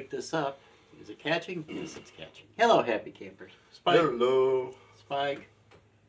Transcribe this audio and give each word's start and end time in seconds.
wake 0.00 0.08
this 0.08 0.32
up. 0.32 0.58
Is 1.02 1.10
it 1.10 1.18
catching? 1.18 1.62
Yes, 1.68 1.98
it's 1.98 2.10
catching. 2.10 2.46
Hello, 2.56 2.82
happy 2.82 3.10
campers. 3.10 3.52
Spike, 3.70 4.00
Hello. 4.00 4.74
Spike, 4.98 5.46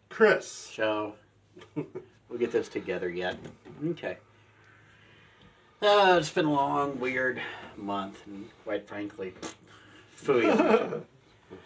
Chris. 0.07 0.69
show. 0.69 1.15
we'll 1.75 2.39
get 2.39 2.53
this 2.53 2.69
together 2.69 3.09
yet. 3.09 3.35
Okay. 3.85 4.17
Uh, 5.81 6.15
it's 6.17 6.29
been 6.29 6.45
a 6.45 6.53
long, 6.53 6.97
weird 7.01 7.41
month, 7.75 8.25
and 8.27 8.47
quite 8.63 8.87
frankly, 8.87 9.33
fooey. 10.17 11.03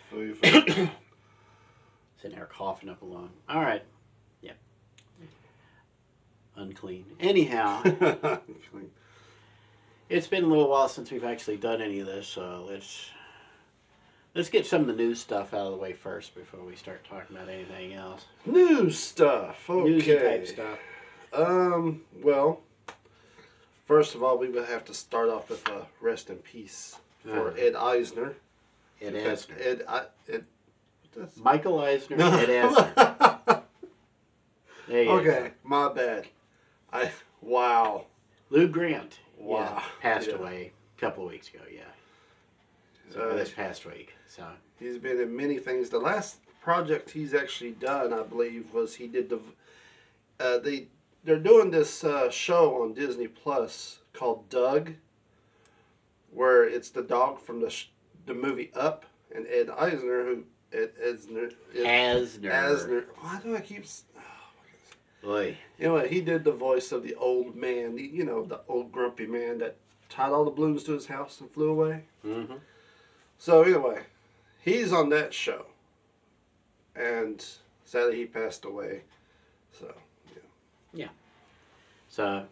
Foo, 0.09 0.33
foo. 0.33 0.89
Sitting 2.17 2.37
there 2.37 2.49
coughing 2.51 2.89
up 2.89 3.03
a 3.03 3.05
lung. 3.05 3.29
All 3.47 3.61
right. 3.61 3.83
Yeah. 4.41 4.53
Unclean. 6.55 7.05
Anyhow, 7.19 7.83
it's 10.09 10.27
been 10.27 10.43
a 10.43 10.47
little 10.47 10.69
while 10.69 10.87
since 10.87 11.11
we've 11.11 11.23
actually 11.23 11.57
done 11.57 11.81
any 11.81 11.99
of 11.99 12.07
this, 12.07 12.27
so 12.27 12.65
let's 12.69 13.09
let's 14.33 14.49
get 14.49 14.65
some 14.65 14.81
of 14.81 14.87
the 14.87 14.93
news 14.93 15.19
stuff 15.19 15.53
out 15.53 15.65
of 15.67 15.71
the 15.71 15.77
way 15.77 15.93
first 15.93 16.35
before 16.35 16.61
we 16.63 16.75
start 16.75 17.03
talking 17.09 17.35
about 17.35 17.49
anything 17.49 17.93
else. 17.93 18.25
News 18.45 18.97
stuff. 18.99 19.69
Okay. 19.69 19.89
Newsy 19.89 20.17
type 20.17 20.47
stuff. 20.47 20.79
Um. 21.33 22.01
Well, 22.23 22.61
first 23.85 24.15
of 24.15 24.23
all, 24.23 24.37
we 24.37 24.49
would 24.49 24.65
have 24.67 24.85
to 24.85 24.93
start 24.93 25.29
off 25.29 25.49
with 25.49 25.67
a 25.67 25.85
rest 26.01 26.29
in 26.29 26.37
peace 26.37 26.97
for 27.23 27.49
Uh-huh. 27.49 27.57
Ed 27.59 27.75
Eisner. 27.75 28.35
Ed 29.01 29.13
Asner. 29.13 29.59
Ed. 29.59 29.81
I, 29.87 30.03
Ed. 30.31 30.45
Michael 31.37 31.79
Eisner, 31.79 32.17
this? 32.17 32.33
Ed 32.49 32.49
you 34.87 35.09
okay, 35.11 35.23
go. 35.23 35.51
my 35.63 35.91
bad. 35.91 36.27
I. 36.93 37.11
Wow. 37.41 38.05
Lou 38.49 38.67
Grant. 38.67 39.19
Wow. 39.37 39.59
Yeah, 39.59 39.83
passed 40.01 40.27
Yeah. 40.29 40.35
away 40.35 40.71
a 40.97 40.99
couple 40.99 41.25
of 41.25 41.31
weeks 41.31 41.49
ago, 41.49 41.61
yeah. 41.71 41.83
So 43.11 43.29
Uh, 43.29 43.35
this 43.35 43.51
past 43.51 43.85
week. 43.85 44.13
So 44.27 44.45
He's 44.79 44.97
been 44.97 45.19
in 45.21 45.33
many 45.35 45.57
things. 45.57 45.89
The 45.89 45.99
last 45.99 46.39
project 46.61 47.11
he's 47.11 47.33
actually 47.33 47.71
done, 47.71 48.11
I 48.11 48.23
believe, 48.23 48.73
was 48.73 48.95
he 48.95 49.07
did 49.07 49.29
the. 49.29 49.39
Uh, 50.39 50.57
they 50.57 50.87
they're 51.23 51.39
doing 51.39 51.71
this 51.71 52.03
uh, 52.03 52.29
show 52.29 52.81
on 52.83 52.93
Disney 52.93 53.27
Plus 53.27 53.99
called 54.13 54.49
Dug, 54.49 54.93
where 56.31 56.63
it's 56.67 56.89
the 56.89 57.01
dog 57.03 57.39
from 57.39 57.61
the 57.61 57.69
sh- 57.69 57.87
the 58.25 58.33
movie 58.33 58.71
Up 58.75 59.05
and 59.33 59.47
Ed 59.47 59.69
Eisner 59.69 60.25
who 60.25 60.43
Ed 60.73 60.91
Eisner 61.01 61.51
Asner. 61.73 62.51
Eisner. 62.51 63.05
Why 63.19 63.39
do 63.41 63.55
I 63.55 63.61
keep? 63.61 63.85
Boy. 65.25 65.57
Anyway, 65.79 66.07
he 66.07 66.21
did 66.21 66.43
the 66.43 66.51
voice 66.51 66.91
of 66.91 67.01
the 67.03 67.15
old 67.15 67.55
man. 67.55 67.95
the- 67.95 68.03
You 68.03 68.23
know, 68.23 68.45
the 68.45 68.61
old 68.67 68.91
grumpy 68.91 69.25
man 69.25 69.57
that 69.57 69.75
tied 70.07 70.31
all 70.31 70.45
the 70.45 70.51
balloons 70.51 70.83
to 70.83 70.91
his 70.93 71.07
house 71.07 71.41
and 71.41 71.49
flew 71.51 71.69
away. 71.71 72.03
Mm-hmm. 72.23 72.57
So 73.39 73.63
anyway, 73.63 74.03
he's 74.61 74.93
on 74.93 75.09
that 75.09 75.33
show, 75.33 75.65
and 76.95 77.43
sadly 77.83 78.17
he 78.17 78.25
passed 78.25 78.63
away. 78.65 79.01
So 79.77 79.93
yeah. 80.33 80.41
Yeah. 80.93 81.09
So, 82.07 82.45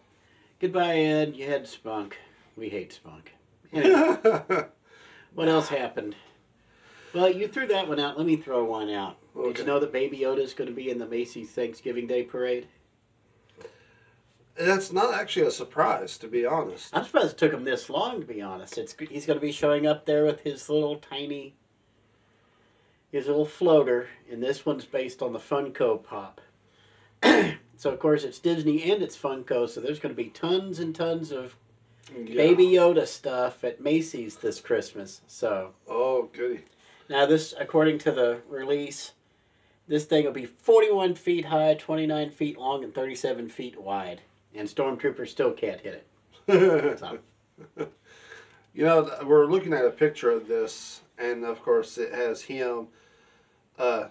goodbye, 0.60 0.98
Ed. 0.98 1.36
You 1.36 1.46
had 1.48 1.68
spunk. 1.68 2.18
We 2.58 2.70
hate 2.70 2.92
spunk. 2.92 3.34
Anyway, 3.72 4.18
what 5.36 5.48
else 5.48 5.70
happened? 5.70 6.16
Well, 7.14 7.30
you 7.32 7.48
threw 7.48 7.68
that 7.68 7.88
one 7.88 8.00
out. 8.00 8.18
Let 8.18 8.26
me 8.28 8.36
throw 8.36 8.64
one 8.66 8.90
out. 8.90 9.18
Did 9.36 9.59
you 9.59 9.66
know 9.66 9.80
that 9.80 9.92
Baby 9.92 10.20
Yoda 10.20 10.39
is 10.39 10.53
going 10.53 10.70
to 10.70 10.76
be 10.76 10.89
in 10.89 11.00
the 11.00 11.08
Macy's 11.08 11.52
Thanksgiving 11.52 12.08
Day 12.08 12.23
Parade? 12.23 12.67
that's 14.55 14.92
not 14.94 15.16
actually 15.16 15.48
a 15.48 15.52
surprise, 15.52 16.17
to 16.20 16.27
be 16.27 16.45
honest. 16.45 16.95
I'm 16.95 17.04
surprised 17.05 17.32
it 17.33 17.38
took 17.39 17.54
him 17.54 17.64
this 17.64 17.89
long, 17.89 18.21
to 18.21 18.27
be 18.27 18.42
honest. 18.42 18.77
It's 18.77 18.95
he's 19.10 19.26
going 19.26 19.39
to 19.39 19.45
be 19.45 19.52
showing 19.52 19.88
up 19.88 20.05
there 20.05 20.26
with 20.26 20.42
his 20.42 20.70
little 20.70 20.98
tiny, 20.98 21.55
his 23.11 23.26
little 23.26 23.45
floater, 23.48 24.10
and 24.32 24.44
this 24.44 24.66
one's 24.66 24.86
based 24.86 25.21
on 25.23 25.33
the 25.33 25.39
Funko 25.39 26.04
Pop. 26.04 26.39
so 27.23 27.89
of 27.89 28.00
course 28.00 28.23
it's 28.23 28.38
Disney 28.39 28.92
and 28.92 29.02
it's 29.02 29.17
Funko, 29.17 29.67
so 29.67 29.82
there's 29.82 30.00
going 30.00 30.15
to 30.15 30.21
be 30.23 30.30
tons 30.30 30.77
and 30.77 30.94
tons 30.94 31.32
of 31.32 31.55
Yeah. 32.15 32.36
Baby 32.36 32.65
Yoda 32.67 33.08
stuff 33.08 33.64
at 33.64 33.82
Macy's 33.82 34.36
this 34.36 34.60
Christmas. 34.61 35.21
So 35.26 35.71
Oh 35.89 36.30
goody. 36.32 36.65
now 37.10 37.26
this, 37.26 37.55
according 37.60 37.98
to 38.00 38.11
the 38.11 38.42
release, 38.48 39.14
this 39.93 40.05
thing 40.05 40.26
will 40.26 40.31
be 40.31 40.48
41 40.48 41.14
feet 41.14 41.45
high, 41.45 41.76
29 41.76 42.31
feet 42.31 42.58
long, 42.58 42.83
and 42.83 42.95
37 42.95 43.48
feet 43.48 43.80
wide. 43.80 44.21
And 44.55 44.67
stormtroopers 44.67 45.27
still 45.27 45.52
can't 45.52 45.80
hit 45.81 46.04
it. 46.48 46.98
So, 46.99 47.20
You 48.73 48.86
know, 48.86 49.08
we're 49.23 49.45
looking 49.45 49.71
at 49.71 49.86
a 49.86 49.92
picture 49.92 50.32
of 50.32 50.48
this, 50.48 51.02
and 51.20 51.45
of 51.45 51.61
course 51.61 51.99
it 51.99 52.11
has 52.11 52.42
him 52.42 52.87
uh, 53.77 54.05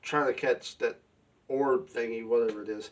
trying 0.00 0.28
to 0.28 0.32
catch 0.32 0.78
that 0.78 0.98
orb 1.46 1.90
thingy, 1.90 2.26
whatever 2.26 2.62
it 2.62 2.70
is. 2.70 2.88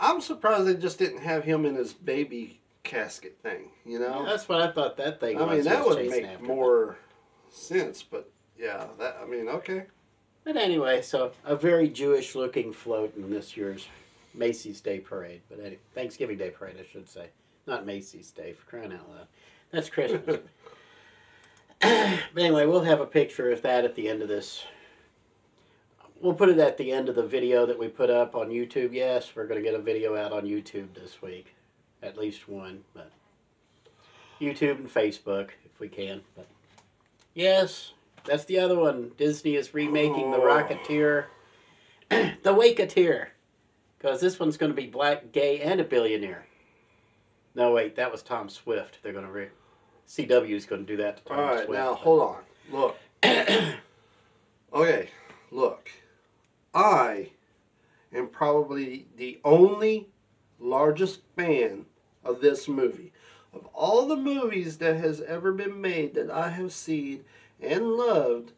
I'm 0.00 0.20
surprised 0.20 0.66
they 0.66 0.74
just 0.74 0.98
didn't 0.98 1.22
have 1.22 1.44
him 1.44 1.64
in 1.64 1.76
his 1.76 1.92
baby 1.92 2.58
casket 2.82 3.38
thing. 3.40 3.70
You 3.84 4.00
know, 4.00 4.26
that's 4.26 4.48
what 4.48 4.60
I 4.60 4.72
thought 4.72 4.96
that 4.96 5.20
thing 5.20 5.40
I 5.40 5.54
mean 5.54 5.62
that 5.62 5.86
would 5.86 6.10
make 6.10 6.42
more 6.42 6.98
sense. 7.48 8.02
But 8.02 8.28
yeah, 8.58 8.86
that 8.98 9.18
I 9.22 9.24
mean, 9.24 9.48
okay. 9.48 9.84
But 10.46 10.56
anyway, 10.56 11.02
so 11.02 11.32
a 11.44 11.56
very 11.56 11.88
Jewish 11.88 12.36
looking 12.36 12.72
float 12.72 13.16
in 13.16 13.30
this 13.30 13.56
year's 13.56 13.88
Macy's 14.32 14.80
Day 14.80 15.00
Parade. 15.00 15.40
But 15.50 15.58
anyway, 15.58 15.78
Thanksgiving 15.92 16.38
Day 16.38 16.50
Parade, 16.50 16.76
I 16.78 16.86
should 16.88 17.08
say. 17.08 17.30
Not 17.66 17.84
Macy's 17.84 18.30
Day, 18.30 18.52
for 18.52 18.64
crying 18.70 18.92
out 18.92 19.10
loud. 19.10 19.26
That's 19.72 19.90
Christmas. 19.90 20.22
but 21.80 22.20
anyway, 22.36 22.64
we'll 22.64 22.84
have 22.84 23.00
a 23.00 23.06
picture 23.06 23.50
of 23.50 23.60
that 23.62 23.84
at 23.84 23.96
the 23.96 24.08
end 24.08 24.22
of 24.22 24.28
this. 24.28 24.62
We'll 26.20 26.32
put 26.32 26.48
it 26.48 26.58
at 26.58 26.78
the 26.78 26.92
end 26.92 27.08
of 27.08 27.16
the 27.16 27.26
video 27.26 27.66
that 27.66 27.76
we 27.76 27.88
put 27.88 28.08
up 28.08 28.36
on 28.36 28.48
YouTube. 28.48 28.92
Yes, 28.92 29.32
we're 29.34 29.48
going 29.48 29.60
to 29.60 29.68
get 29.68 29.74
a 29.74 29.82
video 29.82 30.14
out 30.14 30.32
on 30.32 30.44
YouTube 30.44 30.94
this 30.94 31.20
week. 31.20 31.56
At 32.04 32.16
least 32.16 32.48
one. 32.48 32.84
But 32.94 33.10
YouTube 34.40 34.78
and 34.78 34.88
Facebook, 34.88 35.48
if 35.64 35.80
we 35.80 35.88
can. 35.88 36.20
But 36.36 36.46
yes, 37.34 37.94
that's 38.26 38.44
the 38.44 38.58
other 38.58 38.78
one. 38.78 39.12
Disney 39.16 39.54
is 39.56 39.74
remaking 39.74 40.30
The 40.30 40.36
Oh. 40.36 40.40
Rocketeer. 40.42 41.24
the 42.10 42.52
Woketeer. 42.54 43.28
Because 43.98 44.20
this 44.20 44.38
one's 44.38 44.56
going 44.56 44.70
to 44.72 44.76
be 44.76 44.86
black, 44.86 45.32
gay, 45.32 45.60
and 45.60 45.80
a 45.80 45.84
billionaire. 45.84 46.46
No, 47.54 47.72
wait, 47.72 47.96
that 47.96 48.12
was 48.12 48.22
Tom 48.22 48.48
Swift. 48.48 48.98
They're 49.02 49.12
going 49.14 49.24
to 49.24 49.32
re. 49.32 49.48
CW 50.06 50.50
is 50.50 50.66
going 50.66 50.86
to 50.86 50.92
do 50.96 51.02
that 51.02 51.16
to 51.16 51.24
Tom 51.24 51.38
All 51.38 51.44
right, 51.46 51.64
Swift. 51.64 51.72
now 51.72 51.94
hold 51.94 52.20
on. 52.22 52.42
Look. 52.70 52.96
okay, 54.72 55.08
look. 55.50 55.90
I 56.74 57.30
am 58.12 58.28
probably 58.28 59.06
the 59.16 59.40
only 59.44 60.08
largest 60.60 61.20
fan 61.34 61.86
of 62.24 62.40
this 62.40 62.68
movie. 62.68 63.12
Of 63.52 63.66
all 63.72 64.06
the 64.06 64.16
movies 64.16 64.78
that 64.78 64.96
has 64.98 65.22
ever 65.22 65.52
been 65.52 65.80
made 65.80 66.14
that 66.14 66.30
I 66.30 66.50
have 66.50 66.72
seen 66.72 67.24
and 67.60 67.92
loved, 67.92 68.52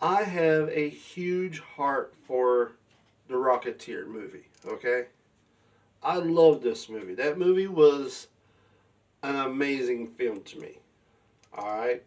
I 0.00 0.24
have 0.24 0.68
a 0.70 0.88
huge 0.88 1.60
heart 1.60 2.14
for 2.26 2.72
the 3.28 3.34
Rocketeer 3.34 4.06
movie, 4.06 4.48
okay? 4.66 5.06
I 6.02 6.16
love 6.16 6.62
this 6.62 6.88
movie. 6.88 7.14
That 7.14 7.38
movie 7.38 7.66
was 7.66 8.28
an 9.22 9.36
amazing 9.36 10.08
film 10.08 10.42
to 10.42 10.58
me. 10.58 10.78
All 11.56 11.76
right. 11.78 12.02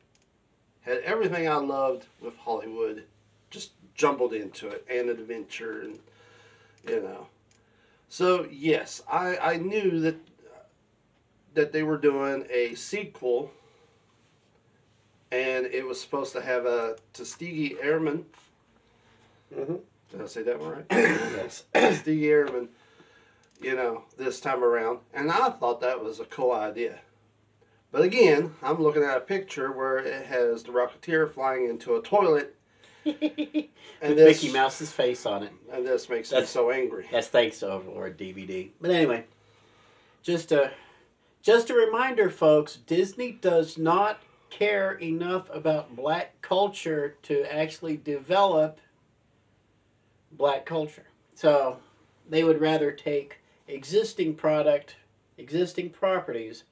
Had 0.81 1.00
everything 1.00 1.47
I 1.47 1.56
loved 1.56 2.06
with 2.21 2.38
Hollywood 2.38 3.03
just 3.50 3.71
jumbled 3.94 4.33
into 4.33 4.68
it 4.69 4.86
and 4.89 5.09
adventure 5.09 5.81
and 5.81 6.00
you 6.88 7.01
know. 7.01 7.27
So 8.07 8.47
yes, 8.50 9.03
I, 9.12 9.38
I 9.38 9.57
knew 9.57 10.00
that 10.00 10.15
that 11.53 11.74
they 11.74 11.83
were 11.83 11.97
doing 11.97 12.45
a 12.50 12.75
sequel 12.75 13.51
and 15.31 15.66
it 15.66 15.86
was 15.86 16.00
supposed 16.00 16.33
to 16.33 16.42
have 16.42 16.66
a 16.66 16.95
Tuskegee 17.13 17.78
Airman. 17.81 18.25
Mhm. 19.56 19.80
Did 20.12 20.22
I 20.22 20.25
say 20.25 20.44
that 20.44 20.60
one 20.60 20.69
right? 20.72 20.86
Yes. 20.89 21.63
Tuskegee 21.74 22.30
Airman, 22.30 22.69
you 23.62 23.75
know, 23.75 24.04
this 24.18 24.39
time 24.42 24.63
around. 24.63 25.00
And 25.13 25.31
I 25.31 25.50
thought 25.50 25.81
that 25.81 26.04
was 26.04 26.19
a 26.19 26.25
cool 26.25 26.51
idea. 26.51 27.00
But 27.92 28.04
again, 28.04 28.56
I'm 28.63 28.81
looking 28.81 29.04
at 29.04 29.18
a 29.18 29.22
picture 29.22 29.72
where 29.72 29.98
it 29.98 30.25
has 30.28 30.63
the 30.63 30.72
Rocketeer 30.72 31.31
flying 31.34 31.69
into 31.69 31.95
a 31.95 32.01
toilet, 32.01 32.56
With 33.04 33.18
and 34.01 34.18
this, 34.18 34.42
Mickey 34.44 34.54
Mouse's 34.54 34.92
face 34.92 35.25
on 35.25 35.44
it. 35.44 35.51
and 35.74 35.86
this 35.86 36.07
makes 36.07 36.31
me 36.31 36.45
so 36.45 36.72
angry. 36.72 37.07
That's 37.12 37.27
thanks 37.27 37.60
to 37.60 37.68
Overlord 37.69 38.18
DVD. 38.18 38.69
But 38.80 38.92
anyway, 38.92 39.25
just 40.24 40.51
a 40.54 40.72
just 41.42 41.69
a 41.69 41.74
reminder, 41.74 42.30
folks. 42.30 42.75
Disney 42.75 43.31
does 43.31 43.77
not 43.77 44.22
care 44.51 44.92
enough 44.94 45.50
about 45.51 45.95
black 45.95 46.39
culture 46.44 47.15
to 47.24 47.44
actually 47.51 47.98
develop 47.98 48.80
black 50.31 50.65
culture. 50.65 51.07
So 51.33 51.77
they 52.30 52.44
would 52.44 52.62
rather 52.62 52.92
take 52.92 53.39
existing 53.68 54.36
product, 54.36 54.98
existing 55.38 55.89
properties, 55.89 56.65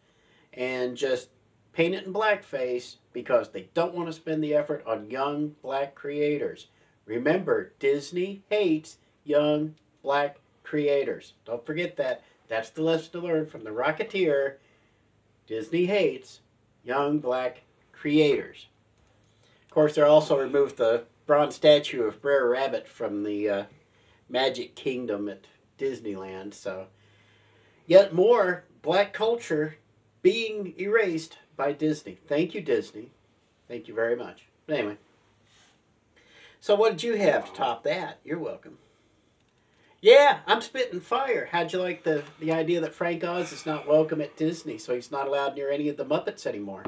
and 0.53 0.95
just 0.95 1.29
paint 1.73 1.95
it 1.95 2.05
in 2.05 2.13
blackface 2.13 2.97
because 3.13 3.49
they 3.49 3.69
don't 3.73 3.95
want 3.95 4.07
to 4.07 4.13
spend 4.13 4.43
the 4.43 4.53
effort 4.53 4.83
on 4.85 5.09
young 5.09 5.55
black 5.61 5.95
creators. 5.95 6.67
Remember, 7.05 7.73
Disney 7.79 8.43
hates 8.49 8.97
young 9.23 9.75
black 10.03 10.37
creators. 10.63 11.33
Don't 11.45 11.65
forget 11.65 11.97
that. 11.97 12.23
That's 12.47 12.69
the 12.69 12.81
lesson 12.81 13.11
to 13.13 13.19
learn 13.19 13.45
from 13.45 13.63
the 13.63 13.69
Rocketeer. 13.69 14.55
Disney 15.47 15.85
hates 15.85 16.41
young 16.83 17.19
black 17.19 17.61
creators. 17.99 18.67
Of 19.65 19.71
course, 19.71 19.95
they 19.95 20.01
also 20.01 20.39
removed 20.39 20.77
the 20.77 21.03
bronze 21.25 21.55
statue 21.55 22.03
of 22.03 22.21
Brer 22.21 22.49
Rabbit 22.49 22.87
from 22.87 23.23
the 23.23 23.49
uh, 23.49 23.63
Magic 24.29 24.75
Kingdom 24.75 25.27
at 25.27 25.45
Disneyland. 25.77 26.53
So, 26.53 26.87
yet 27.85 28.13
more 28.13 28.63
black 28.81 29.13
culture 29.13 29.77
being 30.21 30.73
erased 30.79 31.37
by 31.55 31.73
Disney. 31.73 32.17
Thank 32.27 32.55
you, 32.55 32.61
Disney. 32.61 33.11
Thank 33.67 33.87
you 33.87 33.93
very 33.93 34.15
much. 34.15 34.45
But 34.65 34.77
anyway, 34.77 34.97
so 36.59 36.75
what 36.75 36.91
did 36.91 37.03
you 37.03 37.15
have 37.17 37.45
to 37.45 37.53
top 37.53 37.83
that? 37.83 38.19
You're 38.23 38.39
welcome. 38.39 38.77
Yeah, 40.01 40.39
I'm 40.47 40.61
spitting 40.61 41.01
fire. 41.01 41.49
How'd 41.51 41.73
you 41.73 41.79
like 41.79 42.03
the, 42.03 42.23
the 42.39 42.53
idea 42.53 42.79
that 42.79 42.95
Frank 42.95 43.23
Oz 43.23 43.51
is 43.51 43.65
not 43.65 43.87
welcome 43.87 44.21
at 44.21 44.37
Disney, 44.37 44.77
so 44.77 44.95
he's 44.95 45.11
not 45.11 45.27
allowed 45.27 45.55
near 45.55 45.69
any 45.69 45.89
of 45.89 45.97
the 45.97 46.05
Muppets 46.05 46.45
anymore? 46.45 46.83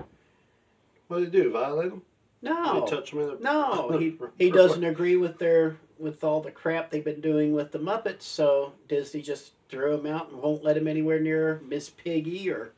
What 1.11 1.17
do 1.17 1.23
you 1.25 1.29
do? 1.29 1.51
Violate 1.51 1.89
them? 1.89 2.01
No. 2.41 2.85
You 2.85 2.87
touch 2.89 3.11
them 3.11 3.19
in 3.19 3.27
the 3.27 3.37
No, 3.41 3.97
he, 3.99 4.15
he 4.39 4.49
doesn't 4.49 4.85
agree 4.85 5.17
with 5.17 5.39
their 5.39 5.75
with 5.99 6.23
all 6.23 6.39
the 6.39 6.51
crap 6.51 6.89
they've 6.89 7.03
been 7.03 7.19
doing 7.19 7.51
with 7.51 7.73
the 7.73 7.79
Muppets, 7.79 8.21
so 8.21 8.71
Disney 8.87 9.21
just 9.21 9.51
threw 9.67 9.93
him 9.93 10.05
out 10.05 10.31
and 10.31 10.41
won't 10.41 10.63
let 10.63 10.77
him 10.77 10.87
anywhere 10.87 11.19
near 11.19 11.61
Miss 11.67 11.89
Piggy 11.89 12.49
or 12.49 12.71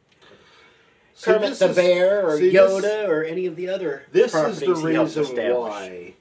See, 1.14 1.32
Kermit 1.32 1.60
the 1.60 1.70
is- 1.70 1.76
Bear 1.76 2.28
or 2.28 2.38
see, 2.40 2.50
this- 2.50 2.72
Yoda 2.72 3.08
or 3.08 3.24
any 3.24 3.46
of 3.46 3.56
the 3.56 3.70
other 3.70 4.08
This 4.12 4.34
is 4.34 4.60
the 4.60 4.66
he 4.66 4.98
reason 4.98 5.26
why 5.26 6.16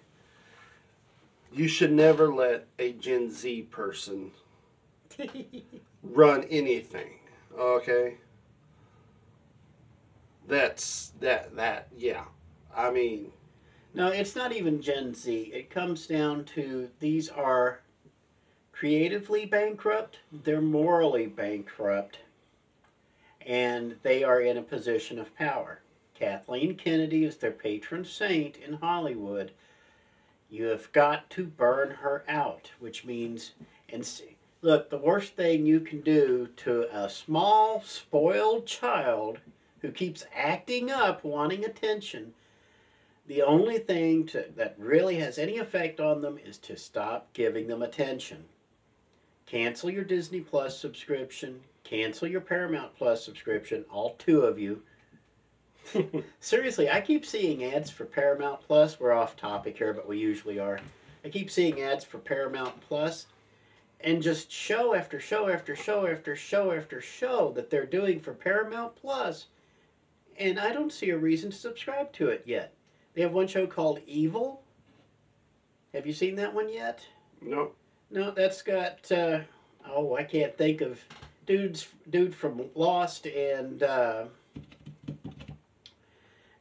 you 1.51 1.67
should 1.67 1.93
never 1.93 2.33
let 2.33 2.67
a 2.79 2.93
Gen 2.93 3.31
Z 3.31 3.63
person 3.71 4.33
run 6.03 6.45
anything. 6.45 7.15
Okay? 7.59 8.19
That's 10.53 11.15
that 11.21 11.57
that 11.57 11.89
yeah. 11.97 12.25
I 12.77 12.91
mean, 12.91 13.33
No, 13.95 14.09
it's 14.09 14.37
not 14.37 14.53
even 14.53 14.83
Gen 14.83 15.15
Z. 15.15 15.51
It 15.55 15.71
comes 15.71 16.07
down 16.07 16.45
to 16.57 16.91
these 17.01 17.31
are 17.31 17.81
creatively 18.71 19.47
bankrupt, 19.47 20.19
they're 20.31 20.61
morally 20.61 21.27
bankrupt, 21.27 22.19
and 23.47 23.97
they 24.03 24.23
are 24.23 24.43
in 24.43 24.59
a 24.59 24.63
position 24.63 25.19
of 25.19 25.35
power. 25.37 25.81
Kathleen 26.15 26.77
Kennedy 26.77 27.25
is 27.25 27.39
their 27.39 27.51
patron 27.51 28.05
saint 28.05 28.59
in 28.59 28.75
Hollywood. 28.75 29.53
You 30.51 30.67
have 30.67 30.93
got 30.93 31.31
to 31.31 31.47
burn 31.47 31.93
her 32.03 32.25
out, 32.29 32.73
which 32.79 33.07
means, 33.07 33.53
and 33.89 34.05
see, 34.05 34.37
look, 34.61 34.91
the 34.91 34.99
worst 34.99 35.35
thing 35.35 35.65
you 35.65 35.81
can 35.81 36.03
do 36.03 36.51
to 36.57 36.95
a 36.95 37.09
small, 37.09 37.81
spoiled 37.81 38.67
child 38.67 39.39
who 39.83 39.91
keeps 39.91 40.25
acting 40.35 40.91
up, 40.91 41.23
wanting 41.25 41.65
attention, 41.65 42.33
the 43.27 43.43
only 43.43 43.79
thing 43.79 44.27
to, 44.27 44.47
that 44.57 44.75
really 44.79 45.17
has 45.17 45.39
any 45.39 45.59
effect 45.59 46.01
on 46.01 46.23
them 46.23 46.39
is 46.45 46.59
to 46.59 46.77
stop 46.77 47.33
giving 47.33 47.67
them 47.67 47.83
attention. 47.83 48.45
Cancel 49.47 49.91
your 49.91 50.05
Disney 50.05 50.41
Plus 50.41 50.79
subscription, 50.79 51.61
cancel 51.85 52.29
your 52.29 52.41
Paramount 52.41 52.97
Plus 52.97 53.25
subscription, 53.25 53.85
all 53.91 54.15
two 54.19 54.43
of 54.43 54.59
you. 54.59 54.83
Seriously, 56.41 56.89
I 56.89 57.01
keep 57.01 57.27
seeing 57.27 57.65
ads 57.65 57.91
for 57.91 58.05
Paramount 58.05 58.61
Plus. 58.63 58.99
We're 58.99 59.13
off 59.13 59.37
topic 59.37 59.79
here, 59.79 59.93
but 59.93 60.09
we 60.09 60.19
usually 60.19 60.59
are. 60.59 60.81
I 61.25 61.29
keep 61.29 61.51
seeing 61.51 61.81
ads 61.81 62.05
for 62.05 62.19
Paramount 62.19 62.81
Plus, 62.81 63.27
and 64.01 64.23
just 64.23 64.51
show 64.51 64.95
after 64.95 65.21
show 65.21 65.49
after 65.49 65.77
show 65.77 66.07
after 66.07 66.35
show 66.35 66.73
after 66.73 67.01
show 67.01 67.53
that 67.55 67.71
they're 67.71 67.87
doing 67.87 68.21
for 68.21 68.33
Paramount 68.33 68.97
Plus, 68.97 69.47
and 70.43 70.59
I 70.59 70.73
don't 70.73 70.93
see 70.93 71.11
a 71.11 71.17
reason 71.17 71.51
to 71.51 71.57
subscribe 71.57 72.13
to 72.15 72.29
it 72.29 72.43
yet. 72.47 72.75
They 73.15 73.23
have 73.23 73.33
one 73.33 73.47
show 73.47 73.67
called 73.67 74.01
Evil. 74.07 74.63
Have 75.95 76.07
you 76.07 76.13
seen 76.13 76.37
that 76.37 76.55
one 76.55 76.73
yet? 76.73 77.07
no. 77.41 77.73
No, 78.11 78.31
that's 78.31 78.61
got 78.61 79.11
uh, 79.11 79.41
oh, 79.89 80.15
I 80.17 80.25
can't 80.25 80.59
think 80.59 80.83
of 80.83 81.01
dudes 81.47 81.89
dude 82.11 82.35
from 82.35 82.65
Lost 82.75 83.25
and 83.25 83.83
uh, 83.83 84.25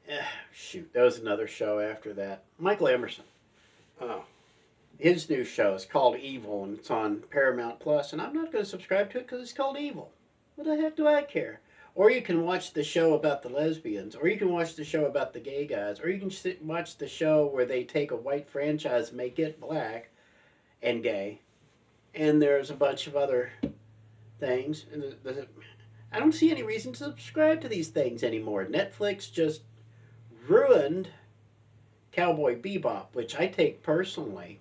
eh, 0.08 0.24
shoot, 0.54 0.94
that 0.94 1.04
was 1.04 1.20
another 1.20 1.48
show 1.48 1.80
after 1.80 2.14
that. 2.14 2.46
Michael 2.58 2.88
Emerson. 2.88 3.26
Oh. 4.00 4.24
His 4.98 5.30
new 5.30 5.44
show 5.44 5.74
is 5.74 5.84
called 5.84 6.16
Evil 6.18 6.64
and 6.64 6.78
it's 6.78 6.90
on 6.90 7.24
Paramount 7.30 7.82
Plus, 7.82 8.14
and 8.14 8.22
I'm 8.22 8.34
not 8.34 8.54
going 8.54 8.64
to 8.64 8.70
subscribe 8.70 9.12
to 9.12 9.18
it 9.18 9.28
because 9.28 9.42
it's 9.42 9.52
called 9.52 9.78
Evil. 9.78 10.12
What 10.56 10.68
the 10.68 10.78
heck 10.78 10.96
do 10.96 11.06
I 11.06 11.24
care? 11.24 11.60
Or 11.94 12.10
you 12.10 12.22
can 12.22 12.44
watch 12.46 12.74
the 12.74 12.84
show 12.84 13.14
about 13.14 13.42
the 13.42 13.50
lesbians, 13.50 14.16
or 14.16 14.28
you 14.28 14.38
can 14.38 14.52
watch 14.52 14.76
the 14.76 14.86
show 14.86 15.06
about 15.06 15.34
the 15.34 15.40
gay 15.40 15.68
guys, 15.68 16.00
or 16.00 16.10
you 16.10 16.20
can 16.20 16.32
sit, 16.32 16.64
watch 16.64 16.98
the 16.98 17.08
show 17.08 17.46
where 17.46 17.66
they 17.66 17.84
take 17.84 18.12
a 18.12 18.16
white 18.16 18.50
franchise, 18.50 19.12
make 19.12 19.38
it 19.40 19.60
black 19.60 20.10
and 20.82 21.04
gay, 21.04 21.42
and 22.16 22.42
there's 22.42 22.70
a 22.70 22.76
bunch 22.76 23.08
of 23.08 23.16
other 23.16 23.52
things. 24.40 24.86
And 24.92 25.16
I 26.12 26.20
don't 26.20 26.32
see 26.32 26.50
any 26.50 26.64
reason 26.64 26.94
to 26.94 27.04
subscribe 27.04 27.62
to 27.62 27.70
these 27.70 27.90
things 27.90 28.24
anymore. 28.24 28.66
Netflix 28.66 29.32
just 29.32 29.62
ruined 30.48 31.10
Cowboy 32.12 32.60
Bebop, 32.60 33.08
which 33.14 33.36
I 33.38 33.48
take 33.48 33.84
personally. 33.84 34.60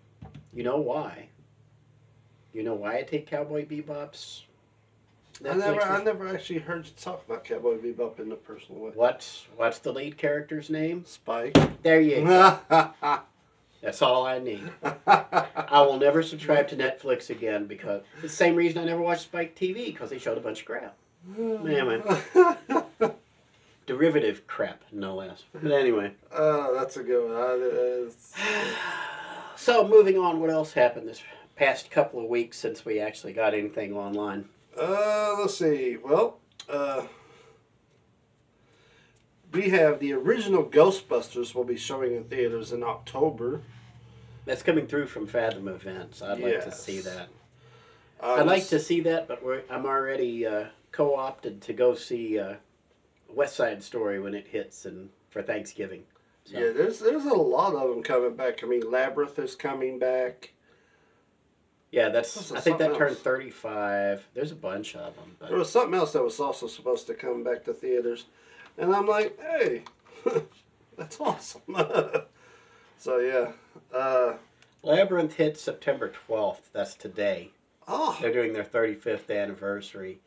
You 0.53 0.65
know 0.65 0.79
why? 0.79 1.29
You 2.53 2.65
know 2.65 2.75
why 2.75 2.99
I 2.99 3.03
take 3.03 3.27
Cowboy 3.27 3.67
Bebop's? 3.67 4.45
I 5.49 5.55
never 5.55 5.83
I 5.83 6.03
never 6.03 6.29
actually 6.29 6.59
heard 6.59 6.85
you 6.85 6.93
talk 7.01 7.25
about 7.27 7.45
Cowboy 7.45 7.79
Bebop 7.79 8.21
in 8.21 8.31
a 8.31 8.37
personal 8.37 8.83
way. 8.83 8.91
What's 8.95 9.47
what's 9.57 9.79
the 9.79 9.93
lead 9.93 10.19
character's 10.19 10.69
name? 10.69 11.05
Spike. 11.07 11.57
There 11.83 12.01
you 12.01 12.25
go. 12.25 12.59
That's 13.83 14.03
all 14.03 14.27
I 14.27 14.39
need. 14.39 14.71
I 15.07 15.81
will 15.83 15.99
never 15.99 16.23
subscribe 16.23 16.69
to 16.69 16.77
Netflix 16.77 17.31
again 17.31 17.65
because 17.67 18.03
the 18.21 18.29
same 18.29 18.55
reason 18.55 18.83
I 18.83 18.85
never 18.85 19.01
watched 19.01 19.23
Spike 19.23 19.57
TV 19.57 19.87
because 19.87 20.11
they 20.11 20.19
showed 20.19 20.37
a 20.37 20.43
bunch 20.43 20.61
of 20.61 20.67
crap. 20.67 20.97
Hmm. 21.35 21.65
Man, 21.65 22.03
Derivative 23.87 24.47
crap, 24.47 24.83
no 24.93 25.17
less. 25.17 25.45
But 25.55 25.73
anyway. 25.73 26.13
Oh, 26.33 26.75
that's 26.75 26.97
a 26.97 27.03
good 27.03 27.29
one. 27.31 28.11
So 29.57 29.87
moving 29.87 30.17
on, 30.17 30.41
what 30.41 30.49
else 30.49 30.73
happened 30.73 31.07
this 31.07 31.23
past 31.55 31.91
couple 31.91 32.19
of 32.19 32.31
weeks 32.31 32.57
since 32.57 32.87
we 32.87 32.99
actually 32.99 33.35
got 33.35 33.53
anything 33.53 33.95
online? 33.95 34.49
Uh, 34.81 35.37
let's 35.39 35.59
see. 35.59 35.99
Well, 36.03 36.39
uh, 36.69 37.03
we 39.53 39.69
have 39.71 40.01
the 40.01 40.13
original 40.15 40.65
Ghostbusters 40.65 41.55
will 41.55 41.65
be 41.65 41.77
showing 41.77 42.15
in 42.15 42.25
theaters 42.25 42.73
in 42.73 42.83
October. 42.83 43.61
That's 44.47 44.63
coming 44.63 44.87
through 44.87 45.07
from 45.09 45.27
Fathom 45.27 45.69
Events. 45.69 46.23
I'd 46.23 46.41
like 46.41 46.61
to 46.63 46.69
Yes. 46.71 46.83
see 46.83 47.01
that. 47.01 47.29
Uh, 48.23 48.35
I'd 48.39 48.47
like 48.47 48.67
to 48.69 48.79
see 48.81 49.01
that, 49.03 49.29
but 49.29 49.43
we're, 49.45 49.63
I'm 49.69 49.85
already 49.85 50.47
uh, 50.47 50.67
co-opted 50.93 51.61
to 51.63 51.73
go 51.75 51.95
see 51.95 52.39
uh, 52.39 52.55
West 53.29 53.57
Side 53.57 53.83
Story 53.83 54.19
when 54.19 54.35
it 54.35 54.49
hits 54.49 54.87
and 54.87 55.11
for 55.29 55.43
Thanksgiving. 55.43 56.05
So, 56.45 56.59
Yeah, 56.59 56.73
there's 56.73 56.99
there's 57.01 57.27
a 57.27 57.35
lot 57.35 57.75
of 57.75 57.91
them 57.91 58.03
coming 58.03 58.35
back. 58.35 58.65
I 58.65 58.67
mean, 58.67 58.91
Labyrinth 58.91 59.39
is 59.39 59.55
coming 59.55 59.99
back. 59.99 60.53
Yeah, 61.91 62.09
that's. 62.09 62.53
I 62.53 62.61
think 62.61 62.79
that 62.79 62.97
turned 62.97 63.17
else. 63.17 63.21
35. 63.21 64.29
There's 64.35 64.53
a 64.53 64.57
bunch 64.57 64.95
of 64.95 65.17
them, 65.17 65.37
There 65.41 65.59
was 65.59 65.71
something 65.71 65.95
else 65.95 66.13
that 66.13 66.23
was 66.23 66.39
also 66.39 66.67
supposed 66.67 67.07
to 67.09 67.15
come 67.15 67.43
back 67.43 67.65
to 67.65 67.73
theaters, 67.73 68.27
and 68.79 68.95
I'm 68.95 69.07
like, 69.07 69.39
hey, 69.41 69.83
that's 70.97 71.21
awesome. 71.21 71.63
so 72.99 73.19
yeah, 73.19 73.53
uh, 73.97 74.35
Labyrinth 74.83 75.35
hits 75.35 75.61
September 75.61 76.13
12th. 76.29 76.71
That's 76.73 76.95
today. 76.95 77.51
oh, 77.89 78.17
They're 78.21 78.33
doing 78.33 78.53
their 78.53 78.65
35th 78.65 79.31
anniversary. 79.31 80.21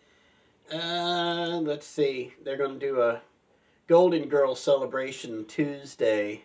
Uh, 0.71 1.59
let's 1.61 1.87
see. 1.87 2.33
They're 2.43 2.57
going 2.57 2.79
to 2.79 2.85
do 2.85 3.01
a 3.01 3.21
Golden 3.87 4.27
Girls 4.27 4.59
celebration 4.59 5.45
Tuesday. 5.45 6.43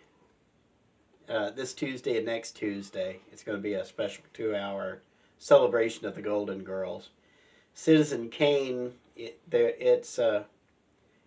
Uh, 1.27 1.51
this 1.51 1.73
Tuesday 1.73 2.17
and 2.17 2.25
next 2.25 2.53
Tuesday. 2.53 3.19
It's 3.31 3.43
going 3.43 3.57
to 3.57 3.61
be 3.61 3.73
a 3.73 3.85
special 3.85 4.23
two 4.33 4.55
hour 4.55 5.01
celebration 5.39 6.05
of 6.05 6.13
the 6.13 6.21
Golden 6.21 6.63
Girls. 6.63 7.09
Citizen 7.73 8.29
Kane, 8.29 8.93
it, 9.15 9.39
there, 9.49 9.73
it's, 9.79 10.19
uh, 10.19 10.43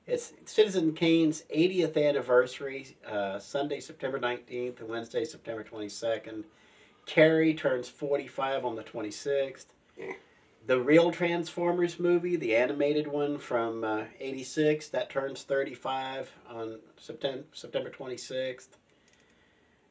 it's 0.06 0.32
Citizen 0.44 0.92
Kane's 0.92 1.42
80th 1.54 1.96
anniversary, 1.96 2.96
uh, 3.08 3.38
Sunday, 3.38 3.80
September 3.80 4.20
19th, 4.20 4.80
and 4.80 4.88
Wednesday, 4.88 5.24
September 5.24 5.64
22nd. 5.64 6.44
Carrie 7.06 7.54
turns 7.54 7.88
45 7.88 8.64
on 8.64 8.76
the 8.76 8.84
26th. 8.84 9.66
the 10.66 10.80
real 10.80 11.10
Transformers 11.10 11.98
movie, 11.98 12.36
the 12.36 12.54
animated 12.54 13.08
one 13.08 13.38
from 13.38 13.82
uh, 13.82 14.04
'86, 14.20 14.88
that 14.88 15.10
turns 15.10 15.42
35 15.42 16.30
on 16.48 16.78
September 16.96 17.44
September 17.52 17.90
26th. 17.90 18.68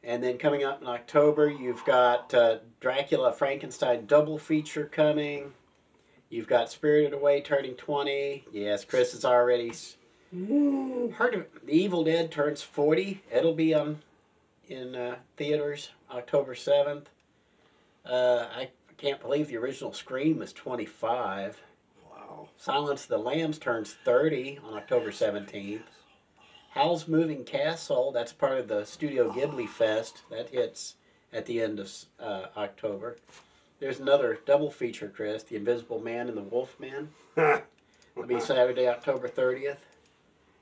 And 0.04 0.24
then 0.24 0.38
coming 0.38 0.64
up 0.64 0.82
in 0.82 0.88
October, 0.88 1.50
you've 1.50 1.86
got 1.86 2.34
uh, 2.34 2.58
Dracula 2.80 3.32
Frankenstein 3.32 4.06
double 4.08 4.40
feature 4.40 4.86
coming. 4.86 5.54
You've 6.30 6.48
got 6.48 6.72
Spirited 6.72 7.14
Away 7.14 7.42
turning 7.42 7.76
20. 7.76 8.46
Yes, 8.52 8.84
Chris 8.84 9.14
is 9.14 9.26
already 9.26 9.74
heard 10.32 11.36
of. 11.36 11.46
The 11.66 11.74
Evil 11.74 12.04
Dead 12.04 12.32
turns 12.32 12.62
40. 12.64 13.22
It'll 13.32 13.54
be 13.54 13.76
um, 13.76 14.00
in 14.68 14.96
uh, 14.96 15.18
theaters 15.38 15.92
October 16.10 16.56
7th. 16.56 17.06
Uh, 18.06 18.48
I 18.56 18.70
can't 18.98 19.22
believe 19.22 19.50
the 19.50 19.58
original 19.58 19.94
Scream 19.94 20.40
was 20.40 20.54
25. 20.54 21.62
Wow. 22.10 22.50
Silence 22.58 23.04
of 23.04 23.10
the 23.10 23.18
Lambs 23.18 23.60
turns 23.60 23.94
30 24.06 24.60
on 24.66 24.74
October 24.76 25.12
17th. 25.12 25.82
Howl's 26.72 27.06
Moving 27.06 27.44
Castle, 27.44 28.14
that's 28.14 28.32
part 28.32 28.58
of 28.58 28.70
the 28.70 28.86
Studio 28.86 29.30
Ghibli 29.30 29.68
Fest. 29.68 30.22
That 30.30 30.52
hits 30.52 30.96
at 31.34 31.46
the 31.46 31.62
end 31.62 31.82
of 31.82 31.92
uh, 32.18 32.46
October. 32.56 33.18
There's 33.82 34.00
another 34.00 34.40
double 34.46 34.72
feature, 34.72 35.12
Chris 35.14 35.44
The 35.44 35.58
Invisible 35.58 36.00
Man 36.00 36.30
and 36.30 36.38
the 36.38 36.44
Wolf 36.44 36.80
Man. 36.80 37.10
It'll 37.36 38.26
be 38.28 38.40
Saturday, 38.40 38.88
October 38.88 39.28
30th. 39.28 39.80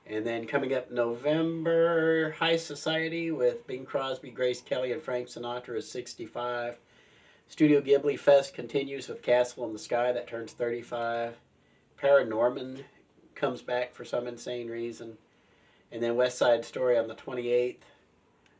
And 0.07 0.25
then 0.25 0.47
coming 0.47 0.73
up 0.73 0.89
November, 0.89 2.31
High 2.31 2.57
Society 2.57 3.29
with 3.29 3.67
Bing 3.67 3.85
Crosby, 3.85 4.31
Grace 4.31 4.61
Kelly, 4.61 4.91
and 4.91 5.03
Frank 5.03 5.27
Sinatra 5.27 5.77
is 5.77 5.91
65. 5.91 6.79
Studio 7.49 7.81
Ghibli 7.81 8.17
Fest 8.17 8.55
continues 8.55 9.09
with 9.09 9.21
Castle 9.21 9.63
in 9.65 9.73
the 9.73 9.79
Sky, 9.79 10.11
that 10.11 10.27
turns 10.27 10.53
35. 10.53 11.35
Paranorman 12.01 12.85
comes 13.35 13.61
back 13.61 13.93
for 13.93 14.03
some 14.03 14.25
insane 14.25 14.69
reason. 14.69 15.19
And 15.91 16.03
then 16.03 16.15
West 16.15 16.37
Side 16.37 16.65
Story 16.65 16.97
on 16.97 17.07
the 17.07 17.15
28th. 17.15 17.77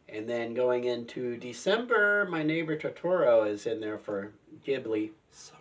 And 0.07 0.27
then 0.27 0.55
going 0.55 0.85
into 0.85 1.37
December, 1.37 2.27
My 2.29 2.41
Neighbor 2.41 2.75
Totoro 2.75 3.47
is 3.47 3.67
in 3.67 3.79
there 3.79 3.99
for 3.99 4.31
Ghibli. 4.65 5.11
So 5.31 5.53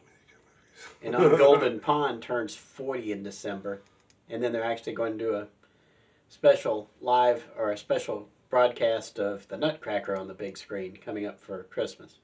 And 1.02 1.12
many 1.12 1.24
good 1.24 1.32
on. 1.34 1.38
Golden 1.38 1.80
Pond 1.80 2.22
turns 2.22 2.54
40 2.54 3.12
in 3.12 3.22
December. 3.22 3.82
And 4.30 4.42
then 4.42 4.52
they're 4.52 4.64
actually 4.64 4.94
going 4.94 5.18
to 5.18 5.24
do 5.24 5.34
a 5.34 5.48
special 6.28 6.88
live 7.00 7.46
or 7.58 7.70
a 7.70 7.76
special 7.76 8.28
broadcast 8.48 9.18
of 9.18 9.46
the 9.48 9.56
Nutcracker 9.58 10.16
on 10.16 10.28
the 10.28 10.34
big 10.34 10.56
screen 10.56 10.96
coming 10.96 11.26
up 11.26 11.38
for 11.38 11.64
Christmas. 11.64 12.18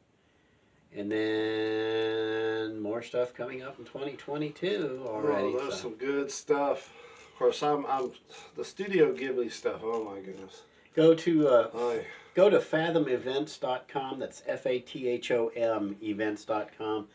And 0.97 1.11
then 1.11 2.81
more 2.81 3.03
stuff 3.03 3.35
coming 3.35 3.63
up 3.63 3.79
in 3.79 3.85
2022 3.85 5.05
already. 5.07 5.49
Oh, 5.49 5.59
there's 5.59 5.75
so. 5.75 5.89
some 5.89 5.95
good 5.97 6.31
stuff. 6.31 6.93
Of 7.35 7.39
course, 7.39 7.65
I'm, 7.65 7.85
I'm 7.87 8.13
the 8.55 8.65
Studio 8.65 9.13
Ghibli 9.13 9.51
stuff. 9.51 9.81
Oh 9.83 10.05
my 10.05 10.21
goodness. 10.21 10.63
Go 10.95 11.17
to 11.17 11.49
uh, 11.49 11.69
I, 11.75 12.05
go 12.37 12.49
to 12.49 12.61
fathomevents.com. 12.61 14.21
That's 14.21 14.45
F 14.47 14.65
A 14.67 14.79
T 14.79 15.09
H 15.09 15.33
O 15.33 15.49
M 15.49 15.97
events.com. 16.01 17.09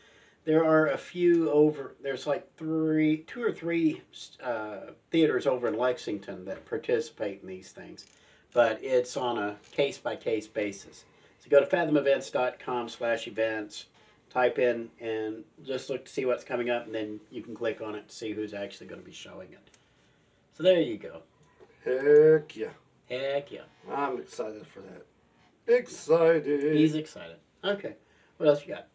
There 0.44 0.62
are 0.62 0.88
a 0.88 0.98
few 0.98 1.50
over. 1.50 1.94
There's 2.02 2.26
like 2.26 2.54
three, 2.58 3.24
two 3.26 3.42
or 3.42 3.50
three 3.50 4.02
uh, 4.44 4.90
theaters 5.10 5.46
over 5.46 5.68
in 5.68 5.78
Lexington 5.78 6.44
that 6.44 6.66
participate 6.66 7.40
in 7.40 7.48
these 7.48 7.72
things, 7.72 8.04
but 8.52 8.78
it's 8.84 9.16
on 9.16 9.38
a 9.38 9.56
case 9.72 9.96
by 9.96 10.16
case 10.16 10.46
basis. 10.46 11.06
So 11.38 11.48
go 11.48 11.60
to 11.60 11.66
fathomevents.com 11.66 12.90
slash 12.90 13.26
events. 13.26 13.86
Type 14.28 14.58
in 14.58 14.90
and 15.00 15.44
just 15.64 15.88
look 15.88 16.04
to 16.04 16.12
see 16.12 16.26
what's 16.26 16.44
coming 16.44 16.68
up, 16.68 16.84
and 16.84 16.94
then 16.94 17.20
you 17.30 17.42
can 17.42 17.54
click 17.54 17.80
on 17.80 17.94
it 17.94 18.10
to 18.10 18.14
see 18.14 18.32
who's 18.32 18.52
actually 18.52 18.86
going 18.86 19.00
to 19.00 19.06
be 19.06 19.14
showing 19.14 19.50
it. 19.50 19.69
So 20.56 20.62
there 20.62 20.80
you 20.80 20.98
go. 20.98 21.22
heck 21.84 22.56
yeah. 22.56 22.68
Heck 23.08 23.50
yeah. 23.50 23.62
I'm 23.90 24.18
excited 24.18 24.66
for 24.66 24.80
that. 24.80 25.06
Excited. 25.66 26.74
He's 26.74 26.94
excited. 26.94 27.36
Okay. 27.64 27.94
What 28.36 28.48
else 28.48 28.66
you 28.66 28.74
got? 28.74 28.88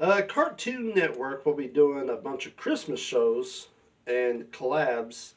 Uh, 0.00 0.22
Cartoon 0.22 0.92
Network 0.94 1.46
will 1.46 1.54
be 1.54 1.68
doing 1.68 2.08
a 2.10 2.16
bunch 2.16 2.46
of 2.46 2.56
Christmas 2.56 3.00
shows 3.00 3.68
and 4.06 4.50
collabs 4.50 5.32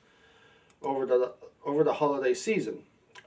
over 0.82 1.06
the 1.06 1.34
over 1.66 1.84
the 1.84 1.94
holiday 1.94 2.34
season. 2.34 2.80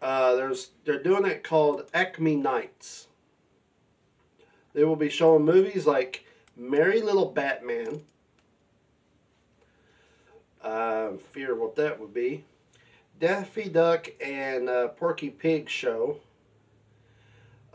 Uh, 0.02 0.34
there's 0.34 0.70
they're 0.84 1.02
doing 1.02 1.26
it 1.26 1.44
called 1.44 1.88
Acme 1.94 2.36
Nights. 2.36 3.06
They 4.72 4.84
will 4.84 4.96
be 4.96 5.08
showing 5.10 5.44
movies 5.44 5.86
like 5.86 6.24
Merry 6.56 7.00
Little 7.00 7.26
Batman. 7.26 8.02
Uh, 10.62 11.12
fear 11.32 11.54
what 11.54 11.76
that 11.76 11.98
would 11.98 12.12
be. 12.12 12.44
Daffy 13.18 13.68
Duck 13.68 14.08
and 14.24 14.68
uh, 14.68 14.88
Porky 14.88 15.30
Pig 15.30 15.68
show. 15.68 16.18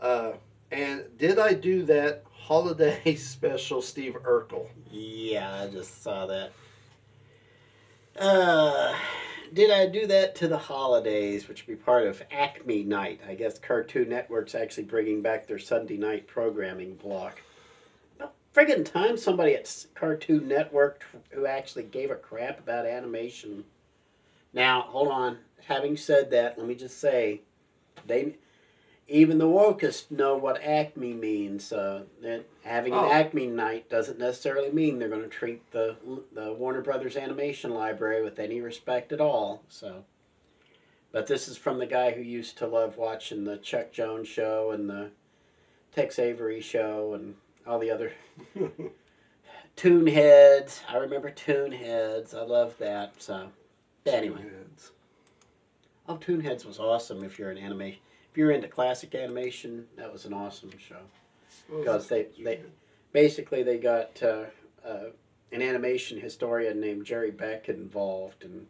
Uh, 0.00 0.32
and 0.70 1.04
did 1.18 1.38
I 1.38 1.54
do 1.54 1.84
that 1.84 2.24
holiday 2.32 3.14
special 3.16 3.82
Steve 3.82 4.16
Urkel? 4.24 4.68
Yeah, 4.90 5.62
I 5.62 5.68
just 5.68 6.02
saw 6.02 6.26
that. 6.26 6.52
Uh, 8.18 8.94
did 9.52 9.70
I 9.70 9.86
do 9.86 10.06
that 10.06 10.34
to 10.36 10.48
the 10.48 10.58
holidays, 10.58 11.48
which 11.48 11.66
would 11.66 11.78
be 11.78 11.84
part 11.84 12.06
of 12.06 12.22
Acme 12.30 12.82
Night? 12.82 13.20
I 13.28 13.34
guess 13.34 13.58
Cartoon 13.58 14.08
Network's 14.08 14.54
actually 14.54 14.84
bringing 14.84 15.22
back 15.22 15.46
their 15.46 15.58
Sunday 15.58 15.96
night 15.96 16.26
programming 16.26 16.94
block. 16.94 17.40
Friggin' 18.56 18.90
time 18.90 19.18
somebody 19.18 19.54
at 19.54 19.86
Cartoon 19.94 20.48
Network 20.48 21.04
who 21.30 21.44
actually 21.44 21.82
gave 21.82 22.10
a 22.10 22.14
crap 22.14 22.58
about 22.58 22.86
animation. 22.86 23.64
Now, 24.54 24.82
hold 24.82 25.08
on. 25.08 25.38
Having 25.66 25.98
said 25.98 26.30
that, 26.30 26.56
let 26.56 26.66
me 26.66 26.74
just 26.74 26.98
say, 26.98 27.42
they 28.06 28.36
even 29.08 29.36
the 29.36 29.44
wokest 29.44 30.10
know 30.10 30.36
what 30.36 30.62
Acme 30.62 31.12
means. 31.12 31.70
Uh, 31.70 32.04
that 32.22 32.44
having 32.64 32.94
an 32.94 33.00
Oh. 33.00 33.10
Acme 33.10 33.46
night 33.46 33.90
doesn't 33.90 34.18
necessarily 34.18 34.70
mean 34.70 34.98
they're 34.98 35.08
going 35.08 35.22
to 35.22 35.28
treat 35.28 35.70
the 35.72 35.96
the 36.32 36.52
Warner 36.54 36.80
Brothers 36.80 37.16
animation 37.16 37.72
library 37.74 38.22
with 38.22 38.38
any 38.38 38.60
respect 38.60 39.12
at 39.12 39.20
all. 39.20 39.64
So, 39.68 40.04
but 41.12 41.26
this 41.26 41.46
is 41.46 41.58
from 41.58 41.78
the 41.78 41.86
guy 41.86 42.12
who 42.12 42.22
used 42.22 42.56
to 42.58 42.66
love 42.66 42.96
watching 42.96 43.44
the 43.44 43.58
Chuck 43.58 43.92
Jones 43.92 44.28
show 44.28 44.70
and 44.70 44.88
the 44.88 45.10
Tex 45.92 46.18
Avery 46.18 46.60
show 46.60 47.12
and 47.12 47.36
all 47.66 47.78
the 47.78 47.90
other 47.90 48.12
Toonheads. 49.76 50.80
I 50.88 50.96
remember 50.96 51.30
Toonheads. 51.30 52.34
I 52.34 52.42
love 52.42 52.76
that. 52.78 53.20
So, 53.22 53.48
anyway. 54.06 54.40
Oh, 56.08 56.16
Toonheads 56.16 56.64
was 56.64 56.78
awesome. 56.78 57.24
If 57.24 57.38
you're 57.38 57.50
an 57.50 57.58
anime, 57.58 57.82
if 57.82 58.36
you're 58.36 58.52
into 58.52 58.68
classic 58.68 59.14
animation, 59.14 59.86
that 59.96 60.12
was 60.12 60.24
an 60.24 60.32
awesome 60.32 60.70
show. 60.78 61.00
Because 61.68 62.06
they, 62.06 62.28
they 62.42 62.60
basically 63.12 63.62
they 63.64 63.78
got 63.78 64.22
uh, 64.22 64.44
uh, 64.86 65.06
an 65.50 65.62
animation 65.62 66.20
historian 66.20 66.80
named 66.80 67.04
Jerry 67.04 67.32
Beck 67.32 67.68
involved, 67.68 68.44
and 68.44 68.66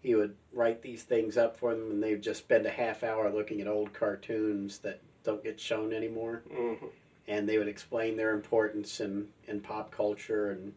he 0.00 0.16
would 0.16 0.34
write 0.52 0.82
these 0.82 1.04
things 1.04 1.36
up 1.36 1.56
for 1.56 1.74
them, 1.74 1.90
and 1.92 2.02
they'd 2.02 2.22
just 2.22 2.40
spend 2.40 2.66
a 2.66 2.70
half 2.70 3.04
hour 3.04 3.30
looking 3.32 3.60
at 3.60 3.68
old 3.68 3.92
cartoons 3.92 4.78
that 4.78 5.00
don't 5.22 5.44
get 5.44 5.60
shown 5.60 5.92
anymore, 5.92 6.42
Mhm. 6.50 6.88
And 7.30 7.48
they 7.48 7.58
would 7.58 7.68
explain 7.68 8.16
their 8.16 8.34
importance 8.34 9.00
in, 9.00 9.28
in 9.46 9.60
pop 9.60 9.92
culture 9.92 10.50
and 10.50 10.74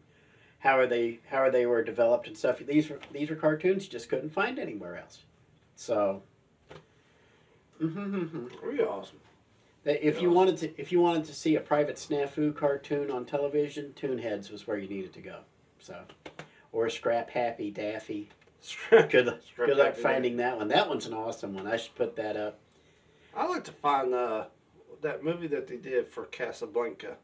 how 0.60 0.78
are 0.78 0.86
they 0.86 1.18
how 1.28 1.38
are 1.38 1.50
they 1.50 1.66
were 1.66 1.82
developed 1.82 2.28
and 2.28 2.38
stuff. 2.38 2.60
These 2.60 2.88
were 2.88 3.00
these 3.12 3.28
were 3.28 3.36
cartoons 3.36 3.84
you 3.84 3.90
just 3.90 4.08
couldn't 4.08 4.30
find 4.30 4.58
anywhere 4.58 4.96
else. 4.96 5.18
So. 5.76 6.22
Pretty 7.78 8.82
awesome. 8.82 9.18
That 9.82 10.06
If 10.06 10.22
you 10.22 10.30
wanted 10.30 10.56
to, 10.58 10.80
if 10.80 10.92
you 10.92 11.00
wanted 11.00 11.24
to 11.24 11.34
see 11.34 11.56
a 11.56 11.60
private 11.60 11.96
snafu 11.96 12.54
cartoon 12.54 13.10
on 13.10 13.26
television, 13.26 13.92
Toonheads 14.00 14.50
was 14.50 14.66
where 14.66 14.78
you 14.78 14.88
needed 14.88 15.12
to 15.14 15.20
go. 15.20 15.40
So, 15.80 15.98
or 16.72 16.88
Scrap 16.88 17.30
Happy 17.30 17.70
Daffy. 17.70 18.30
Good, 18.88 19.26
luck- 19.26 19.40
good 19.56 19.76
luck 19.76 19.96
finding 19.96 20.38
that 20.38 20.56
one. 20.56 20.68
That 20.68 20.88
one's 20.88 21.04
an 21.04 21.12
awesome 21.12 21.52
one. 21.52 21.66
I 21.66 21.76
should 21.76 21.94
put 21.96 22.16
that 22.16 22.36
up. 22.36 22.58
I 23.36 23.46
like 23.46 23.64
to 23.64 23.72
find 23.72 24.14
uh, 24.14 24.44
that 25.02 25.22
movie 25.24 25.46
that 25.48 25.66
they 25.66 25.76
did 25.76 26.08
for 26.08 26.24
Casablanca, 26.26 27.16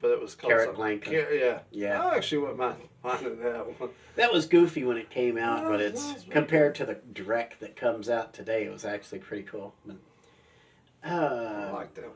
but 0.00 0.10
it 0.10 0.20
was 0.20 0.34
called 0.34 0.52
Carrot 0.52 0.74
Blanca. 0.74 1.10
Car- 1.10 1.32
yeah. 1.34 1.58
Yeah, 1.70 2.02
I 2.04 2.16
actually 2.16 2.38
wouldn't 2.38 2.58
mind 2.58 2.78
that 3.04 3.80
one. 3.80 3.90
that 4.16 4.32
was 4.32 4.46
goofy 4.46 4.84
when 4.84 4.96
it 4.96 5.10
came 5.10 5.36
out, 5.38 5.62
Yeah, 5.62 5.68
but 5.68 5.80
it's 5.80 6.24
compared 6.30 6.74
to 6.76 6.84
the 6.86 6.96
Drek 7.12 7.58
that 7.60 7.76
comes 7.76 8.08
out 8.08 8.32
today, 8.32 8.64
it 8.64 8.72
was 8.72 8.84
actually 8.84 9.18
pretty 9.20 9.44
cool. 9.44 9.74
But, 9.86 9.96
I 11.04 11.08
uh, 11.10 11.70
like 11.74 11.94
that. 11.94 12.04
one. 12.04 12.12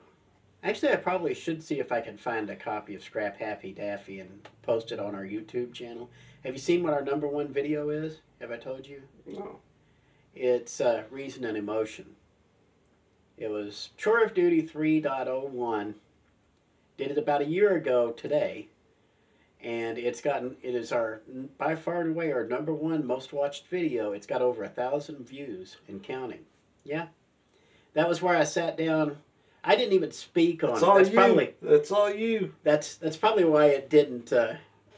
actually, 0.64 0.92
I 0.92 0.96
probably 0.96 1.34
should 1.34 1.62
see 1.62 1.78
if 1.78 1.92
I 1.92 2.00
can 2.00 2.16
find 2.18 2.50
a 2.50 2.56
copy 2.56 2.94
of 2.94 3.02
Scrap 3.02 3.38
Happy 3.38 3.72
Daffy 3.72 4.18
and 4.20 4.48
post 4.62 4.90
it 4.92 4.98
on 4.98 5.14
our 5.14 5.24
YouTube 5.24 5.72
channel. 5.72 6.10
Have 6.44 6.54
you 6.54 6.58
seen 6.60 6.82
what 6.82 6.92
our 6.92 7.02
number 7.04 7.28
one 7.28 7.48
video 7.52 7.90
is? 7.90 8.18
Have 8.40 8.50
I 8.50 8.56
told 8.56 8.86
you? 8.86 9.02
No. 9.26 9.60
It's 10.34 10.80
uh, 10.80 11.04
Reason 11.10 11.44
and 11.44 11.56
Emotion. 11.56 12.16
It 13.36 13.48
was 13.48 13.90
Chore 13.96 14.22
of 14.24 14.34
Duty 14.34 14.62
3.01. 14.62 15.94
Did 16.96 17.10
it 17.10 17.18
about 17.18 17.40
a 17.42 17.46
year 17.46 17.74
ago 17.74 18.12
today. 18.12 18.68
and 19.60 19.96
it's 19.98 20.20
gotten 20.20 20.56
it 20.62 20.74
is 20.74 20.90
our 20.92 21.22
by 21.56 21.74
far 21.76 22.00
and 22.00 22.10
away 22.10 22.32
our 22.32 22.46
number 22.46 22.74
one 22.74 23.06
most 23.06 23.32
watched 23.32 23.66
video. 23.68 24.12
It's 24.12 24.26
got 24.26 24.42
over 24.42 24.62
a 24.64 24.68
thousand 24.68 25.26
views 25.26 25.76
and 25.88 26.02
counting. 26.02 26.40
Yeah, 26.84 27.06
that 27.94 28.08
was 28.08 28.20
where 28.20 28.36
I 28.36 28.44
sat 28.44 28.76
down. 28.76 29.18
I 29.64 29.76
didn't 29.76 29.92
even 29.94 30.10
speak 30.10 30.64
on 30.64 30.70
That's 30.70 30.82
it. 30.82 30.88
all 30.88 30.96
That's 30.96 31.08
you. 31.10 31.14
probably 31.14 31.54
That's 31.62 31.92
all 31.92 32.10
you. 32.12 32.54
that's 32.64 32.96
that's 32.96 33.16
probably 33.16 33.44
why 33.44 33.66
it 33.66 33.88
didn't. 33.88 34.32
Uh, 34.32 34.54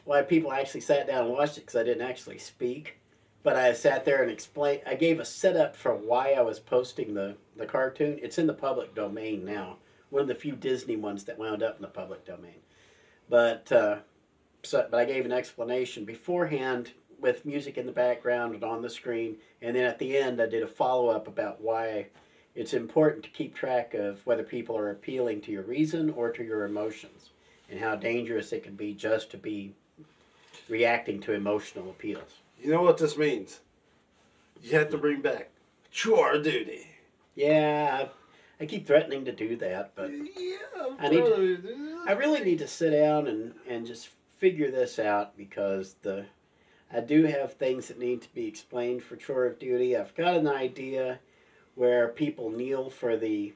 why 0.06 0.20
people 0.22 0.52
actually 0.52 0.80
sat 0.82 1.06
down 1.06 1.24
and 1.26 1.32
watched 1.32 1.56
it 1.56 1.62
because 1.62 1.76
I 1.76 1.82
didn't 1.84 2.06
actually 2.06 2.38
speak. 2.38 2.98
But 3.44 3.56
I 3.56 3.74
sat 3.74 4.06
there 4.06 4.22
and 4.22 4.32
explained. 4.32 4.80
I 4.86 4.94
gave 4.94 5.20
a 5.20 5.24
setup 5.24 5.76
for 5.76 5.94
why 5.94 6.32
I 6.32 6.40
was 6.40 6.58
posting 6.58 7.14
the 7.14 7.36
the 7.56 7.66
cartoon. 7.66 8.18
It's 8.22 8.38
in 8.38 8.48
the 8.48 8.54
public 8.54 8.94
domain 8.94 9.44
now. 9.44 9.76
One 10.10 10.22
of 10.22 10.28
the 10.28 10.34
few 10.34 10.56
Disney 10.56 10.96
ones 10.96 11.24
that 11.24 11.38
wound 11.38 11.62
up 11.62 11.76
in 11.76 11.82
the 11.82 11.88
public 11.88 12.24
domain. 12.24 12.62
But 13.28 13.70
uh, 13.70 13.98
so, 14.62 14.88
but 14.90 14.98
I 14.98 15.04
gave 15.04 15.26
an 15.26 15.32
explanation 15.32 16.06
beforehand 16.06 16.92
with 17.20 17.44
music 17.44 17.76
in 17.76 17.86
the 17.86 17.92
background 17.92 18.54
and 18.54 18.64
on 18.64 18.80
the 18.80 18.90
screen, 18.90 19.36
and 19.60 19.76
then 19.76 19.84
at 19.84 19.98
the 19.98 20.16
end 20.16 20.40
I 20.40 20.46
did 20.46 20.62
a 20.62 20.66
follow 20.66 21.08
up 21.08 21.28
about 21.28 21.60
why 21.60 22.06
it's 22.54 22.72
important 22.72 23.24
to 23.24 23.30
keep 23.30 23.54
track 23.54 23.92
of 23.94 24.24
whether 24.26 24.42
people 24.42 24.76
are 24.76 24.90
appealing 24.90 25.42
to 25.42 25.52
your 25.52 25.62
reason 25.62 26.10
or 26.10 26.30
to 26.32 26.42
your 26.42 26.64
emotions, 26.64 27.30
and 27.70 27.78
how 27.78 27.94
dangerous 27.94 28.52
it 28.52 28.64
can 28.64 28.74
be 28.74 28.94
just 28.94 29.30
to 29.32 29.36
be 29.36 29.74
reacting 30.68 31.20
to 31.20 31.32
emotional 31.32 31.90
appeals. 31.90 32.40
You 32.64 32.70
know 32.70 32.80
what 32.80 32.96
this 32.96 33.18
means? 33.18 33.60
You 34.62 34.78
have 34.78 34.88
to 34.88 34.96
bring 34.96 35.20
back 35.20 35.50
chore 35.90 36.36
of 36.36 36.44
duty. 36.44 36.86
Yeah, 37.34 38.06
I, 38.58 38.62
I 38.62 38.66
keep 38.66 38.86
threatening 38.86 39.26
to 39.26 39.32
do 39.32 39.54
that, 39.56 39.92
but 39.94 40.10
yeah, 40.10 40.96
I 40.98 41.08
need. 41.10 41.20
To, 41.20 42.04
I 42.08 42.12
really 42.12 42.42
need 42.42 42.60
to 42.60 42.66
sit 42.66 42.92
down 42.92 43.26
and, 43.26 43.52
and 43.68 43.86
just 43.86 44.08
figure 44.38 44.70
this 44.70 44.98
out 44.98 45.36
because 45.36 45.96
the 46.00 46.24
I 46.90 47.00
do 47.00 47.24
have 47.24 47.52
things 47.52 47.88
that 47.88 47.98
need 47.98 48.22
to 48.22 48.32
be 48.32 48.46
explained 48.46 49.02
for 49.02 49.16
chore 49.16 49.44
of 49.44 49.58
duty. 49.58 49.94
I've 49.94 50.14
got 50.14 50.36
an 50.36 50.48
idea 50.48 51.18
where 51.74 52.08
people 52.08 52.50
kneel 52.50 52.88
for 52.88 53.18
the 53.18 53.52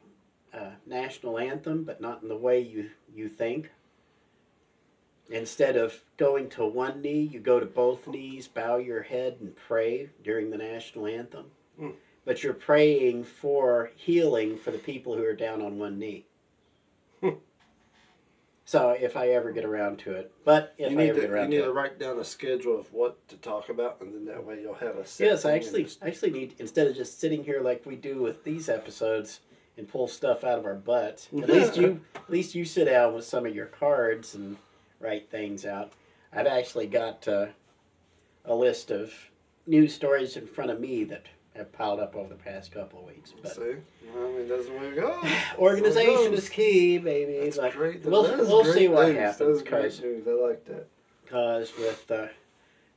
uh, 0.52 0.72
national 0.86 1.38
anthem, 1.38 1.84
but 1.84 2.02
not 2.02 2.22
in 2.22 2.28
the 2.28 2.36
way 2.36 2.60
you 2.60 2.90
you 3.14 3.30
think. 3.30 3.70
Instead 5.30 5.76
of 5.76 6.02
going 6.16 6.48
to 6.48 6.64
one 6.64 7.02
knee, 7.02 7.20
you 7.20 7.38
go 7.40 7.60
to 7.60 7.66
both 7.66 8.06
knees, 8.06 8.48
bow 8.48 8.78
your 8.78 9.02
head, 9.02 9.36
and 9.40 9.54
pray 9.54 10.08
during 10.24 10.50
the 10.50 10.56
national 10.56 11.06
anthem. 11.06 11.46
Hmm. 11.78 11.90
But 12.24 12.42
you're 12.42 12.54
praying 12.54 13.24
for 13.24 13.90
healing 13.94 14.56
for 14.56 14.70
the 14.70 14.78
people 14.78 15.16
who 15.16 15.24
are 15.24 15.34
down 15.34 15.60
on 15.60 15.78
one 15.78 15.98
knee. 15.98 16.24
Hmm. 17.20 17.30
So 18.64 18.90
if 18.90 19.16
I 19.16 19.28
ever 19.28 19.50
get 19.50 19.64
around 19.64 19.98
to 20.00 20.12
it, 20.12 20.30
but 20.44 20.74
if 20.76 20.92
you 20.92 20.98
I 20.98 21.02
need, 21.02 21.10
ever 21.10 21.20
to, 21.22 21.26
get 21.26 21.42
you 21.42 21.48
need 21.48 21.56
to 21.56 21.62
to 21.62 21.70
it, 21.70 21.74
wait 21.74 21.98
down 21.98 22.18
a 22.18 22.24
schedule 22.24 22.78
of 22.78 22.92
what 22.92 23.26
to 23.28 23.36
talk 23.36 23.70
about, 23.70 24.00
and 24.00 24.14
then 24.14 24.26
that 24.26 24.44
way 24.44 24.60
you'll 24.60 24.74
have 24.74 24.96
a. 24.96 25.04
yes, 25.18 25.44
I 25.44 25.52
actually 25.52 25.84
just- 25.84 26.02
I 26.02 26.08
actually 26.08 26.32
need 26.32 26.54
instead 26.58 26.86
of 26.86 26.94
just 26.94 27.18
sitting 27.18 27.44
here 27.44 27.60
like 27.60 27.86
we 27.86 27.96
do 27.96 28.20
with 28.20 28.44
these 28.44 28.68
episodes 28.68 29.40
and 29.78 29.88
pull 29.88 30.08
stuff 30.08 30.44
out 30.44 30.58
of 30.58 30.66
our 30.66 30.74
butts. 30.74 31.28
At 31.32 31.48
least 31.48 31.76
you 31.78 32.00
at 32.14 32.28
least 32.28 32.54
you 32.54 32.64
sit 32.66 32.86
down 32.86 33.14
with 33.14 33.24
some 33.24 33.46
of 33.46 33.54
your 33.54 33.66
cards 33.66 34.34
and 34.34 34.58
write 35.00 35.30
things 35.30 35.64
out. 35.64 35.92
I've 36.32 36.46
actually 36.46 36.86
got 36.86 37.26
uh, 37.26 37.46
a 38.44 38.54
list 38.54 38.90
of 38.90 39.12
news 39.66 39.94
stories 39.94 40.36
in 40.36 40.46
front 40.46 40.70
of 40.70 40.80
me 40.80 41.04
that 41.04 41.26
have 41.54 41.72
piled 41.72 42.00
up 42.00 42.14
over 42.14 42.28
the 42.28 42.34
past 42.36 42.72
couple 42.72 43.00
of 43.00 43.06
weeks. 43.06 43.32
But 43.42 43.54
See, 43.56 43.62
I 43.62 44.16
mean, 44.28 44.48
that's 44.48 44.66
the 44.66 44.72
way 44.72 44.86
it 44.88 44.96
goes. 44.96 45.24
organization 45.58 46.14
That's 46.14 46.26
it 46.26 46.32
is 46.34 46.48
key, 46.48 46.98
baby. 46.98 47.44
goes. 47.44 47.56
Like, 47.56 47.72
That's 47.72 47.76
great. 47.76 48.04
we'll 48.04 48.22
That 48.22 48.38
we'll 48.38 48.62
great 48.64 48.74
see 48.74 48.88
what 48.88 49.06
news. 49.08 49.16
That 49.16 49.22
happens 49.22 49.56
is 49.56 49.62
great 49.62 49.82
because 49.82 50.00
news. 50.00 50.28
I 50.28 50.30
like 50.32 50.64
that. 50.66 50.86
because 51.24 51.72
with 51.78 52.10
uh, 52.10 52.26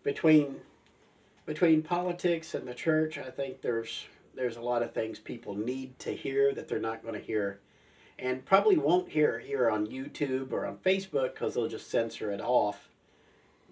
between 0.04 0.58
between 1.46 1.82
politics 1.82 2.54
and 2.54 2.68
the 2.68 2.74
church, 2.74 3.18
I 3.18 3.30
think 3.32 3.62
there's 3.62 4.06
there's 4.36 4.58
a 4.58 4.62
lot 4.62 4.82
of 4.84 4.94
things 4.94 5.20
people 5.20 5.56
need 5.56 5.98
to 6.00 6.12
hear 6.16 6.54
that 6.54 6.68
they're 6.68 6.80
not 6.80 7.02
going 7.04 7.16
to 7.16 7.20
hear, 7.26 7.60
and 8.22 8.46
probably 8.46 8.78
won't 8.78 9.10
hear 9.10 9.40
it 9.40 9.48
here 9.48 9.70
on 9.70 9.88
YouTube 9.88 10.54
or 10.54 10.68
on 10.68 10.78
Facebook 10.78 11.34
because 11.34 11.56
they'll 11.56 11.68
just 11.68 11.90
censor 11.90 12.32
it 12.32 12.40
off. 12.40 12.88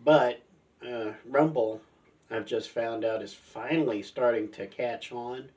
But 0.03 0.41
uh, 0.85 1.12
Rumble, 1.23 1.81
I've 2.31 2.47
just 2.47 2.69
found 2.69 3.05
out, 3.05 3.21
is 3.21 3.33
finally 3.33 4.01
starting 4.01 4.49
to 4.53 4.65
catch 4.65 5.12
on. 5.12 5.49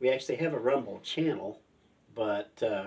We 0.00 0.08
actually 0.10 0.36
have 0.36 0.54
a 0.54 0.58
Rumble 0.58 1.00
channel, 1.04 1.60
but 2.14 2.62
uh, 2.62 2.86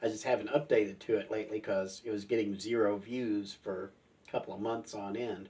I 0.00 0.08
just 0.08 0.24
haven't 0.24 0.50
updated 0.50 1.00
to 1.00 1.16
it 1.16 1.30
lately 1.30 1.58
because 1.58 2.00
it 2.04 2.12
was 2.12 2.24
getting 2.24 2.58
zero 2.58 2.96
views 2.98 3.56
for 3.60 3.90
a 4.26 4.30
couple 4.30 4.54
of 4.54 4.60
months 4.60 4.94
on 4.94 5.16
end. 5.16 5.48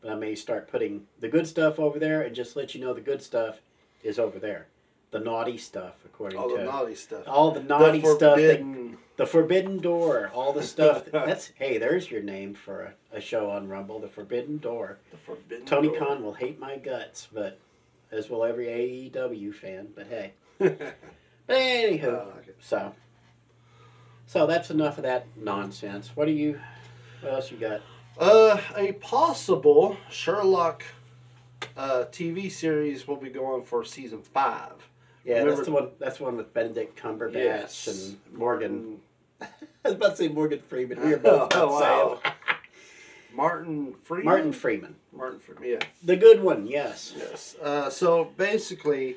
But 0.00 0.12
I 0.12 0.14
may 0.14 0.34
start 0.34 0.70
putting 0.70 1.06
the 1.20 1.28
good 1.28 1.46
stuff 1.46 1.78
over 1.78 1.98
there 1.98 2.22
and 2.22 2.34
just 2.34 2.56
let 2.56 2.74
you 2.74 2.80
know 2.80 2.94
the 2.94 3.02
good 3.02 3.22
stuff 3.22 3.60
is 4.02 4.18
over 4.18 4.38
there. 4.38 4.66
The 5.12 5.20
naughty 5.20 5.58
stuff, 5.58 5.94
according 6.04 6.38
to 6.38 6.42
All 6.42 6.56
the 6.56 6.64
naughty 6.64 6.94
stuff. 6.94 7.24
all 7.26 7.50
the 7.52 7.62
naughty 7.62 8.00
the 8.00 8.14
stuff, 8.14 8.36
that, 8.38 8.96
the 9.18 9.26
forbidden 9.26 9.78
door, 9.78 10.30
all 10.34 10.52
the 10.54 10.62
stuff. 10.62 11.04
that's 11.12 11.52
hey, 11.54 11.76
there's 11.78 12.10
your 12.10 12.22
name 12.22 12.54
for 12.54 12.94
a, 13.12 13.18
a 13.18 13.20
show 13.20 13.50
on 13.50 13.68
Rumble, 13.68 14.00
the 14.00 14.08
Forbidden 14.08 14.56
Door. 14.58 14.98
the 15.10 15.18
forbidden 15.18 15.66
Tony 15.66 15.88
door. 15.88 15.98
Khan 15.98 16.24
will 16.24 16.32
hate 16.32 16.58
my 16.58 16.76
guts, 16.78 17.28
but 17.32 17.58
as 18.10 18.30
will 18.30 18.42
every 18.42 18.66
AEW 18.66 19.54
fan. 19.54 19.88
But 19.94 20.06
hey, 20.06 20.32
but 20.58 20.78
anywho, 21.48 22.34
like 22.34 22.48
it. 22.48 22.56
so 22.60 22.94
so 24.26 24.46
that's 24.46 24.70
enough 24.70 24.96
of 24.96 25.04
that 25.04 25.26
nonsense. 25.36 26.12
What 26.14 26.24
do 26.24 26.32
you? 26.32 26.58
What 27.20 27.34
else 27.34 27.50
you 27.50 27.58
got? 27.58 27.82
Uh, 28.18 28.58
a 28.76 28.92
possible 28.92 29.98
Sherlock 30.10 30.84
uh, 31.76 32.04
TV 32.10 32.50
series 32.50 33.06
will 33.06 33.16
be 33.16 33.28
going 33.28 33.64
for 33.64 33.84
season 33.84 34.22
five. 34.22 34.88
Yeah, 35.24 35.34
Remember- 35.38 35.54
that's 35.56 35.66
the 35.66 35.72
one. 35.72 35.88
That's 35.98 36.18
the 36.18 36.24
one 36.24 36.36
with 36.36 36.52
Benedict 36.52 36.98
Cumberbatch 37.00 37.34
Yes. 37.34 37.86
and 37.86 38.38
Morgan. 38.38 39.00
I 39.40 39.46
was 39.84 39.94
about 39.94 40.10
to 40.10 40.16
say 40.16 40.28
Morgan 40.28 40.60
Freeman. 40.60 41.00
We 41.02 41.10
were 41.10 41.16
both 41.18 41.52
about 41.52 41.54
Oh, 41.54 41.80
wow. 41.80 42.20
Martin 43.34 43.94
Freeman. 44.02 44.24
Martin 44.26 44.52
Freeman, 44.52 44.94
Martin 45.12 45.38
Freeman. 45.38 45.64
Yeah. 45.68 45.78
the 46.02 46.16
good 46.16 46.42
one. 46.42 46.66
Yes. 46.66 47.14
Yes. 47.16 47.56
Uh, 47.62 47.88
so 47.88 48.24
basically, 48.36 49.16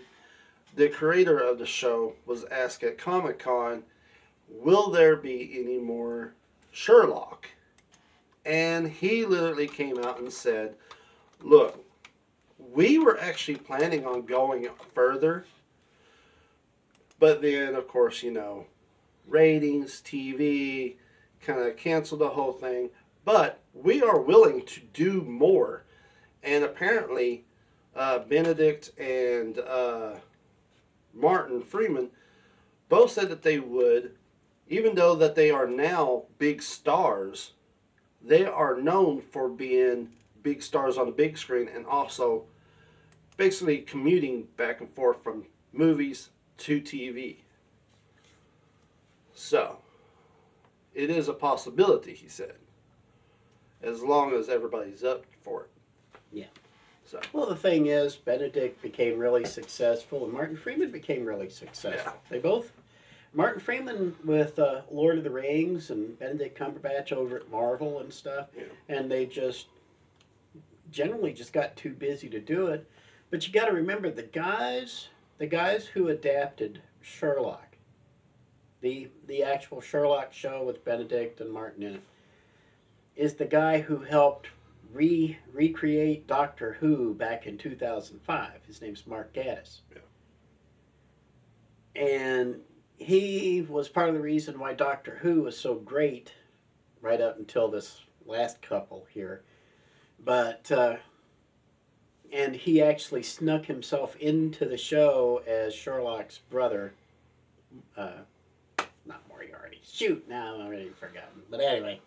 the 0.75 0.87
creator 0.89 1.37
of 1.39 1.59
the 1.59 1.65
show 1.65 2.13
was 2.25 2.45
asked 2.45 2.83
at 2.83 2.97
Comic 2.97 3.39
Con, 3.39 3.83
"Will 4.47 4.89
there 4.89 5.15
be 5.17 5.59
any 5.59 5.79
more 5.79 6.33
Sherlock?" 6.71 7.47
And 8.45 8.87
he 8.87 9.25
literally 9.25 9.67
came 9.67 9.97
out 9.99 10.19
and 10.19 10.31
said, 10.31 10.75
"Look, 11.41 11.83
we 12.71 12.97
were 12.99 13.19
actually 13.19 13.57
planning 13.57 14.05
on 14.05 14.21
going 14.25 14.67
further, 14.93 15.45
but 17.19 17.41
then, 17.41 17.75
of 17.75 17.87
course, 17.87 18.23
you 18.23 18.31
know, 18.31 18.65
ratings, 19.27 20.01
TV, 20.01 20.95
kind 21.41 21.59
of 21.59 21.77
canceled 21.77 22.21
the 22.21 22.29
whole 22.29 22.53
thing. 22.53 22.89
But 23.23 23.59
we 23.73 24.01
are 24.01 24.19
willing 24.19 24.65
to 24.65 24.81
do 24.93 25.21
more." 25.21 25.83
And 26.43 26.63
apparently, 26.63 27.45
uh, 27.95 28.19
Benedict 28.19 28.91
and 28.99 29.57
uh, 29.59 30.15
Martin 31.13 31.61
Freeman 31.61 32.11
both 32.89 33.11
said 33.11 33.29
that 33.29 33.41
they 33.41 33.59
would, 33.59 34.15
even 34.69 34.95
though 34.95 35.15
that 35.15 35.35
they 35.35 35.49
are 35.49 35.67
now 35.67 36.23
big 36.37 36.61
stars, 36.61 37.51
they 38.21 38.45
are 38.45 38.79
known 38.79 39.21
for 39.21 39.49
being 39.49 40.09
big 40.43 40.61
stars 40.61 40.97
on 40.97 41.07
the 41.07 41.11
big 41.11 41.37
screen 41.37 41.67
and 41.67 41.85
also 41.85 42.43
basically 43.37 43.79
commuting 43.79 44.47
back 44.57 44.79
and 44.79 44.89
forth 44.93 45.23
from 45.23 45.45
movies 45.73 46.29
to 46.59 46.81
TV. 46.81 47.37
So, 49.33 49.77
it 50.93 51.09
is 51.09 51.27
a 51.27 51.33
possibility, 51.33 52.13
he 52.13 52.29
said, 52.29 52.53
as 53.83 54.01
long 54.01 54.33
as 54.33 54.47
everybody's 54.49 55.03
up 55.03 55.25
for 55.43 55.63
it. 55.63 55.69
Yeah. 56.31 56.45
So. 57.03 57.19
Well, 57.33 57.45
the 57.45 57.55
thing 57.55 57.87
is, 57.87 58.15
Benedict 58.15 58.81
became 58.81 59.19
really 59.19 59.45
successful, 59.45 60.23
and 60.23 60.33
Martin 60.33 60.57
Freeman 60.57 60.91
became 60.91 61.25
really 61.25 61.49
successful. 61.49 62.13
They 62.29 62.39
both, 62.39 62.71
Martin 63.33 63.59
Freeman 63.59 64.15
with 64.23 64.57
uh, 64.57 64.81
Lord 64.89 65.17
of 65.17 65.23
the 65.23 65.29
Rings, 65.29 65.91
and 65.91 66.17
Benedict 66.17 66.57
Cumberbatch 66.57 67.11
over 67.11 67.35
at 67.35 67.51
Marvel 67.51 67.99
and 67.99 68.11
stuff, 68.11 68.47
Yeah. 68.57 68.63
and 68.89 69.11
they 69.11 69.25
just 69.25 69.67
generally 70.91 71.33
just 71.33 71.51
got 71.53 71.75
too 71.75 71.91
busy 71.93 72.29
to 72.29 72.39
do 72.39 72.67
it. 72.67 72.89
But 73.29 73.45
you 73.45 73.53
got 73.53 73.65
to 73.65 73.73
remember 73.73 74.09
the 74.09 74.23
guys, 74.23 75.09
the 75.37 75.47
guys 75.47 75.85
who 75.85 76.09
adapted 76.09 76.81
Sherlock, 77.01 77.77
the 78.81 79.09
the 79.27 79.43
actual 79.43 79.81
Sherlock 79.81 80.33
show 80.33 80.63
with 80.63 80.85
Benedict 80.85 81.41
and 81.41 81.51
Martin 81.51 81.83
in 81.83 81.95
it, 81.95 82.03
is 83.15 83.33
the 83.33 83.45
guy 83.45 83.81
who 83.81 83.99
helped 83.99 84.47
re 84.91 85.37
recreate 85.51 86.27
Doctor 86.27 86.73
Who 86.79 87.13
back 87.13 87.47
in 87.47 87.57
2005. 87.57 88.51
His 88.65 88.81
name's 88.81 89.05
Mark 89.05 89.33
Gatiss. 89.33 89.81
And 91.95 92.59
he 92.97 93.65
was 93.67 93.87
part 93.87 94.09
of 94.09 94.15
the 94.15 94.21
reason 94.21 94.59
why 94.59 94.73
Doctor 94.73 95.19
Who 95.21 95.43
was 95.43 95.57
so 95.57 95.75
great 95.75 96.33
right 97.01 97.21
up 97.21 97.37
until 97.37 97.69
this 97.69 98.01
last 98.25 98.61
couple 98.61 99.05
here, 99.13 99.43
but 100.19 100.71
uh, 100.71 100.95
and 102.35 102.53
he 102.53 102.81
actually 102.81 103.23
snuck 103.23 103.65
himself 103.65 104.17
into 104.17 104.65
the 104.65 104.77
show 104.77 105.41
as 105.47 105.73
Sherlock's 105.73 106.39
brother. 106.49 106.93
Uh, 107.95 108.23
not 109.05 109.21
Moriarty. 109.29 109.79
Shoot, 109.89 110.27
now 110.27 110.55
I'm 110.55 110.67
already 110.67 110.89
forgotten. 110.89 111.43
But 111.49 111.61
anyway, 111.61 112.01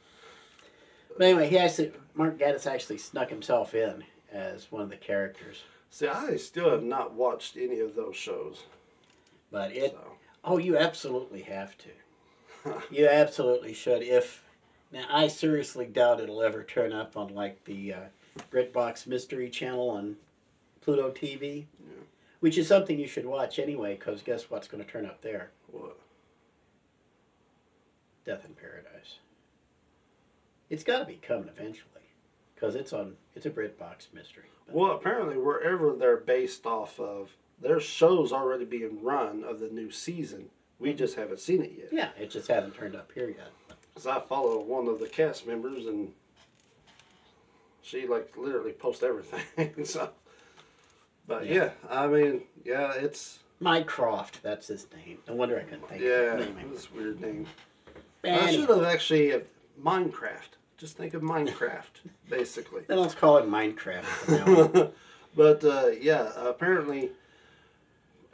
but 1.17 1.25
anyway, 1.25 1.49
he 1.49 1.57
actually 1.57 1.93
Mark 2.15 2.39
Gatiss 2.39 2.67
actually 2.67 2.99
snuck 2.99 3.31
himself 3.31 3.75
in 3.75 4.05
as 4.31 4.71
one 4.71 4.83
of 4.83 4.91
the 4.91 4.97
characters. 4.97 5.63
See, 5.91 6.07
I 6.07 6.37
still 6.37 6.71
have 6.71 6.83
not 6.83 7.15
watched 7.15 7.57
any 7.57 7.81
of 7.81 7.95
those 7.95 8.15
shows. 8.17 8.65
But 9.51 9.73
it 9.73 9.93
so. 9.93 10.13
Oh, 10.45 10.59
you 10.59 10.77
absolutely 10.77 11.43
have 11.43 11.75
to. 11.79 12.83
you 12.95 13.09
absolutely 13.09 13.73
should. 13.73 14.03
If 14.03 14.45
now, 14.93 15.07
I 15.09 15.29
seriously 15.29 15.87
doubt 15.87 16.21
it'll 16.21 16.43
ever 16.43 16.65
turn 16.65 16.93
up 16.93 17.17
on 17.17 17.35
like 17.35 17.65
the 17.65 17.95
uh, 17.95 18.01
BritBox 18.51 19.07
Mystery 19.07 19.51
Channel 19.51 19.91
on 19.91 20.17
Pluto 20.81 21.11
TV, 21.11 21.67
Yeah. 21.81 22.03
which 22.41 22.57
is 22.59 22.67
something 22.69 22.99
you 22.99 23.07
should 23.09 23.27
watch 23.27 23.59
anyway. 23.59 23.95
Because 23.97 24.23
guess 24.23 24.51
what's 24.51 24.69
going 24.69 24.85
to 24.85 24.91
turn 24.91 25.07
up 25.07 25.21
there? 25.23 25.51
What? 25.71 25.97
Death 28.25 28.45
in 28.45 28.55
Paradise. 28.55 29.19
It's 30.71 30.85
got 30.85 30.99
to 30.99 31.05
be 31.07 31.17
coming 31.23 31.49
eventually, 31.49 32.03
because 32.55 32.75
it's 32.75 32.93
on. 32.93 33.17
It's 33.35 33.47
a 33.47 33.51
BritBox 33.51 34.13
mystery. 34.13 34.45
But- 34.67 34.75
Well, 34.75 34.91
apparently, 34.93 35.39
wherever 35.39 35.93
they're 35.95 36.19
based 36.19 36.67
off 36.67 37.01
of, 37.01 37.31
their 37.61 37.81
shows 37.81 38.33
already 38.33 38.65
being 38.67 39.03
run 39.03 39.45
of 39.45 39.61
the 39.61 39.69
new 39.71 39.91
season. 39.91 40.51
We 40.79 40.93
just 40.93 41.17
haven't 41.17 41.41
seen 41.41 41.63
it 41.63 41.73
yet. 41.77 41.89
yeah, 41.93 42.11
it 42.23 42.31
just 42.31 42.47
hasn't 42.49 42.75
turned 42.75 42.95
up 42.95 43.11
here 43.13 43.31
yet. 43.31 43.51
Because 43.89 44.07
I 44.07 44.21
follow 44.21 44.61
one 44.61 44.87
of 44.87 45.01
the 45.01 45.09
cast 45.09 45.47
members, 45.47 45.87
and 45.87 46.13
she 47.89 48.07
like 48.07 48.37
literally 48.37 48.73
posts 48.73 49.03
everything. 49.03 49.73
so, 49.85 50.11
but 51.27 51.47
Yeah. 51.47 51.55
yeah. 51.55 51.71
I 51.91 52.07
mean, 52.07 52.43
yeah, 52.65 52.93
it's 52.95 53.39
Mycroft, 53.61 54.43
that's 54.43 54.69
his 54.69 54.87
name. 54.95 55.19
No 55.27 55.35
wonder 55.35 55.59
I 55.59 55.63
couldn't 55.63 55.89
think 55.89 56.03
yeah, 56.03 56.35
of 56.35 56.39
his 56.39 56.49
name. 56.55 56.71
it's 56.73 56.93
weird 56.93 57.21
name. 57.21 57.47
I 58.25 58.51
should 58.53 58.69
have 58.69 58.85
actually 58.85 59.33
uh, 59.33 59.41
Minecraft. 59.83 60.57
Just 60.77 60.97
think 60.97 61.15
of 61.15 61.23
Minecraft, 61.23 61.83
basically. 62.31 62.83
then 62.87 62.99
let's 62.99 63.15
call 63.15 63.39
it 63.39 63.47
Minecraft 63.47 64.05
from 64.05 64.35
now 64.35 64.63
on. 64.83 64.93
but 65.37 65.65
uh, 65.65 65.89
yeah, 66.01 66.31
apparently, 66.37 67.11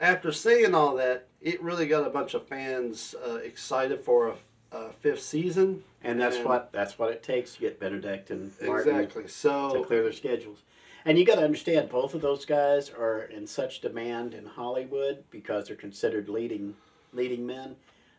after 0.01 0.33
saying 0.33 0.75
all 0.75 0.97
that, 0.97 1.27
it 1.40 1.62
really 1.62 1.87
got 1.87 2.07
a 2.07 2.11
bunch 2.11 2.35
of 2.35 2.47
fans 2.47 3.14
uh, 3.27 3.37
excited 3.37 4.01
for 4.01 4.29
a, 4.73 4.77
a 4.77 4.93
fifth 4.93 5.23
season. 5.23 5.83
And 6.05 6.21
that's 6.21 6.37
And- 6.37 6.45
what 6.45 6.71
that's 6.73 6.99
what 6.99 7.11
it 7.11 7.23
takes 7.23 7.55
to 7.55 7.61
get 7.61 7.81
Benedict 7.81 8.31
and 8.31 8.53
Martin 8.62 8.97
Exactly. 9.01 9.25
to 9.25 9.85
clear 9.87 10.03
their 10.03 10.12
schedules. 10.12 10.62
And 11.07 11.19
you 11.19 11.25
got 11.27 11.35
to 11.37 11.43
understand, 11.45 11.90
both 11.90 12.14
of 12.14 12.21
those 12.23 12.45
guys 12.47 12.88
are 12.90 13.23
in 13.25 13.47
such 13.47 13.81
demand 13.81 14.33
in 14.35 14.47
Hollywood 14.47 15.25
because 15.31 15.67
they're 15.67 15.77
considered 15.77 16.29
leading 16.29 16.77
leading 17.12 17.47
men 17.47 17.77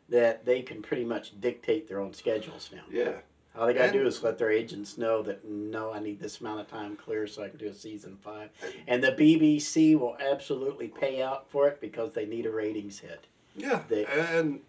that 0.10 0.46
they 0.46 0.62
can 0.62 0.82
pretty 0.82 1.04
much 1.04 1.40
dictate 1.42 1.88
their 1.88 2.00
own 2.00 2.14
schedules 2.14 2.70
now. 2.74 2.84
yeah, 2.90 3.18
All 3.56 3.66
they 3.68 3.74
got 3.74 3.88
to 3.88 3.92
do 3.92 4.06
is 4.08 4.22
let 4.24 4.38
their 4.38 4.52
agents 4.52 4.98
know 4.98 5.22
that 5.24 5.44
no, 5.44 5.92
I 5.92 6.00
need 6.00 6.20
this 6.20 6.40
amount 6.40 6.62
of 6.62 6.68
time 6.68 6.96
clear 6.96 7.26
so 7.28 7.44
I 7.44 7.50
can 7.50 7.58
do 7.58 7.68
a 7.68 7.74
season 7.74 8.18
five. 8.24 8.52
And 8.88 9.04
the 9.04 9.12
BBC 9.12 9.96
will 9.96 10.16
absolutely 10.20 10.88
pay 10.90 11.22
out 11.22 11.50
for 11.50 11.68
it 11.68 11.82
because 11.82 12.14
they 12.14 12.26
need 12.26 12.46
a 12.46 12.52
ratings 12.52 13.00
hit. 13.00 13.26
yeah, 13.56 13.84
They- 13.90 14.06
and 14.06 14.62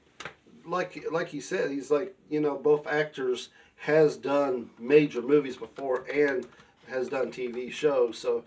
like 0.66 1.04
like 1.10 1.28
he 1.28 1.40
said, 1.40 1.70
he's 1.70 1.90
like 1.90 2.14
you 2.28 2.40
know 2.40 2.56
both 2.56 2.86
actors 2.86 3.50
has 3.76 4.16
done 4.16 4.70
major 4.78 5.22
movies 5.22 5.56
before 5.56 6.06
and 6.12 6.46
has 6.88 7.08
done 7.08 7.30
TV 7.30 7.70
shows, 7.70 8.18
so 8.18 8.44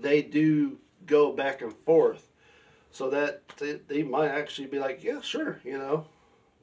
they 0.00 0.22
do 0.22 0.78
go 1.06 1.32
back 1.32 1.62
and 1.62 1.72
forth. 1.84 2.28
So 2.92 3.08
that 3.10 3.46
they, 3.58 3.80
they 3.86 4.02
might 4.02 4.30
actually 4.30 4.66
be 4.66 4.80
like, 4.80 5.04
yeah, 5.04 5.20
sure, 5.20 5.60
you 5.64 5.78
know, 5.78 6.06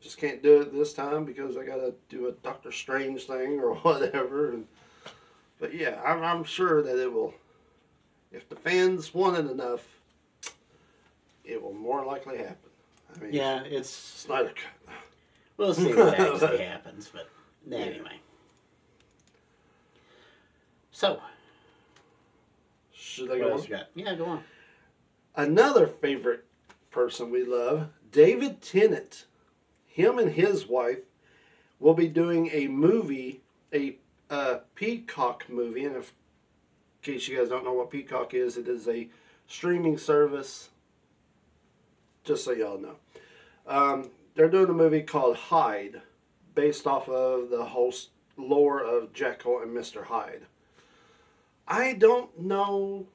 just 0.01 0.17
can't 0.17 0.43
do 0.43 0.61
it 0.61 0.73
this 0.73 0.93
time 0.93 1.23
because 1.23 1.55
I 1.55 1.65
got 1.65 1.77
to 1.77 1.93
do 2.09 2.27
a 2.27 2.31
Doctor 2.31 2.71
Strange 2.71 3.23
thing 3.23 3.59
or 3.59 3.75
whatever. 3.81 4.51
And, 4.51 4.67
but 5.59 5.73
yeah, 5.73 6.01
I'm, 6.05 6.23
I'm 6.23 6.43
sure 6.43 6.83
that 6.83 7.01
it 7.01 7.11
will, 7.11 7.33
if 8.31 8.49
the 8.49 8.57
fans 8.57 9.13
want 9.13 9.37
it 9.37 9.49
enough, 9.49 9.87
it 11.45 11.61
will 11.61 11.73
more 11.73 12.05
likely 12.05 12.39
happen. 12.39 12.66
I 13.19 13.23
mean, 13.23 13.33
Yeah, 13.33 13.63
it's 13.63 13.89
Snyder 13.89 14.49
Cut. 14.49 14.95
we'll 15.57 15.73
see 15.73 15.93
what 15.95 16.19
actually 16.19 16.59
happens, 16.59 17.09
but 17.11 17.29
anyway. 17.71 18.19
So, 20.91 21.21
Should 22.91 23.31
I 23.31 23.39
go 23.39 23.53
on? 23.53 23.63
got? 23.65 23.89
Yeah, 23.95 24.15
go 24.15 24.25
on. 24.25 24.43
Another 25.35 25.85
favorite 25.87 26.45
person 26.89 27.29
we 27.29 27.43
love, 27.43 27.89
David 28.11 28.61
Tennant. 28.61 29.25
Him 29.85 30.17
and 30.17 30.31
his 30.31 30.67
wife 30.67 30.99
will 31.79 31.93
be 31.93 32.07
doing 32.07 32.49
a 32.51 32.67
movie, 32.67 33.41
a 33.73 33.97
uh, 34.29 34.59
Peacock 34.75 35.45
movie. 35.49 35.85
And 35.85 35.95
if, 35.95 36.13
in 37.03 37.13
case 37.13 37.27
you 37.27 37.37
guys 37.37 37.49
don't 37.49 37.63
know 37.63 37.73
what 37.73 37.91
Peacock 37.91 38.33
is, 38.33 38.57
it 38.57 38.67
is 38.67 38.87
a 38.87 39.07
streaming 39.47 39.97
service. 39.97 40.69
Just 42.27 42.43
so 42.43 42.51
y'all 42.51 42.77
know, 42.77 42.97
um, 43.65 44.11
they're 44.35 44.49
doing 44.49 44.69
a 44.69 44.73
movie 44.73 45.01
called 45.01 45.37
Hyde, 45.37 46.01
based 46.55 46.85
off 46.85 47.07
of 47.07 47.49
the 47.49 47.63
whole 47.63 47.93
lore 48.35 48.81
of 48.81 49.13
Jekyll 49.13 49.61
and 49.61 49.73
Mister 49.73 50.03
Hyde. 50.03 50.41
I 51.65 51.93
don't 51.93 52.37
know 52.37 53.07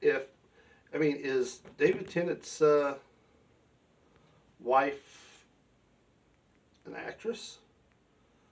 if 0.00 0.22
I 0.94 0.98
mean, 0.98 1.16
is 1.16 1.62
David 1.78 2.08
Tennant's 2.08 2.62
uh, 2.62 2.94
wife 4.60 5.44
an 6.86 6.94
actress? 6.94 7.58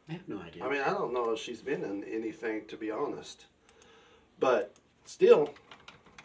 I 0.08 0.14
have 0.14 0.28
no 0.28 0.40
idea. 0.40 0.64
I 0.64 0.68
mean, 0.68 0.80
I 0.80 0.90
don't 0.90 1.12
know 1.12 1.30
if 1.30 1.38
she's 1.38 1.60
been 1.60 1.84
in 1.84 2.02
anything, 2.04 2.64
to 2.66 2.76
be 2.76 2.90
honest. 2.90 3.44
But 4.40 4.74
still, 5.04 5.50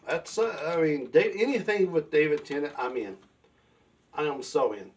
that's, 0.07 0.37
uh, 0.37 0.75
I 0.77 0.81
mean, 0.81 1.09
da- 1.11 1.33
anything 1.35 1.91
with 1.91 2.11
David 2.11 2.45
Tennant, 2.45 2.73
I'm 2.77 2.97
in. 2.97 3.17
I 4.13 4.23
am 4.23 4.41
so 4.43 4.73
in. 4.73 4.91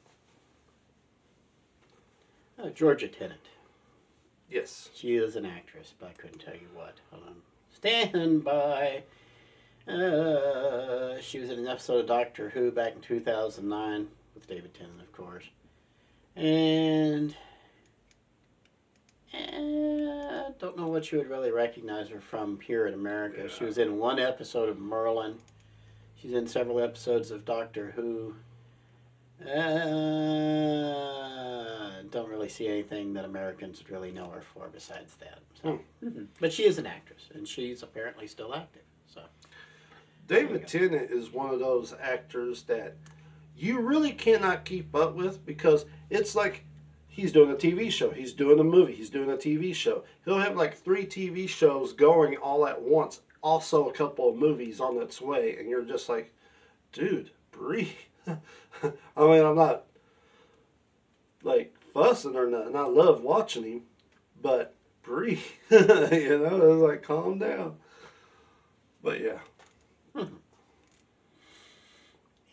Uh, 2.59 2.71
Georgia 2.71 3.09
Tennant. 3.09 3.41
Yes. 4.51 4.91
She 4.95 5.17
is 5.17 5.37
an 5.37 5.47
actress, 5.47 5.95
but 5.99 6.09
I 6.11 6.13
couldn't 6.13 6.41
tell 6.41 6.55
you 6.55 6.69
what. 6.75 6.97
Hold 7.11 7.25
on. 7.29 7.37
Stand 7.75 8.45
by. 8.45 9.03
Uh, 9.87 11.21
she 11.21 11.39
was 11.39 11.51
in 11.51 11.61
an 11.61 11.69
episode 11.69 12.01
of 12.01 12.07
Doctor 12.07 12.51
Who 12.51 12.71
back 12.71 12.95
in 12.95 13.01
2009 13.01 14.09
with 14.35 14.47
David 14.47 14.75
Tennant, 14.75 15.01
of 15.01 15.13
course. 15.13 15.45
And. 16.37 17.35
Uh, 19.33 20.28
don't 20.59 20.77
know 20.77 20.89
what 20.89 21.11
you 21.11 21.19
would 21.19 21.29
really 21.29 21.51
recognize 21.51 22.09
her 22.09 22.21
from 22.21 22.59
here 22.61 22.87
in 22.87 22.95
America. 22.95 23.49
She 23.49 23.65
was 23.65 23.79
in 23.79 23.99
one 23.99 24.19
episode 24.19 24.69
of 24.69 24.79
Merlin. 24.79 25.37
She's 26.17 26.33
in 26.33 26.47
several 26.47 26.81
episodes 26.81 27.31
of 27.31 27.45
Doctor 27.45 27.93
Who. 27.95 28.35
Uh, 29.41 29.53
don't 32.11 32.29
really 32.29 32.49
see 32.49 32.67
anything 32.67 33.13
that 33.15 33.25
Americans 33.25 33.79
would 33.79 33.91
really 33.91 34.11
know 34.11 34.29
her 34.31 34.41
for 34.41 34.69
besides 34.69 35.15
that. 35.21 35.39
So, 35.63 35.79
mhm. 36.05 36.27
But 36.41 36.53
she 36.53 36.65
is 36.65 36.79
an 36.79 36.87
actress, 36.87 37.29
and 37.35 37.47
she's 37.47 37.83
apparently 37.83 38.27
still 38.27 38.55
active. 38.55 38.83
So 39.07 39.23
David 40.27 40.67
Tennant 40.67 41.11
is 41.11 41.31
one 41.33 41.53
of 41.55 41.61
those 41.61 41.95
actors 42.01 42.63
that 42.65 42.97
you 43.57 43.81
really 43.81 44.13
cannot 44.13 44.65
keep 44.65 44.95
up 44.95 45.15
with 45.15 45.45
because 45.47 45.87
it's 46.11 46.35
like 46.35 46.65
he's 47.19 47.33
doing 47.33 47.51
a 47.51 47.57
TV 47.57 47.91
show, 47.91 48.11
he's 48.11 48.33
doing 48.33 48.61
a 48.61 48.65
movie, 48.65 48.95
he's 48.95 49.11
doing 49.11 49.29
a 49.29 49.37
TV 49.37 49.75
show. 49.75 50.05
He'll 50.25 50.39
have 50.39 50.57
like 50.57 50.77
three 50.77 51.05
TV 51.05 51.49
shows 51.49 51.93
going 51.93 52.37
all 52.37 52.65
at 52.65 52.81
once, 52.81 53.23
also 53.43 53.89
a 53.89 53.93
couple 53.93 54.31
of 54.31 54.37
movies 54.37 54.81
on 54.81 55.03
its 55.03 55.21
way, 55.21 55.57
and 55.59 55.69
you're 55.69 55.83
just 55.83 56.09
like, 56.09 56.33
dude, 56.93 57.33
breathe. 57.51 57.89
I 58.29 58.37
mean, 59.17 59.45
I'm 59.45 59.57
not 59.57 59.87
like 61.43 61.75
fussing 61.93 62.37
or 62.37 62.47
nothing. 62.47 62.77
I 62.77 62.83
love 62.83 63.25
watching 63.25 63.65
him, 63.65 63.83
but 64.41 64.77
breathe. 65.03 65.43
you 65.71 65.81
know, 65.81 66.73
it's 66.73 66.83
like 66.83 67.03
calm 67.03 67.41
down. 67.41 67.79
But 69.03 69.21
yeah. 69.21 69.39
Hmm. 70.15 70.37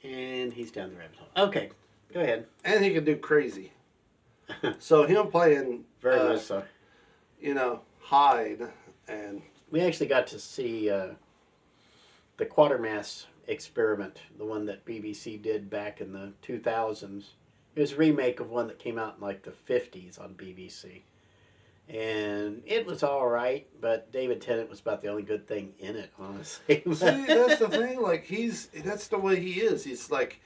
and 0.03 0.53
he's 0.53 0.71
down 0.71 0.89
the 0.89 0.97
rabbit 0.97 1.17
hole. 1.17 1.45
Okay, 1.49 1.69
go 2.11 2.21
ahead. 2.21 2.47
and 2.63 2.83
he 2.83 2.95
can 2.95 3.05
do 3.05 3.15
crazy. 3.15 3.71
so 4.79 5.05
him 5.05 5.27
playing, 5.27 5.85
Very 6.01 6.19
uh, 6.19 6.29
much 6.33 6.41
so. 6.41 6.63
you 7.39 7.53
know, 7.53 7.81
Hyde 8.01 8.67
and 9.07 9.41
We 9.71 9.81
actually 9.81 10.07
got 10.07 10.27
to 10.27 10.39
see 10.39 10.89
uh, 10.89 11.09
the 12.37 12.45
Quatermass 12.45 13.25
experiment, 13.47 14.21
the 14.37 14.45
one 14.45 14.65
that 14.65 14.85
BBC 14.85 15.41
did 15.41 15.69
back 15.69 16.01
in 16.01 16.13
the 16.13 16.33
2000s. 16.47 17.23
It 17.75 17.81
was 17.81 17.91
a 17.93 17.97
remake 17.97 18.39
of 18.39 18.49
one 18.49 18.67
that 18.67 18.79
came 18.79 18.97
out 18.97 19.15
in 19.17 19.21
like 19.21 19.43
the 19.43 19.51
50s 19.51 20.19
on 20.19 20.33
BBC. 20.35 21.01
and 21.89 22.61
it 22.65 22.85
was 22.85 23.03
all 23.03 23.27
right. 23.27 23.67
But 23.81 24.11
David 24.11 24.41
Tennant 24.41 24.69
was 24.69 24.79
about 24.79 25.01
the 25.01 25.09
only 25.09 25.23
good 25.23 25.47
thing 25.47 25.73
in 25.79 25.95
it, 25.95 26.11
honestly. 26.19 26.81
See, 26.85 27.25
that's 27.25 27.59
the 27.59 27.67
thing. 27.69 28.01
Like 28.01 28.25
he's 28.25 28.67
that's 28.67 29.07
the 29.09 29.19
way 29.19 29.39
he 29.39 29.59
is. 29.61 29.83
He's 29.83 30.09
like 30.09 30.39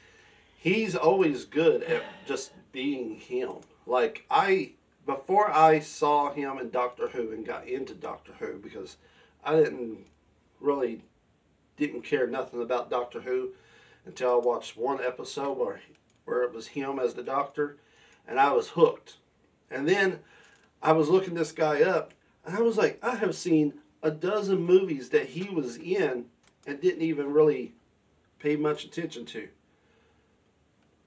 he's 0.58 0.96
always 0.96 1.46
good 1.46 1.84
at 1.84 2.04
just 2.28 2.52
being 2.72 3.16
him. 3.16 3.52
Like 3.90 4.24
I 4.30 4.74
before 5.08 5.50
I 5.50 5.80
saw 5.80 6.32
him 6.32 6.60
in 6.60 6.70
Doctor 6.70 7.08
Who 7.08 7.32
and 7.32 7.44
got 7.44 7.68
into 7.68 7.96
Doctor 7.96 8.34
Who 8.38 8.60
because 8.60 8.98
I 9.44 9.56
didn't 9.56 10.06
really 10.62 11.02
didn't 11.76 12.04
care 12.04 12.28
nothing 12.28 12.62
about 12.62 12.92
Doctor 12.92 13.22
Who 13.22 13.50
until 14.06 14.34
I 14.34 14.46
watched 14.46 14.78
one 14.78 15.04
episode 15.04 15.58
where 15.58 15.82
where 16.24 16.44
it 16.44 16.54
was 16.54 16.68
him 16.68 17.00
as 17.00 17.16
the 17.16 17.24
Doctor, 17.24 17.78
and 18.28 18.40
I 18.40 18.52
was 18.52 18.70
hooked. 18.70 19.18
And 19.72 19.90
then 19.90 20.20
I 20.84 20.92
was 20.92 21.10
looking 21.10 21.34
this 21.34 21.52
guy 21.52 21.82
up, 21.82 22.14
and 22.46 22.56
I 22.56 22.62
was 22.62 22.78
like, 22.78 23.00
I 23.04 23.16
have 23.16 23.36
seen 23.36 23.74
a 24.04 24.12
dozen 24.12 24.62
movies 24.62 25.10
that 25.10 25.30
he 25.30 25.50
was 25.50 25.78
in 25.78 26.26
and 26.68 26.80
didn't 26.80 27.02
even 27.02 27.34
really 27.34 27.74
pay 28.38 28.56
much 28.56 28.84
attention 28.84 29.26
to. 29.26 29.48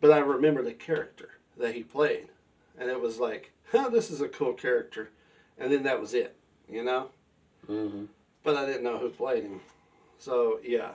But 0.01 0.11
I 0.11 0.19
remember 0.19 0.65
the 0.65 0.73
character 0.73 1.39
that 1.57 1.77
he 1.77 1.85
played, 1.85 2.31
and 2.79 2.91
it 2.91 3.01
was 3.01 3.19
like, 3.19 3.53
huh, 3.71 3.89
this 3.89 4.11
is 4.11 4.21
a 4.21 4.29
cool 4.29 4.53
character. 4.53 5.11
And 5.59 5.73
then 5.73 5.83
that 5.85 6.01
was 6.01 6.15
it, 6.15 6.37
you 6.69 6.83
know? 6.85 7.09
hmm 7.67 8.05
But 8.43 8.57
I 8.57 8.67
didn't 8.67 8.85
know 8.85 8.99
who 8.99 9.11
played 9.11 9.45
him. 9.45 9.61
So, 10.19 10.61
yeah, 10.63 10.91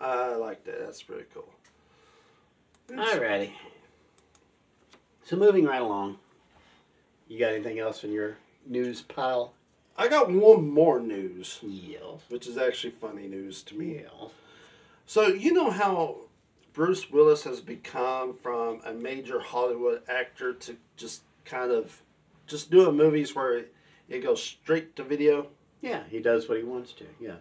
I 0.00 0.34
like 0.34 0.64
that. 0.64 0.80
That's 0.80 1.02
pretty 1.02 1.24
cool. 1.32 1.48
Alrighty. 2.90 3.52
So 5.24 5.36
moving 5.36 5.64
right 5.64 5.82
along. 5.82 6.18
You 7.28 7.38
got 7.38 7.52
anything 7.52 7.78
else 7.80 8.04
in 8.04 8.12
your 8.12 8.36
news 8.64 9.02
pile? 9.02 9.54
I 9.98 10.08
got 10.08 10.30
one 10.30 10.68
more 10.70 11.00
news, 11.00 11.58
Yeah. 11.62 12.18
which 12.28 12.46
is 12.46 12.56
actually 12.58 12.92
funny 12.92 13.26
news 13.26 13.62
to 13.64 13.74
me. 13.74 14.02
Yeah. 14.02 14.28
So 15.06 15.26
you 15.28 15.52
know 15.52 15.70
how 15.70 16.16
Bruce 16.76 17.10
Willis 17.10 17.42
has 17.44 17.60
become 17.62 18.34
from 18.34 18.80
a 18.84 18.92
major 18.92 19.40
Hollywood 19.40 20.02
actor 20.08 20.52
to 20.52 20.76
just 20.96 21.22
kind 21.46 21.72
of 21.72 22.02
just 22.46 22.70
doing 22.70 22.94
movies 22.96 23.34
where 23.34 23.54
it, 23.54 23.74
it 24.10 24.22
goes 24.22 24.42
straight 24.42 24.94
to 24.96 25.02
video, 25.02 25.48
Yeah, 25.80 26.02
he 26.10 26.20
does 26.20 26.48
what 26.50 26.58
he 26.58 26.64
wants 26.64 26.92
to. 26.92 27.04
Yeah. 27.18 27.36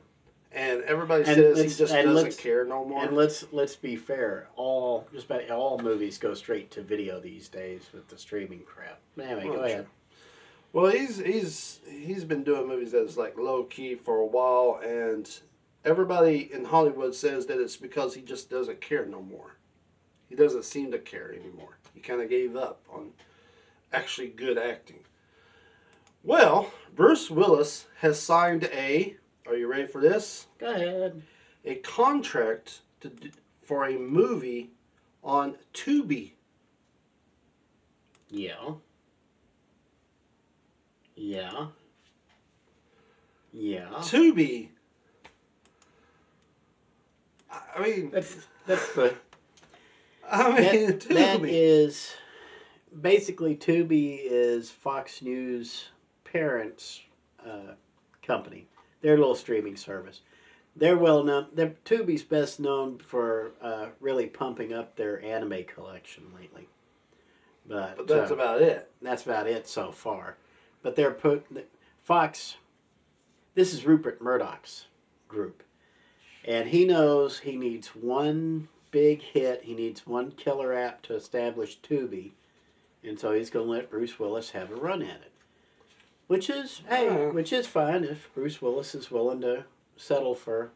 and 0.53 0.81
everybody 0.83 1.25
And 1.25 1.35
says 1.35 1.57
he 1.57 1.63
just 1.67 1.93
doesn't 1.93 2.37
care 2.37 2.63
no 2.63 2.85
more. 2.85 3.03
And 3.03 3.15
let's 3.15 3.43
let's 3.51 3.75
be 3.75 3.97
fair. 3.97 4.47
All 4.55 5.05
just 5.13 5.25
about 5.25 5.49
all 5.51 5.79
movies 5.79 6.17
go 6.17 6.33
straight 6.33 6.71
to 6.71 6.81
video 6.81 7.19
these 7.19 7.49
days 7.49 7.89
with 7.93 8.07
the 8.07 8.17
streaming 8.17 8.61
crap. 8.65 8.99
Anyway, 9.21 9.47
Oh, 9.49 9.53
go 9.57 9.63
ahead. 9.63 9.87
Well, 10.71 10.91
he's 10.91 11.17
he's 11.17 11.81
he's 11.89 12.23
been 12.23 12.43
doing 12.45 12.67
movies 12.69 12.93
that's 12.93 13.17
like 13.17 13.37
low 13.37 13.63
key 13.63 13.95
for 13.95 14.17
a 14.19 14.25
while, 14.25 14.79
and 14.81 15.29
everybody 15.85 16.51
in 16.51 16.65
Hollywood 16.65 17.15
says 17.15 17.45
that 17.45 17.59
it's 17.61 17.77
because 17.77 18.15
he 18.15 18.21
just 18.21 18.49
doesn't 18.49 18.81
care 18.81 19.05
no 19.05 19.21
more. 19.21 19.57
He 20.27 20.35
doesn't 20.35 20.65
seem 20.65 20.91
to 20.91 20.99
care 20.99 21.31
anymore. 21.31 21.77
He 21.93 21.99
kind 22.01 22.21
of 22.21 22.29
gave 22.29 22.55
up 22.55 22.81
on 22.91 23.11
actually 23.93 24.27
good 24.27 24.57
acting. 24.57 24.99
Well, 26.23 26.71
Bruce 26.95 27.29
Willis 27.29 27.85
has 27.99 28.19
signed 28.19 28.65
a. 28.65 29.15
Are 29.45 29.55
you 29.55 29.67
ready 29.67 29.85
for 29.85 30.01
this? 30.01 30.47
Go 30.57 30.73
ahead. 30.73 31.21
A 31.63 31.75
contract 31.75 32.81
to 33.01 33.11
for 33.61 33.85
a 33.85 33.97
movie 33.97 34.71
on 35.23 35.55
Tubi. 35.73 36.31
Yeah. 38.29 38.73
Yeah. 41.15 41.67
Yeah. 43.53 43.89
Tubi. 44.01 44.69
I 47.75 47.79
I 47.79 47.83
mean, 47.83 48.11
That's 48.11 48.47
that's 48.65 48.93
the 48.93 49.15
I 50.29 50.47
mean, 50.49 50.87
that, 50.87 51.01
that 51.09 51.39
Tubi. 51.41 51.49
is 51.49 52.15
basically 52.99 53.55
Tubi 53.55 54.19
is 54.23 54.71
Fox 54.71 55.21
News 55.21 55.89
parents 56.23 57.01
uh, 57.45 57.73
company. 58.23 58.67
Their 59.01 59.17
little 59.17 59.35
streaming 59.35 59.75
service. 59.75 60.21
They're 60.75 60.97
well 60.97 61.23
known. 61.23 61.47
They're, 61.53 61.75
Tubi's 61.85 62.23
best 62.23 62.59
known 62.59 62.97
for 62.97 63.51
uh, 63.61 63.87
really 63.99 64.27
pumping 64.27 64.73
up 64.73 64.95
their 64.95 65.23
anime 65.23 65.63
collection 65.63 66.23
lately. 66.37 66.67
But, 67.67 67.97
but 67.97 68.07
that's 68.07 68.31
uh, 68.31 68.35
about 68.35 68.61
it. 68.61 68.91
that's 69.01 69.23
about 69.23 69.47
it 69.47 69.67
so 69.67 69.91
far. 69.91 70.37
But 70.81 70.95
they're 70.95 71.11
put 71.11 71.45
Fox. 72.03 72.57
This 73.53 73.73
is 73.73 73.85
Rupert 73.85 74.21
Murdoch's 74.21 74.85
group, 75.29 75.63
and 76.45 76.69
he 76.69 76.85
knows 76.85 77.39
he 77.39 77.55
needs 77.57 77.87
one 77.89 78.67
big 78.91 79.21
hit. 79.21 79.63
He 79.63 79.73
needs 79.73 80.05
one 80.07 80.31
killer 80.31 80.73
app 80.73 81.01
to 81.03 81.15
establish 81.15 81.79
Tubi, 81.81 82.31
and 83.03 83.19
so 83.19 83.33
he's 83.33 83.49
going 83.49 83.65
to 83.65 83.71
let 83.71 83.89
Bruce 83.89 84.19
Willis 84.19 84.51
have 84.51 84.71
a 84.71 84.75
run 84.75 85.01
at 85.01 85.21
it. 85.21 85.31
Which 86.27 86.49
is 86.49 86.81
hey, 86.89 87.05
Yeah. 87.05 87.29
which 87.29 87.51
is 87.53 87.67
fine 87.67 88.03
if 88.03 88.29
Bruce 88.33 88.61
Willis 88.61 88.95
is 88.95 89.11
willing 89.11 89.41
to 89.41 89.65
settle 89.97 90.33
for 90.35 90.71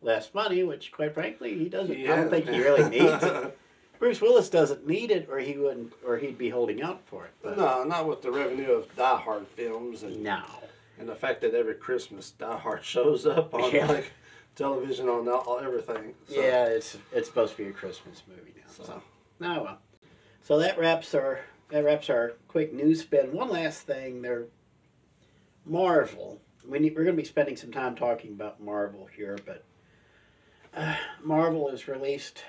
less 0.00 0.32
money. 0.32 0.62
Which, 0.62 0.92
quite 0.92 1.14
frankly, 1.14 1.58
he 1.58 1.68
doesn't. 1.68 1.96
I 1.96 2.16
don't 2.16 2.30
think 2.30 2.48
he 2.48 2.58
really 2.60 2.88
needs 2.88 3.22
it. 3.22 3.58
Bruce 3.98 4.20
Willis 4.20 4.48
doesn't 4.50 4.86
need 4.86 5.10
it, 5.10 5.28
or 5.30 5.38
he 5.38 5.56
wouldn't, 5.56 5.92
or 6.06 6.16
he'd 6.18 6.36
be 6.36 6.50
holding 6.50 6.82
out 6.82 7.00
for 7.06 7.24
it. 7.26 7.30
But 7.42 7.56
no, 7.56 7.84
not 7.84 8.06
with 8.08 8.22
the 8.22 8.30
revenue 8.32 8.72
of 8.72 8.94
Die 8.96 9.16
Hard 9.18 9.46
films 9.48 10.02
and 10.02 10.22
no. 10.22 10.42
and 10.98 11.08
the 11.08 11.14
fact 11.14 11.40
that 11.42 11.54
every 11.54 11.74
Christmas 11.74 12.30
Die 12.32 12.58
Hard 12.58 12.84
shows 12.84 13.24
up 13.26 13.54
on 13.54 13.72
Yeah. 13.72 13.86
like 13.86 14.10
television 14.56 15.08
on 15.08 15.28
all, 15.28 15.60
everything. 15.62 16.14
So, 16.28 16.40
Yeah, 16.40 16.66
it's 16.66 16.96
it's 17.12 17.28
supposed 17.28 17.56
to 17.56 17.64
be 17.64 17.68
a 17.70 17.72
Christmas 17.72 18.22
movie 18.28 18.54
now. 18.56 18.62
So, 18.68 18.84
So. 18.84 19.02
oh 19.42 19.62
well. 19.62 19.78
So 20.42 20.58
that 20.58 20.78
wraps 20.78 21.14
our 21.14 21.40
that 21.70 21.84
wraps 21.84 22.10
our 22.10 22.34
quick 22.48 22.72
news 22.72 23.00
spin. 23.02 23.32
One 23.32 23.48
last 23.50 23.82
thing, 23.86 24.22
there. 24.22 24.44
Marvel. 25.64 26.40
We 26.66 26.78
need, 26.78 26.94
we're 26.96 27.04
going 27.04 27.16
to 27.16 27.22
be 27.22 27.28
spending 27.28 27.56
some 27.56 27.72
time 27.72 27.94
talking 27.94 28.32
about 28.32 28.60
Marvel 28.60 29.06
here, 29.14 29.38
but 29.44 29.64
uh, 30.74 30.96
Marvel 31.22 31.70
has 31.70 31.88
released, 31.88 32.42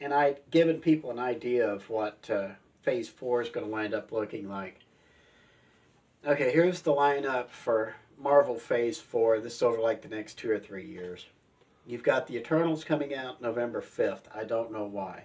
and 0.00 0.12
I've 0.12 0.38
given 0.50 0.80
people 0.80 1.10
an 1.10 1.20
idea 1.20 1.68
of 1.68 1.88
what 1.88 2.28
uh, 2.30 2.48
Phase 2.82 3.08
Four 3.08 3.42
is 3.42 3.48
going 3.48 3.66
to 3.66 3.70
wind 3.70 3.94
up 3.94 4.10
looking 4.10 4.48
like. 4.48 4.80
Okay, 6.26 6.50
here's 6.52 6.82
the 6.82 6.92
lineup 6.92 7.50
for 7.50 7.94
Marvel 8.20 8.56
Phase 8.56 8.98
Four. 8.98 9.40
This 9.40 9.56
is 9.56 9.62
over 9.62 9.80
like 9.80 10.02
the 10.02 10.08
next 10.08 10.34
two 10.34 10.50
or 10.50 10.58
three 10.58 10.84
years. 10.84 11.26
You've 11.86 12.02
got 12.02 12.26
the 12.26 12.36
Eternals 12.36 12.84
coming 12.84 13.14
out 13.14 13.40
November 13.40 13.80
5th. 13.80 14.24
I 14.34 14.44
don't 14.44 14.72
know 14.72 14.84
why. 14.84 15.24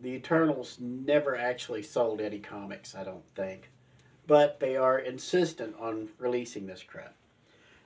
The 0.00 0.10
Eternals 0.10 0.78
never 0.80 1.36
actually 1.36 1.82
sold 1.82 2.20
any 2.20 2.38
comics, 2.38 2.94
I 2.94 3.04
don't 3.04 3.26
think. 3.34 3.70
But 4.26 4.60
they 4.60 4.76
are 4.76 4.98
insistent 4.98 5.74
on 5.78 6.10
releasing 6.18 6.66
this 6.66 6.82
crap. 6.82 7.14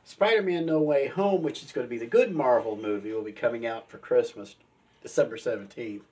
Spider 0.04 0.42
Man 0.42 0.66
No 0.66 0.80
Way 0.80 1.08
Home, 1.08 1.42
which 1.42 1.62
is 1.62 1.72
going 1.72 1.86
to 1.86 1.90
be 1.90 1.98
the 1.98 2.06
good 2.06 2.34
Marvel 2.34 2.76
movie, 2.76 3.12
will 3.12 3.22
be 3.22 3.32
coming 3.32 3.66
out 3.66 3.88
for 3.88 3.98
Christmas, 3.98 4.56
December 5.02 5.36
17th. 5.36 6.02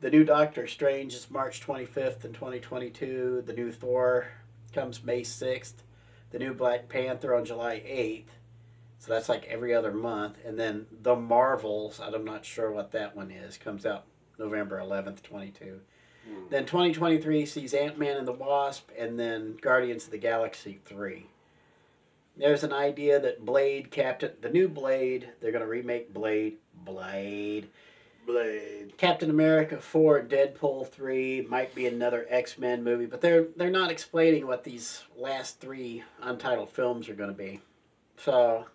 The 0.00 0.10
new 0.10 0.24
Doctor 0.24 0.66
Strange 0.66 1.14
is 1.14 1.30
March 1.30 1.60
25th 1.60 2.24
in 2.24 2.32
2022. 2.32 3.44
The 3.46 3.52
new 3.52 3.70
Thor 3.70 4.28
comes 4.72 5.04
May 5.04 5.22
6th. 5.22 5.74
The 6.30 6.38
new 6.38 6.54
Black 6.54 6.88
Panther 6.88 7.34
on 7.34 7.44
July 7.44 7.76
8th. 7.76 8.34
So 8.98 9.12
that's 9.12 9.28
like 9.28 9.44
every 9.46 9.74
other 9.74 9.92
month. 9.92 10.38
And 10.44 10.58
then 10.58 10.86
The 11.02 11.14
Marvels, 11.14 12.00
I'm 12.00 12.24
not 12.24 12.44
sure 12.44 12.70
what 12.70 12.92
that 12.92 13.14
one 13.14 13.30
is, 13.30 13.58
comes 13.58 13.84
out 13.86 14.04
November 14.38 14.78
11th, 14.78 15.22
22. 15.22 15.80
Hmm. 16.26 16.34
Then 16.50 16.66
2023 16.66 17.46
sees 17.46 17.74
Ant 17.74 17.98
Man 17.98 18.16
and 18.16 18.26
the 18.26 18.32
Wasp, 18.32 18.90
and 18.98 19.18
then 19.18 19.56
Guardians 19.60 20.06
of 20.06 20.10
the 20.10 20.18
Galaxy 20.18 20.80
3. 20.84 21.26
There's 22.36 22.64
an 22.64 22.72
idea 22.72 23.20
that 23.20 23.44
Blade, 23.44 23.90
Captain, 23.90 24.32
the 24.40 24.50
new 24.50 24.68
Blade, 24.68 25.28
they're 25.40 25.52
going 25.52 25.62
to 25.62 25.68
remake 25.68 26.12
Blade, 26.12 26.56
Blade. 26.74 27.68
Blade. 28.26 28.94
Captain 28.96 29.30
America 29.30 29.78
4, 29.78 30.22
Deadpool 30.22 30.88
3 30.88 31.46
might 31.48 31.74
be 31.74 31.86
another 31.86 32.26
X-Men 32.28 32.82
movie, 32.82 33.06
but 33.06 33.20
they're 33.20 33.46
they're 33.56 33.70
not 33.70 33.90
explaining 33.90 34.46
what 34.46 34.64
these 34.64 35.02
last 35.16 35.60
3 35.60 36.02
untitled 36.22 36.70
films 36.70 37.08
are 37.08 37.14
going 37.14 37.30
to 37.30 37.36
be. 37.36 37.60
So 38.16 38.66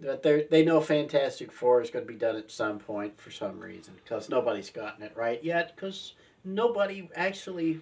but 0.00 0.22
they 0.22 0.46
they 0.50 0.64
know 0.64 0.80
Fantastic 0.80 1.52
Four 1.52 1.80
is 1.80 1.90
going 1.90 2.04
to 2.04 2.12
be 2.12 2.18
done 2.18 2.36
at 2.36 2.50
some 2.50 2.78
point 2.78 3.18
for 3.20 3.30
some 3.30 3.60
reason 3.60 3.94
because 4.02 4.28
nobody's 4.28 4.70
gotten 4.70 5.04
it 5.04 5.16
right 5.16 5.42
yet 5.42 5.74
because 5.74 6.14
nobody 6.44 7.08
actually 7.14 7.80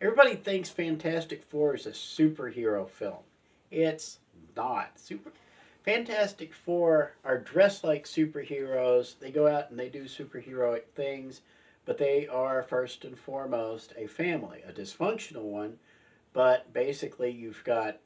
everybody 0.00 0.36
thinks 0.36 0.68
Fantastic 0.68 1.42
Four 1.42 1.74
is 1.74 1.86
a 1.86 1.90
superhero 1.90 2.88
film. 2.88 3.22
It's 3.70 4.18
not 4.56 4.98
super. 4.98 5.32
Fantastic 5.84 6.54
Four 6.54 7.12
are 7.24 7.38
dressed 7.38 7.84
like 7.84 8.06
superheroes. 8.06 9.18
They 9.18 9.30
go 9.30 9.46
out 9.46 9.70
and 9.70 9.78
they 9.78 9.90
do 9.90 10.04
superheroic 10.04 10.84
things, 10.94 11.42
but 11.84 11.98
they 11.98 12.26
are 12.26 12.62
first 12.62 13.04
and 13.04 13.18
foremost 13.18 13.92
a 13.96 14.06
family, 14.06 14.62
a 14.66 14.72
dysfunctional 14.72 15.42
one, 15.42 15.78
but 16.32 16.72
basically 16.72 17.30
you've 17.30 17.62
got 17.64 17.98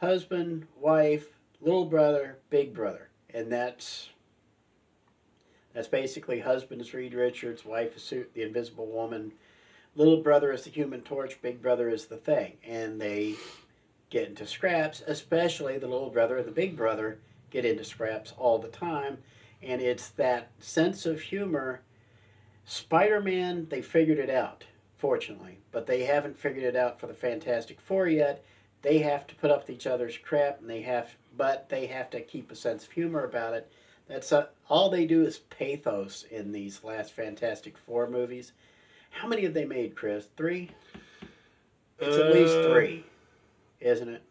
husband, 0.00 0.68
wife, 0.80 1.26
little 1.60 1.86
brother, 1.86 2.38
big 2.50 2.72
brother, 2.72 3.08
and 3.34 3.50
that's 3.50 4.10
that's 5.74 5.88
basically 5.88 6.40
husband 6.40 6.80
is 6.80 6.94
Reed 6.94 7.12
Richards, 7.14 7.64
wife 7.64 7.96
is 7.96 8.02
Su- 8.02 8.26
the 8.32 8.42
Invisible 8.42 8.86
Woman, 8.86 9.32
little 9.96 10.22
brother 10.22 10.52
is 10.52 10.62
the 10.62 10.70
Human 10.70 11.02
Torch, 11.02 11.42
big 11.42 11.60
brother 11.60 11.90
is 11.90 12.06
the 12.06 12.16
Thing, 12.16 12.52
and 12.64 13.00
they 13.00 13.34
get 14.10 14.28
into 14.28 14.46
scraps. 14.46 15.02
Especially 15.06 15.78
the 15.78 15.88
little 15.88 16.10
brother 16.10 16.38
and 16.38 16.46
the 16.46 16.52
big 16.52 16.76
brother 16.76 17.18
get 17.50 17.64
into 17.64 17.84
scraps 17.84 18.32
all 18.36 18.58
the 18.58 18.68
time, 18.68 19.18
and 19.62 19.80
it's 19.80 20.08
that 20.10 20.50
sense 20.58 21.06
of 21.06 21.20
humor. 21.20 21.80
Spider-Man, 22.64 23.68
they 23.70 23.80
figured 23.80 24.18
it 24.18 24.28
out, 24.30 24.64
fortunately, 24.98 25.58
but 25.70 25.86
they 25.86 26.04
haven't 26.04 26.38
figured 26.38 26.64
it 26.64 26.74
out 26.74 26.98
for 26.98 27.06
the 27.06 27.14
Fantastic 27.14 27.80
Four 27.80 28.08
yet. 28.08 28.44
They 28.82 28.98
have 28.98 29.26
to 29.28 29.34
put 29.36 29.50
up 29.50 29.60
with 29.60 29.70
each 29.70 29.86
other's 29.86 30.18
crap, 30.18 30.60
and 30.60 30.68
they 30.68 30.82
have, 30.82 31.14
but 31.36 31.68
they 31.68 31.86
have 31.86 32.10
to 32.10 32.20
keep 32.20 32.50
a 32.50 32.56
sense 32.56 32.84
of 32.84 32.92
humor 32.92 33.24
about 33.24 33.54
it. 33.54 33.70
That's 34.08 34.32
uh 34.32 34.46
all 34.68 34.90
they 34.90 35.06
do 35.06 35.24
is 35.24 35.38
pathos 35.38 36.24
in 36.30 36.52
these 36.52 36.84
last 36.84 37.12
Fantastic 37.12 37.78
Four 37.78 38.08
movies. 38.08 38.52
How 39.10 39.28
many 39.28 39.42
have 39.42 39.54
they 39.54 39.64
made, 39.64 39.94
Chris? 39.96 40.26
Three? 40.36 40.70
It's 41.98 42.16
at 42.16 42.32
least 42.34 42.56
Uh, 42.56 42.72
three, 42.72 43.04
isn't 43.80 44.08
it? 44.08 44.22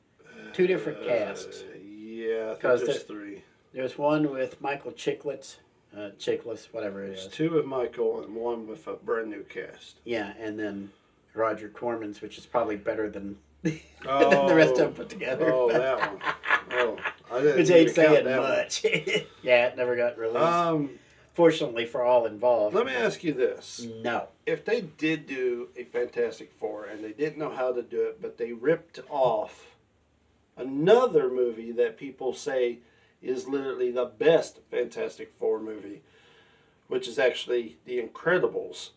Two 0.54 0.68
different 0.68 1.04
casts. 1.06 1.64
Uh, 1.64 1.78
yeah, 1.86 2.46
I 2.46 2.50
think 2.50 2.62
'Cause 2.62 2.84
there's 2.86 3.04
three. 3.04 3.44
There's 3.74 3.98
one 3.98 4.32
with 4.32 4.62
Michael 4.62 4.92
Chicklets, 4.94 5.58
uh, 5.96 6.12
Chiklis, 6.18 6.68
whatever 6.72 7.04
it 7.04 7.12
is. 7.12 7.28
two 7.28 7.52
with 7.52 7.66
Michael 7.66 8.24
and 8.24 8.36
one 8.36 8.68
with 8.68 8.88
a 8.88 8.94
brand 8.94 9.30
new 9.30 9.44
cast. 9.44 9.98
Yeah, 10.06 10.34
and 10.40 10.58
then 10.58 10.92
Roger 11.34 11.68
Corman's, 11.68 12.22
which 12.22 12.38
is 12.38 12.46
probably 12.46 12.78
better 12.78 13.10
than, 13.10 13.38
Oh, 13.66 13.70
than 14.30 14.48
the 14.48 14.56
rest 14.56 14.72
of 14.74 14.78
them 14.78 14.94
put 14.94 15.10
together. 15.10 15.52
Oh, 15.52 15.70
that 15.72 16.00
one. 16.12 16.22
Oh, 16.72 16.98
I 17.32 17.40
didn't 17.42 17.58
Which 17.58 17.70
ain't 17.70 17.90
saying 17.92 18.26
much. 18.26 18.84
yeah, 19.42 19.68
it 19.68 19.76
never 19.78 19.96
got 19.98 20.18
released. 20.18 20.38
Um, 20.40 21.00
Fortunately 21.36 21.86
for 21.86 22.02
all 22.02 22.26
involved. 22.26 22.74
let 22.74 22.86
me 22.86 22.94
ask 22.94 23.22
you 23.22 23.34
this: 23.34 23.86
No. 24.02 24.30
If 24.46 24.64
they 24.64 24.80
did 24.82 25.28
do 25.28 25.68
a 25.76 25.84
Fantastic 25.84 26.54
Four 26.54 26.86
and 26.86 27.04
they 27.04 27.12
didn't 27.12 27.38
know 27.38 27.52
how 27.52 27.74
to 27.74 27.84
do 27.84 28.04
it, 28.04 28.22
but 28.22 28.38
they 28.38 28.54
ripped 28.54 29.02
off 29.10 29.76
another 30.56 31.30
movie 31.30 31.74
that 31.74 31.98
people 31.98 32.34
say 32.34 32.80
is 33.22 33.50
literally 33.50 33.92
the 33.92 34.06
best 34.06 34.60
Fantastic 34.72 35.34
Four 35.38 35.60
movie, 35.60 36.04
which 36.88 37.06
is 37.06 37.20
actually 37.20 37.80
The 37.84 38.02
Incredibles. 38.02 38.92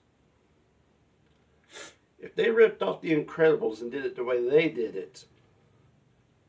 If 2.20 2.36
they 2.36 2.50
ripped 2.50 2.82
off 2.82 3.00
The 3.00 3.12
Incredibles 3.12 3.80
and 3.80 3.90
did 3.90 4.04
it 4.04 4.14
the 4.14 4.22
way 4.22 4.48
they 4.48 4.68
did 4.68 4.94
it, 4.94 5.24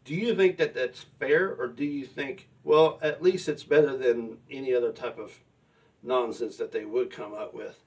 do 0.05 0.13
you 0.13 0.35
think 0.35 0.57
that 0.57 0.75
that's 0.75 1.05
fair, 1.19 1.55
or 1.55 1.67
do 1.67 1.85
you 1.85 2.05
think, 2.05 2.47
well, 2.63 2.99
at 3.01 3.23
least 3.23 3.49
it's 3.49 3.63
better 3.63 3.97
than 3.97 4.37
any 4.51 4.71
other 4.73 4.91
type 4.91 5.17
of 5.17 5.39
nonsense 6.03 6.57
that 6.57 6.71
they 6.71 6.85
would 6.85 7.11
come 7.11 7.33
up 7.33 7.53
with? 7.53 7.79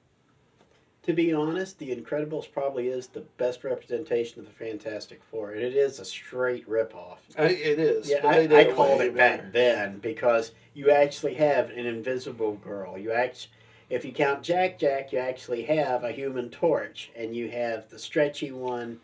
To 1.03 1.13
be 1.13 1.33
honest, 1.33 1.79
The 1.79 1.93
Incredibles 1.93 2.49
probably 2.49 2.87
is 2.87 3.07
the 3.07 3.25
best 3.37 3.65
representation 3.65 4.39
of 4.39 4.45
the 4.45 4.53
Fantastic 4.53 5.21
Four, 5.21 5.51
and 5.51 5.61
it 5.61 5.75
is 5.75 5.99
a 5.99 6.05
straight 6.05 6.67
ripoff. 6.69 7.17
I, 7.37 7.43
it 7.47 7.77
is. 7.77 8.09
Yeah, 8.09 8.25
I, 8.25 8.35
I 8.35 8.39
it 8.43 8.75
called 8.75 9.01
it 9.01 9.13
back 9.13 9.51
then 9.51 9.99
because 9.99 10.53
you 10.73 10.91
actually 10.91 11.33
have 11.33 11.71
an 11.71 11.85
invisible 11.85 12.53
girl. 12.55 12.97
You 12.97 13.11
act, 13.11 13.49
if 13.89 14.05
you 14.05 14.13
count 14.13 14.43
Jack 14.43 14.79
Jack, 14.79 15.11
you 15.11 15.19
actually 15.19 15.63
have 15.63 16.05
a 16.05 16.13
human 16.13 16.49
torch, 16.49 17.11
and 17.17 17.35
you 17.35 17.49
have 17.51 17.89
the 17.89 17.99
stretchy 17.99 18.53
one, 18.53 19.01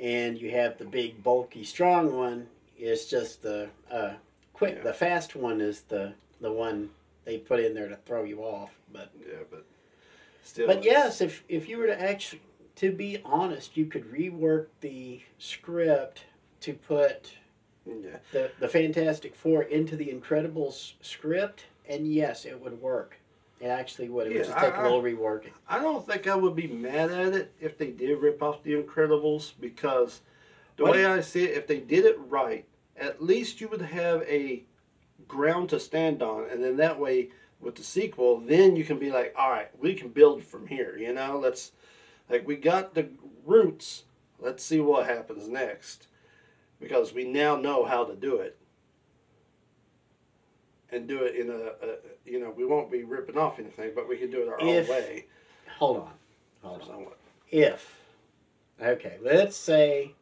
and 0.00 0.36
you 0.40 0.50
have 0.50 0.78
the 0.78 0.84
big, 0.84 1.22
bulky, 1.22 1.62
strong 1.62 2.16
one. 2.16 2.48
It's 2.76 3.04
just 3.04 3.40
the 3.42 3.68
uh, 3.88 4.14
quick, 4.52 4.78
Yeah. 4.78 4.82
the 4.82 4.94
fast 4.94 5.36
one 5.36 5.60
is 5.60 5.82
the 5.82 6.14
the 6.40 6.50
one 6.50 6.90
they 7.24 7.38
put 7.38 7.60
in 7.60 7.74
there 7.74 7.88
to 7.88 7.96
throw 7.96 8.24
you 8.24 8.40
off. 8.42 8.70
But 8.92 9.10
Yeah, 9.20 9.38
but 9.50 9.64
still. 10.42 10.66
but 10.66 10.84
yes, 10.84 11.20
if 11.20 11.44
if 11.48 11.68
you 11.68 11.78
were 11.78 11.86
to 11.86 12.00
actually, 12.00 12.42
to 12.76 12.90
be 12.92 13.20
honest, 13.24 13.76
you 13.76 13.86
could 13.86 14.10
rework 14.12 14.66
the 14.80 15.20
script 15.38 16.24
to 16.60 16.74
put 16.74 17.32
Yeah. 17.86 18.18
the 18.32 18.50
the 18.58 18.68
Fantastic 18.68 19.34
Four 19.34 19.62
into 19.62 19.96
the 19.96 20.06
Incredibles 20.08 20.94
script, 21.00 21.64
and 21.88 22.12
yes, 22.12 22.44
it 22.44 22.60
would 22.60 22.80
work. 22.80 23.16
It 23.60 23.66
actually 23.68 24.08
would. 24.08 24.26
It 24.26 24.30
would 24.36 24.44
just 24.46 24.58
take 24.58 24.74
I- 24.74 24.80
a 24.80 24.82
little 24.82 25.02
reworking. 25.02 25.52
I 25.68 25.78
don't 25.80 26.04
think 26.06 26.26
I 26.26 26.34
would 26.34 26.56
be 26.56 26.66
mad 26.66 27.10
at 27.10 27.32
it 27.34 27.52
if 27.60 27.78
they 27.78 27.90
did 27.90 28.18
rip 28.18 28.42
off 28.42 28.62
The 28.62 28.74
Incredibles 28.74 29.52
because 29.60 30.20
the 30.76 30.82
What- 30.82 30.92
way 30.92 31.04
I 31.06 31.20
see 31.20 31.44
it, 31.44 31.56
if 31.56 31.66
they 31.66 31.78
did 31.80 32.04
it 32.04 32.18
right, 32.18 32.64
at 32.96 33.22
least 33.22 33.60
you 33.60 33.68
would 33.68 33.80
have 33.82 34.22
a 34.22 34.64
ground 35.28 35.68
to 35.70 35.80
stand 35.80 36.22
on, 36.22 36.48
and 36.50 36.62
then 36.62 36.76
that 36.78 36.98
way 36.98 37.30
with 37.60 37.76
the 37.76 37.82
sequel, 37.82 38.40
then 38.40 38.76
you 38.76 38.84
can 38.84 38.98
be 38.98 39.10
like, 39.10 39.34
all 39.38 39.50
right, 39.50 39.70
we 39.80 39.94
can 39.94 40.08
build 40.08 40.44
from 40.44 40.66
here. 40.66 40.96
You 40.98 41.12
know, 41.14 41.38
let's 41.42 41.72
like 42.28 42.46
we 42.46 42.56
got 42.56 42.94
the 42.94 43.08
roots. 43.44 44.04
Let's 44.38 44.62
see 44.64 44.80
what 44.80 45.06
happens 45.06 45.48
next 45.48 46.08
because 46.80 47.14
we 47.14 47.24
now 47.24 47.56
know 47.56 47.84
how 47.84 48.04
to 48.04 48.14
do 48.14 48.36
it. 48.36 48.58
And 50.90 51.08
do 51.08 51.22
it 51.22 51.34
in 51.34 51.50
a, 51.50 51.54
a 51.86 51.96
you 52.24 52.38
know, 52.38 52.50
we 52.50 52.64
won't 52.64 52.90
be 52.90 53.02
ripping 53.02 53.36
off 53.38 53.58
anything, 53.58 53.92
but 53.94 54.08
we 54.08 54.16
can 54.16 54.30
do 54.30 54.42
it 54.42 54.48
our 54.48 54.60
If- 54.60 54.88
own 54.88 54.96
way. 54.96 55.26
Hold 55.78 55.96
on, 55.98 56.10
hold 56.62 56.82
on. 56.82 57.06
If 57.50 57.96
okay, 58.80 59.16
let's 59.22 59.56
say 59.56 60.14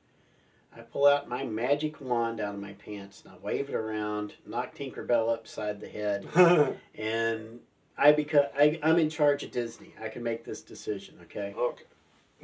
I 0.77 0.81
pull 0.81 1.07
out 1.07 1.29
my 1.29 1.45
magic 1.45 2.01
wand 2.01 2.41
out 2.41 2.55
of 2.55 2.61
my 2.61 2.73
pants 2.75 3.23
and 3.25 3.35
I 3.35 3.37
wave 3.45 3.69
it 3.69 3.75
around, 3.75 4.35
knock 4.47 4.75
Tinkerbell 4.75 5.33
upside 5.33 5.81
the 5.81 5.89
head, 5.89 6.27
and 6.95 7.61
I 7.99 8.13
become 8.13 8.47
I, 8.57 8.79
I'm 8.83 8.99
in 8.99 9.11
charge 9.11 9.43
of 9.43 9.51
Disney. 9.51 9.95
I 10.03 10.09
can 10.09 10.23
make 10.23 10.45
this 10.45 10.63
decision. 10.63 11.17
Okay, 11.23 11.55
okay. 11.57 11.85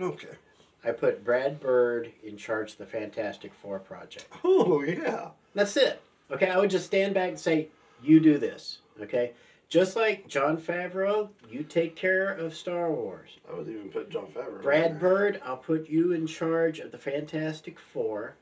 Okay. 0.01 0.37
I 0.85 0.93
put 0.93 1.25
Brad 1.25 1.59
Bird 1.59 2.12
in 2.23 2.37
charge 2.37 2.73
of 2.73 2.79
the 2.79 2.87
Fantastic 2.87 3.53
Four 3.55 3.79
project. 3.79 4.27
Oh 4.45 4.83
yeah. 4.83 5.31
That's 5.55 5.77
it. 5.77 6.01
Okay, 6.31 6.51
I 6.51 6.59
would 6.59 6.71
just 6.71 6.87
stand 6.87 7.14
back 7.14 7.31
and 7.31 7.41
say, 7.41 7.69
"You 8.03 8.21
do 8.21 8.38
this." 8.38 8.79
Okay, 9.01 9.33
just 9.68 9.96
like 9.96 10.26
Jon 10.28 10.57
Favreau, 10.57 11.28
you 11.50 11.62
take 11.62 11.94
care 11.94 12.33
of 12.33 12.54
Star 12.54 12.90
Wars. 12.90 13.38
I 13.48 13.54
would 13.54 13.68
even 13.68 13.90
put 13.90 14.11
Jon 14.11 14.26
Favreau. 14.26 14.62
Brad. 14.62 14.98
Bird, 14.98 15.40
I'll 15.44 15.59
put 15.59 15.88
you 15.88 16.12
in 16.12 16.26
charge 16.26 16.78
of 16.78 16.90
the 16.90 16.98
Fantastic 16.98 17.78
Four, 17.78 18.37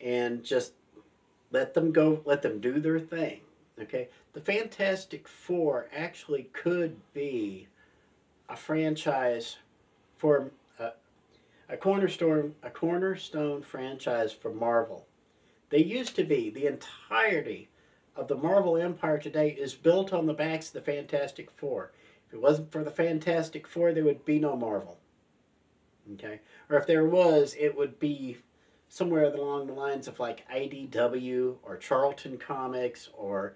and 0.00 0.42
just 0.42 0.72
let 1.50 1.74
them 1.74 1.92
go. 1.92 2.22
Let 2.24 2.42
them 2.42 2.60
do 2.60 2.80
their 2.80 2.98
thing. 2.98 3.40
Okay, 3.80 4.08
the 4.32 4.40
Fantastic 4.40 5.28
Four 5.28 5.88
actually 5.94 6.44
could 6.52 6.96
be 7.12 7.68
a 8.48 8.56
franchise 8.56 9.56
for 10.16 10.50
a, 10.78 10.92
a 11.68 11.76
cornerstone 11.76 12.54
a 12.62 12.70
cornerstone 12.70 13.60
franchise 13.60 14.32
for 14.32 14.52
Marvel. 14.52 15.06
They 15.68 15.82
used 15.82 16.16
to 16.16 16.24
be 16.24 16.50
the 16.50 16.66
entirety 16.66 17.68
of 18.16 18.28
the 18.28 18.36
Marvel 18.36 18.76
Empire 18.76 19.18
today 19.18 19.50
is 19.50 19.74
built 19.74 20.12
on 20.12 20.26
the 20.26 20.34
backs 20.34 20.68
of 20.68 20.74
the 20.74 20.80
Fantastic 20.80 21.50
Four. 21.50 21.92
If 22.26 22.34
it 22.34 22.40
wasn't 22.40 22.72
for 22.72 22.84
the 22.84 22.90
Fantastic 22.90 23.66
Four, 23.66 23.92
there 23.92 24.04
would 24.04 24.24
be 24.24 24.38
no 24.38 24.56
Marvel. 24.56 24.98
Okay? 26.14 26.40
Or 26.68 26.76
if 26.76 26.86
there 26.86 27.04
was, 27.04 27.54
it 27.58 27.76
would 27.76 27.98
be 27.98 28.38
somewhere 28.88 29.24
along 29.24 29.66
the 29.66 29.72
lines 29.72 30.06
of 30.06 30.20
like 30.20 30.48
IDW 30.50 31.56
or 31.62 31.76
Charlton 31.78 32.36
Comics 32.36 33.08
or 33.16 33.54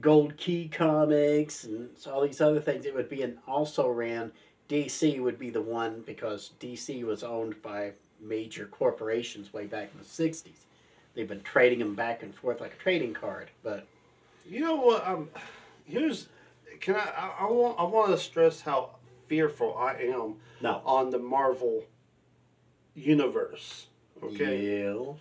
Gold 0.00 0.36
Key 0.36 0.68
Comics 0.68 1.64
and 1.64 1.90
all 2.10 2.22
these 2.22 2.40
other 2.40 2.60
things. 2.60 2.86
It 2.86 2.94
would 2.94 3.08
be 3.08 3.22
an 3.22 3.38
also 3.46 3.88
ran. 3.88 4.32
DC 4.68 5.20
would 5.20 5.38
be 5.38 5.50
the 5.50 5.62
one 5.62 6.02
because 6.06 6.52
DC 6.60 7.04
was 7.04 7.22
owned 7.22 7.60
by 7.62 7.92
major 8.20 8.66
corporations 8.66 9.52
way 9.52 9.66
back 9.66 9.90
in 9.92 9.98
the 9.98 10.04
60s. 10.04 10.66
They've 11.14 11.28
been 11.28 11.42
trading 11.42 11.80
them 11.80 11.94
back 11.94 12.22
and 12.22 12.34
forth 12.34 12.60
like 12.60 12.74
a 12.74 12.76
trading 12.82 13.14
card, 13.14 13.50
but 13.62 13.86
You 14.48 14.60
know 14.60 14.76
what? 14.76 15.06
Um, 15.06 15.28
here's. 15.84 16.28
Can 16.80 16.94
I? 16.96 17.00
I, 17.16 17.34
I 17.40 17.50
want. 17.50 17.78
I 17.78 17.84
want 17.84 18.10
to 18.12 18.18
stress 18.18 18.60
how 18.60 18.90
fearful 19.26 19.76
I 19.76 19.94
am 19.94 20.36
no. 20.60 20.80
on 20.84 21.10
the 21.10 21.18
Marvel 21.18 21.84
universe. 22.94 23.86
Okay. 24.22 24.82
Yeah. 24.84 25.12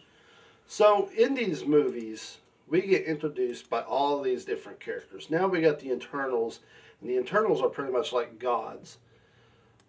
So 0.67 1.09
in 1.17 1.33
these 1.33 1.65
movies, 1.65 2.37
we 2.67 2.81
get 2.81 3.05
introduced 3.05 3.69
by 3.69 3.81
all 3.81 4.21
these 4.21 4.45
different 4.45 4.79
characters. 4.79 5.29
Now 5.29 5.47
we 5.47 5.61
got 5.61 5.79
the 5.79 5.91
Eternals, 5.91 6.59
and 7.01 7.09
the 7.09 7.17
Eternals 7.17 7.61
are 7.61 7.69
pretty 7.69 7.91
much 7.91 8.13
like 8.13 8.37
gods, 8.39 8.97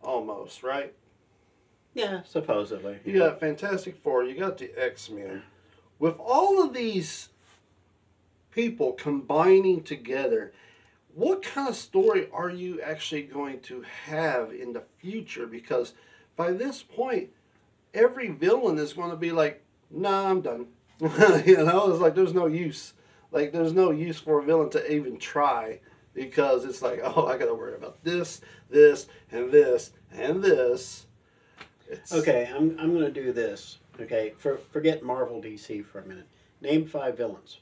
almost, 0.02 0.62
right? 0.62 0.94
Yeah, 1.92 2.22
supposedly. 2.24 2.98
You 3.04 3.18
got 3.18 3.40
Fantastic 3.40 3.96
Four, 4.02 4.24
you 4.24 4.38
got 4.38 4.58
the 4.58 4.70
X 4.76 5.10
Men. 5.10 5.42
With 6.00 6.16
all 6.18 6.62
of 6.62 6.72
these 6.72 7.28
people 8.50 8.92
combining 8.94 9.82
together, 9.82 10.52
what 11.14 11.42
kind 11.42 11.68
of 11.68 11.76
story 11.76 12.28
are 12.32 12.50
you 12.50 12.80
actually 12.80 13.22
going 13.22 13.60
to 13.60 13.84
have 14.06 14.50
in 14.52 14.72
the 14.72 14.82
future? 14.98 15.46
Because 15.46 15.92
by 16.36 16.52
this 16.52 16.82
point, 16.82 17.28
every 17.92 18.28
villain 18.28 18.78
is 18.78 18.94
going 18.94 19.10
to 19.10 19.16
be 19.16 19.30
like, 19.30 19.62
"Nah, 19.90 20.30
I'm 20.30 20.40
done." 20.40 20.68
you 21.00 21.64
know, 21.64 21.90
it's 21.90 22.00
like 22.00 22.14
there's 22.14 22.34
no 22.34 22.46
use. 22.46 22.94
Like 23.30 23.52
there's 23.52 23.74
no 23.74 23.90
use 23.90 24.18
for 24.18 24.40
a 24.40 24.42
villain 24.42 24.70
to 24.70 24.92
even 24.92 25.18
try 25.18 25.80
because 26.14 26.64
it's 26.64 26.82
like, 26.82 27.00
oh, 27.02 27.26
I 27.26 27.36
got 27.36 27.46
to 27.46 27.54
worry 27.54 27.74
about 27.74 28.02
this, 28.02 28.40
this, 28.70 29.06
and 29.30 29.52
this, 29.52 29.92
and 30.10 30.42
this. 30.42 31.06
It's, 31.88 32.12
Okay, 32.12 32.50
I'm, 32.52 32.78
I'm 32.78 32.92
going 32.92 33.04
to 33.04 33.10
do 33.10 33.32
this. 33.32 33.78
Okay, 34.00 34.32
for, 34.38 34.58
forget 34.72 35.02
Marvel 35.02 35.40
DC 35.42 35.84
for 35.84 36.00
a 36.00 36.06
minute. 36.06 36.26
Name 36.60 36.86
five 36.86 37.16
villains. 37.16 37.58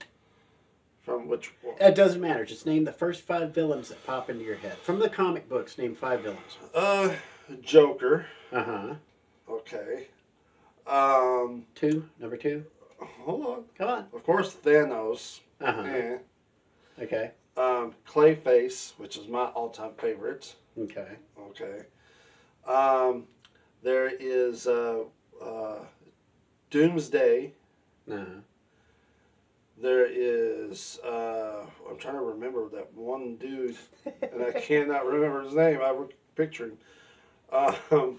From 1.02 1.26
which 1.28 1.52
one? 1.62 1.74
It 1.80 1.94
doesn't 1.94 2.20
matter. 2.20 2.44
Just 2.44 2.66
name 2.66 2.84
the 2.84 2.92
first 2.92 3.22
five 3.22 3.54
villains 3.54 3.88
that 3.88 4.04
pop 4.06 4.28
into 4.28 4.44
your 4.44 4.56
head. 4.56 4.76
From 4.78 4.98
the 4.98 5.08
comic 5.08 5.48
books, 5.48 5.78
name 5.78 5.94
five 5.94 6.20
villains. 6.20 6.58
Uh, 6.74 7.14
Joker. 7.62 8.26
Uh 8.52 8.64
huh. 8.64 8.94
Okay. 9.48 10.08
Um, 10.86 11.64
Two. 11.74 12.04
Number 12.18 12.36
two. 12.36 12.64
hold 12.98 13.46
on. 13.46 13.64
Come 13.76 13.88
on. 13.88 14.06
Of 14.12 14.22
course, 14.22 14.54
Thanos. 14.54 15.40
Uh 15.60 15.72
huh. 15.72 15.82
Eh. 15.82 16.18
Okay. 17.02 17.30
Um, 17.56 17.94
Clayface, 18.06 18.92
which 18.98 19.16
is 19.16 19.28
my 19.28 19.46
all-time 19.46 19.92
favorite. 19.98 20.54
Okay. 20.78 21.16
Okay. 21.40 21.82
Um, 22.66 23.24
there 23.82 24.08
is 24.08 24.66
uh, 24.66 25.04
uh, 25.42 25.78
Doomsday. 26.70 27.52
Uh 28.10 28.16
huh. 28.16 28.24
There 29.80 30.06
is. 30.10 30.98
Uh, 31.04 31.64
I'm 31.88 31.98
trying 31.98 32.14
to 32.14 32.20
remember 32.20 32.68
that 32.70 32.92
one 32.94 33.36
dude, 33.36 33.76
and 34.04 34.42
I 34.42 34.58
cannot 34.60 35.06
remember 35.06 35.42
his 35.44 35.54
name. 35.54 35.80
I 35.82 35.92
would 35.92 36.14
picture 36.34 36.64
him. 36.66 36.78
Um, 37.90 38.18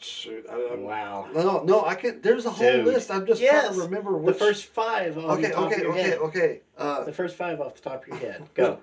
shoot. 0.00 0.46
I, 0.50 0.70
I'm, 0.72 0.82
Wow. 0.84 1.28
No, 1.34 1.62
no, 1.64 1.84
I 1.84 1.94
can't. 1.94 2.22
There's 2.22 2.46
a 2.46 2.50
whole 2.50 2.70
Dude. 2.70 2.84
list. 2.86 3.10
I'm 3.10 3.26
just 3.26 3.42
trying 3.42 3.72
to 3.74 3.80
remember 3.80 4.20
The 4.22 4.32
first 4.34 4.66
five 4.66 5.18
off 5.18 5.38
Okay, 5.38 5.48
the 5.48 5.54
top 5.54 5.64
okay, 5.66 5.74
of 5.76 5.80
your 5.82 5.90
okay, 5.92 6.02
head. 6.02 6.18
okay. 6.18 6.60
Uh, 6.78 7.04
The 7.04 7.12
first 7.12 7.36
five 7.36 7.60
off 7.60 7.74
the 7.74 7.82
top 7.90 8.02
of 8.02 8.08
your 8.08 8.16
head. 8.18 8.44
Go. 8.54 8.78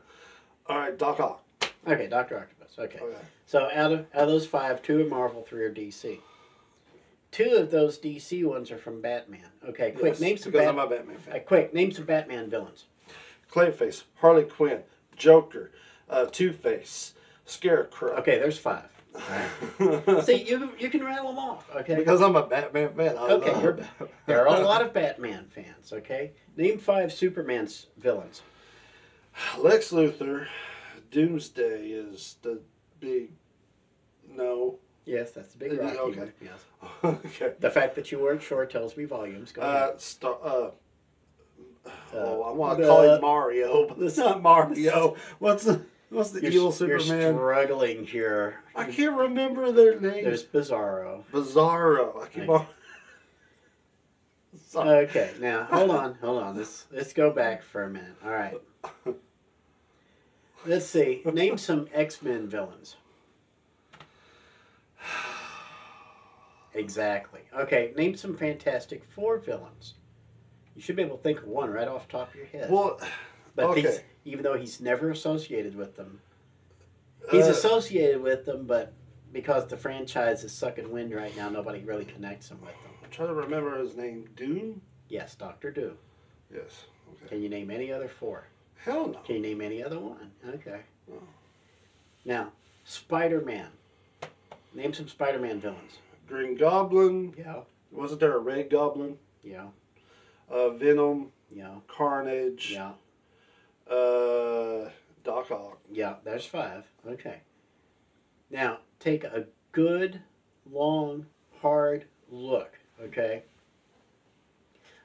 all 0.68 0.78
right, 0.78 0.98
Doc 0.98 1.20
Ock. 1.20 1.44
Okay, 1.88 2.08
Doctor 2.08 2.38
Octopus. 2.38 2.78
Okay. 2.78 3.00
Okay. 3.00 3.18
So 3.48 3.70
out 3.74 3.92
of 3.92 4.00
out 4.14 4.24
of 4.24 4.28
those 4.30 4.46
five, 4.46 4.82
two 4.82 5.02
are 5.02 5.10
Marvel, 5.10 5.42
three 5.48 5.64
are 5.64 5.74
DC. 5.74 6.20
Two 7.32 7.56
of 7.56 7.72
those 7.72 7.98
DC 7.98 8.44
ones 8.44 8.72
are 8.72 8.78
from 8.78 9.02
Batman. 9.02 9.48
Okay, 9.70 9.92
quick. 9.92 10.14
Yes, 10.14 10.20
name 10.20 10.38
some 10.38 10.52
because 10.52 10.66
Bat- 10.66 10.74
I'm 10.74 10.80
a 10.80 10.88
Batman 10.88 11.18
fan. 11.18 11.36
uh, 11.36 11.40
quick. 11.40 11.74
Name 11.74 11.92
some 11.92 12.06
Batman 12.06 12.50
villains. 12.50 12.86
Clayface, 13.52 14.04
Harley 14.20 14.44
Quinn, 14.44 14.82
Joker, 15.16 15.72
uh, 16.10 16.26
Two 16.32 16.52
Face, 16.54 17.14
Scarecrow. 17.46 18.14
Okay, 18.18 18.38
there's 18.38 18.58
five. 18.58 18.84
See, 20.24 20.44
you 20.44 20.72
you 20.80 20.90
can 20.90 21.04
rattle 21.04 21.30
them 21.30 21.40
off. 21.40 21.70
Okay. 21.76 21.96
because 21.96 22.22
I'm 22.22 22.36
a 22.38 22.46
Batman 22.48 22.94
fan. 22.96 23.18
I 23.18 23.22
Okay, 23.32 23.62
you're- 23.62 23.74
Batman. 23.82 24.10
There 24.26 24.48
are 24.48 24.56
a 24.62 24.66
lot 24.66 24.82
of 24.86 24.94
Batman 24.94 25.48
fans. 25.50 25.92
Okay. 25.92 26.32
Name 26.58 26.78
five 26.80 27.12
Superman's 27.14 27.88
villains. 27.98 28.42
Lex 29.58 29.92
Luthor, 29.92 30.48
Doomsday 31.12 31.88
is 31.92 32.36
the 32.42 32.62
big 33.00 33.32
no. 34.30 34.80
Yes, 35.06 35.32
that's 35.32 35.54
the 35.54 35.58
big 35.58 35.80
Uh, 35.80 35.84
rock. 35.84 35.96
okay. 36.00 36.32
Yes. 36.42 36.66
okay. 37.04 37.54
The 37.60 37.70
fact 37.72 37.96
that 37.96 38.12
you 38.12 38.20
weren't 38.20 38.42
sure 38.42 38.66
tells 38.66 38.96
me 38.96 39.06
volumes. 39.06 39.52
Go 39.52 39.62
ahead. 39.62 39.74
Uh, 39.74 39.98
star, 39.98 40.38
uh, 40.44 40.72
oh, 42.14 42.42
I 42.44 42.52
want 42.52 42.80
to 42.80 42.86
call 42.86 43.02
him 43.04 43.22
Mario, 43.22 43.88
but 43.90 43.98
it's 44.00 44.18
not 44.18 44.42
Mario. 44.42 45.16
What's 45.40 45.64
the 45.64 45.82
what's 46.10 46.32
the 46.32 46.42
You're, 46.42 46.52
evil 46.52 46.70
s- 46.72 46.82
you're 46.82 47.00
struggling 47.00 48.06
here. 48.06 48.60
I 48.76 48.86
can't 48.86 49.18
remember 49.18 49.72
their 49.72 50.00
names. 50.00 50.24
There's 50.24 50.44
Bizarro. 50.44 51.24
Bizarro. 51.32 52.24
I 52.24 52.28
keep 52.28 52.50
on. 52.50 52.66
Okay, 54.74 55.32
now 55.40 55.64
hold 55.64 55.92
on, 55.92 56.14
hold 56.16 56.42
on. 56.42 56.56
Let's 56.58 56.86
let's 56.92 57.12
go 57.14 57.32
back 57.32 57.62
for 57.62 57.84
a 57.84 57.90
minute. 57.90 58.16
All 58.24 58.32
right. 58.32 58.56
Let's 60.66 60.86
see. 60.86 61.22
Name 61.26 61.58
some 61.58 61.88
X 61.94 62.22
Men 62.22 62.48
villains. 62.48 62.96
Exactly. 66.74 67.42
Okay. 67.58 67.94
Name 67.96 68.16
some 68.16 68.36
Fantastic 68.36 69.04
Four 69.04 69.38
villains. 69.40 69.96
You 70.76 70.82
should 70.82 70.96
be 70.96 71.02
able 71.02 71.18
to 71.18 71.24
think 71.24 71.40
of 71.40 71.48
one 71.48 71.70
right 71.70 71.88
off 71.88 72.08
the 72.08 72.14
top 72.14 72.30
of 72.30 72.36
your 72.36 72.46
head. 72.46 72.72
Well, 72.72 73.00
but 73.56 73.66
okay. 73.66 73.82
these, 73.82 74.00
even 74.26 74.44
though 74.44 74.58
he's 74.58 74.80
never 74.80 75.10
associated 75.10 75.76
with 75.76 75.98
them, 75.98 76.22
he's 77.30 77.48
uh, 77.48 77.52
associated 77.52 78.22
with 78.22 78.46
them, 78.46 78.66
but 78.66 78.94
because 79.34 79.68
the 79.68 79.78
franchise 79.78 80.44
is 80.44 80.54
sucking 80.54 80.92
wind 80.92 81.14
right 81.14 81.36
now, 81.36 81.50
nobody 81.50 81.80
really 81.80 82.06
connects 82.06 82.50
him 82.50 82.62
with 82.62 82.70
them. 82.84 82.92
I'm 83.04 83.10
trying 83.10 83.30
to 83.30 83.34
remember 83.34 83.78
his 83.80 83.96
name. 83.96 84.30
Doom. 84.36 84.82
Yes, 85.10 85.36
Doctor 85.36 85.72
Do. 85.72 85.98
Yes. 86.54 86.86
Okay. 87.16 87.36
Can 87.36 87.44
you 87.44 87.50
name 87.50 87.70
any 87.70 87.92
other 87.92 88.08
four? 88.08 88.48
Hell 88.78 89.08
no. 89.08 89.20
Can 89.20 89.36
you 89.36 89.42
name 89.42 89.62
any 89.62 89.84
other 89.84 90.00
one? 90.00 90.32
Okay. 90.48 90.80
No. 91.08 91.22
Now, 92.24 92.52
Spider 92.86 93.42
Man. 93.42 93.68
Name 94.74 94.94
some 94.94 95.10
Spider 95.10 95.40
Man 95.40 95.60
villains. 95.60 96.00
Green 96.32 96.56
Goblin. 96.56 97.34
Yeah. 97.38 97.62
Wasn't 97.92 98.22
there 98.22 98.36
a 98.36 98.40
Red 98.40 98.70
Goblin? 98.70 99.18
Yeah. 99.44 99.66
Uh, 100.50 100.70
Venom. 100.70 101.32
Yeah. 101.54 101.76
Carnage. 101.88 102.72
Yeah. 102.72 102.92
Uh, 103.94 104.90
Doc 105.26 105.52
Ock. 105.52 105.80
Yeah. 105.92 106.16
There's 106.24 106.46
five. 106.46 106.86
Okay. 107.06 107.42
Now, 108.50 108.80
take 109.00 109.26
a 109.26 109.46
good, 109.74 110.22
long, 110.72 111.26
hard 111.62 112.06
look. 112.30 112.80
Okay. 113.04 113.44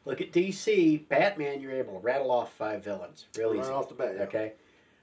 Look 0.05 0.21
at 0.21 0.31
DC. 0.33 1.09
Batman, 1.09 1.61
you're 1.61 1.73
able 1.73 1.95
to 1.95 1.99
rattle 1.99 2.31
off 2.31 2.53
five 2.53 2.85
villains. 2.85 3.27
Real 3.37 3.53
Right 3.53 3.61
easy. 3.63 3.71
off 3.71 3.89
the 3.89 3.95
bat. 3.97 4.15
yeah. 4.17 4.23
Okay. 4.25 4.53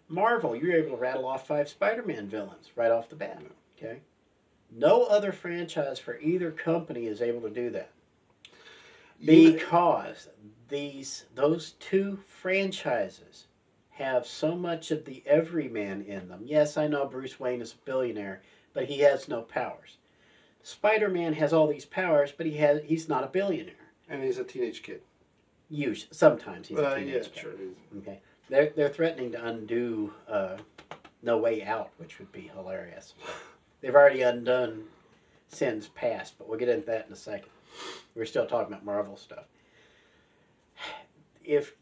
Marvel, 0.07 0.55
you're 0.55 0.75
able 0.75 0.91
to 0.91 1.01
rattle 1.01 1.25
off 1.25 1.47
five 1.47 1.67
Spider-Man 1.67 2.27
villains 2.29 2.69
right 2.77 2.91
off 2.91 3.09
the 3.09 3.15
bat. 3.15 3.41
Okay. 3.77 3.99
No 4.75 5.03
other 5.03 5.31
franchise 5.31 5.99
for 5.99 6.19
either 6.19 6.51
company 6.51 7.05
is 7.05 7.21
able 7.21 7.41
to 7.41 7.49
do 7.49 7.69
that 7.71 7.91
because 9.23 10.29
these 10.69 11.25
those 11.35 11.71
two 11.79 12.19
franchises 12.25 13.45
have 13.91 14.25
so 14.25 14.55
much 14.55 14.89
of 14.91 15.05
the 15.05 15.21
everyman 15.25 16.01
in 16.01 16.27
them. 16.27 16.41
Yes, 16.45 16.77
I 16.77 16.87
know 16.87 17.05
Bruce 17.05 17.39
Wayne 17.39 17.61
is 17.61 17.73
a 17.73 17.85
billionaire, 17.85 18.41
but 18.73 18.85
he 18.85 18.99
has 18.99 19.27
no 19.27 19.41
powers. 19.41 19.97
Spider-Man 20.63 21.33
has 21.33 21.53
all 21.53 21.67
these 21.67 21.85
powers, 21.85 22.31
but 22.35 22.45
he 22.45 22.57
has 22.57 22.81
he's 22.85 23.07
not 23.07 23.23
a 23.23 23.27
billionaire. 23.27 23.75
and 24.09 24.23
he's 24.23 24.37
a 24.39 24.43
teenage 24.43 24.81
kid. 24.83 25.01
Usually, 25.69 26.09
sometimes 26.11 26.67
he's 26.67 26.77
a 26.79 26.87
Uh, 26.87 26.95
teenage 26.95 27.13
yeah, 27.13 27.19
kid. 27.21 27.35
sure. 27.35 27.51
Okay. 27.99 28.19
They're, 28.49 28.69
they're 28.75 28.89
threatening 28.89 29.31
to 29.31 29.45
undo 29.45 30.13
uh, 30.27 30.57
No 31.21 31.37
Way 31.37 31.63
Out, 31.63 31.89
which 31.97 32.19
would 32.19 32.31
be 32.31 32.51
hilarious. 32.53 33.13
They've 33.83 33.93
already 33.93 34.21
undone 34.21 34.85
Sins 35.49 35.89
Past, 35.89 36.35
but 36.37 36.47
we'll 36.47 36.57
get 36.57 36.69
into 36.69 36.85
that 36.85 37.05
in 37.07 37.11
a 37.11 37.17
second. 37.17 37.49
We're 38.15 38.23
still 38.23 38.45
talking 38.45 38.71
about 38.71 38.85
Marvel 38.85 39.17
stuff. 39.17 39.43
If 41.43 41.73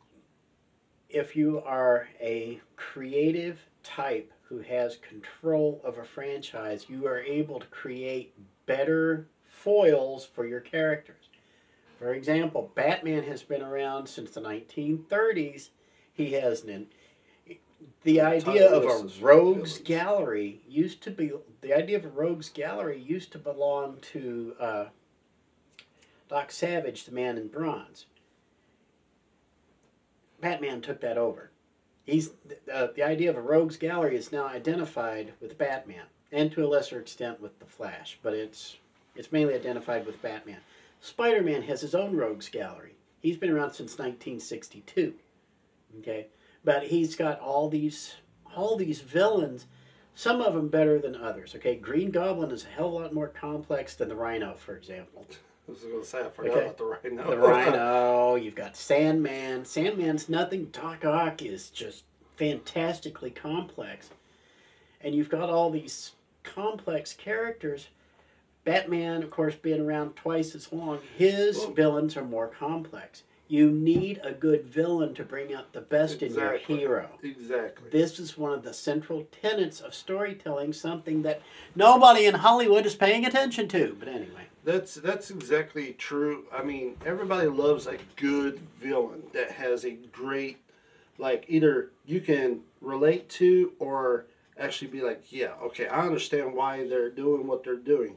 if 1.10 1.36
you 1.36 1.62
are 1.62 2.08
a 2.20 2.60
creative 2.76 3.60
type 3.84 4.34
who 4.42 4.62
has 4.62 4.98
control 4.98 5.80
of 5.84 6.00
a 6.00 6.04
franchise, 6.04 6.88
you 6.90 7.06
are 7.06 7.20
able 7.20 7.60
to 7.60 7.68
create 7.68 8.34
better 8.66 9.28
foils 9.48 10.26
for 10.26 10.48
your 10.48 10.62
characters. 10.62 11.30
For 12.00 12.16
example, 12.16 12.72
Batman 12.74 13.24
has 13.26 13.44
been 13.44 13.62
around 13.62 14.08
since 14.08 14.32
the 14.32 14.42
1930s. 14.42 15.70
He 16.12 16.32
has 16.32 16.64
an 16.64 16.88
the 18.04 18.22
idea 18.22 18.70
of 18.70 18.84
a 18.84 19.24
rogues 19.24 19.78
gallery 19.80 20.62
used 20.68 21.02
to 21.04 21.12
be 21.12 21.32
the 21.62 21.74
idea 21.74 21.98
of 21.98 22.06
a 22.06 22.10
rogues 22.10 22.50
gallery 22.50 23.00
used 23.00 23.32
to 23.32 23.38
belong 23.38 23.98
to 24.14 24.56
uh, 24.60 24.86
Doc 26.30 26.52
Savage, 26.52 27.06
the 27.06 27.12
Man 27.12 27.38
in 27.38 27.48
Bronze. 27.48 28.06
Batman 30.40 30.82
took 30.82 31.02
that 31.02 31.18
over. 31.18 31.52
He's 32.04 32.32
uh, 32.74 32.88
the 32.96 33.04
idea 33.04 33.30
of 33.30 33.38
a 33.38 33.42
rogues 33.42 33.78
gallery 33.78 34.16
is 34.16 34.32
now 34.32 34.48
identified 34.48 35.34
with 35.40 35.58
Batman, 35.58 36.06
and 36.32 36.52
to 36.52 36.66
a 36.66 36.68
lesser 36.68 37.00
extent 37.00 37.40
with 37.40 37.60
the 37.60 37.66
Flash, 37.66 38.18
but 38.24 38.34
it's 38.34 38.78
it's 39.16 39.32
mainly 39.32 39.54
identified 39.54 40.06
with 40.06 40.22
Batman. 40.22 40.60
Spider-Man 41.00 41.64
has 41.64 41.82
his 41.82 41.94
own 41.94 42.16
rogues 42.16 42.50
gallery. 42.50 42.96
He's 43.22 43.38
been 43.38 43.52
around 43.52 43.72
since 43.72 43.98
1962. 43.98 45.14
Okay, 46.00 46.28
but 46.64 46.84
he's 46.88 47.16
got 47.16 47.40
all 47.40 47.70
these 47.70 48.16
all 48.56 48.76
these 48.76 49.02
villains. 49.02 49.66
Some 50.14 50.42
of 50.42 50.54
them 50.54 50.68
better 50.68 51.00
than 51.00 51.16
others. 51.16 51.56
Okay, 51.56 51.76
Green 51.76 52.12
Goblin 52.12 52.52
is 52.52 52.66
a 52.66 52.68
hell 52.68 52.88
of 52.88 52.94
a 52.94 52.98
lot 52.98 53.14
more 53.14 53.30
complex 53.30 53.96
than 53.96 54.10
the 54.10 54.16
Rhino, 54.16 54.56
for 54.56 54.76
example. 54.76 55.26
I 55.68 55.72
was 55.72 55.80
going 55.82 56.02
to 56.02 56.06
say, 56.06 56.20
I 56.20 56.30
forgot 56.30 56.52
Okay. 56.58 56.66
about 56.66 56.78
the 56.78 56.84
Rhino. 56.84 57.30
The 57.30 57.38
Rhino, 57.38 58.36
you've 58.42 58.56
got 58.56 58.76
Sandman. 58.76 59.64
Sandman's 59.64 60.28
nothing. 60.28 60.66
Doc 60.66 61.06
Ock 61.06 61.42
is 61.42 61.70
just 61.70 62.04
fantastically 62.36 63.32
complex. 63.32 64.10
And 65.00 65.16
you've 65.16 65.30
got 65.30 65.50
all 65.50 65.70
these 65.70 66.12
complex 66.44 67.14
characters, 67.14 67.88
Batman, 68.66 69.24
of 69.24 69.32
course, 69.32 69.56
being 69.56 69.80
around 69.82 70.16
twice 70.18 70.54
as 70.56 70.74
long, 70.74 71.00
his 71.18 71.64
villains 71.74 72.18
are 72.18 72.26
more 72.26 72.48
complex. 72.48 73.24
You 73.52 73.70
need 73.70 74.22
a 74.24 74.32
good 74.32 74.64
villain 74.64 75.14
to 75.16 75.26
bring 75.26 75.54
out 75.54 75.74
the 75.74 75.82
best 75.82 76.24
in 76.24 76.34
your 76.34 76.56
hero. 76.56 77.10
Exactly. 77.22 77.90
This 77.90 78.18
is 78.18 78.38
one 78.38 78.54
of 78.54 78.64
the 78.64 78.74
central 78.74 79.28
tenets 79.42 79.82
of 79.82 79.94
storytelling, 79.94 80.72
something 80.72 81.24
that 81.24 81.42
nobody 81.76 82.28
in 82.28 82.36
Hollywood 82.36 82.86
is 82.86 82.96
paying 82.96 83.26
attention 83.26 83.68
to. 83.68 83.98
But 84.00 84.08
anyway, 84.08 84.48
That's 84.64 84.96
that's 84.96 85.32
exactly 85.32 85.92
true. 85.92 86.46
I 86.50 86.64
mean, 86.64 86.96
everybody 87.06 87.50
loves 87.50 87.88
a 87.88 87.98
good 88.16 88.62
villain 88.80 89.24
that 89.34 89.52
has 89.52 89.84
a 89.84 89.92
great, 89.92 90.60
like 91.18 91.44
either 91.50 91.92
you 92.06 92.22
can 92.22 92.62
relate 92.80 93.28
to 93.32 93.74
or 93.80 94.28
actually 94.58 94.92
be 94.92 95.02
like, 95.02 95.30
yeah, 95.30 95.56
okay, 95.62 95.88
I 95.90 96.06
understand 96.06 96.54
why 96.54 96.88
they're 96.88 97.10
doing 97.10 97.48
what 97.48 97.66
they're 97.66 97.76
doing. 97.76 98.16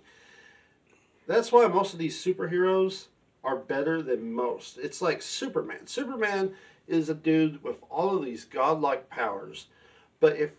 That's 1.27 1.51
why 1.51 1.67
most 1.67 1.93
of 1.93 1.99
these 1.99 2.23
superheroes 2.25 3.07
are 3.45 3.57
better 3.57 4.03
than 4.03 4.33
most. 4.33 4.79
It's 4.79 5.03
like 5.03 5.23
Superman. 5.23 5.87
Superman 5.87 6.55
is 6.89 7.09
a 7.09 7.15
dude 7.15 7.63
with 7.63 7.77
all 7.91 8.17
of 8.17 8.25
these 8.25 8.45
godlike 8.45 9.09
powers, 9.11 9.67
but 10.21 10.37
if 10.37 10.51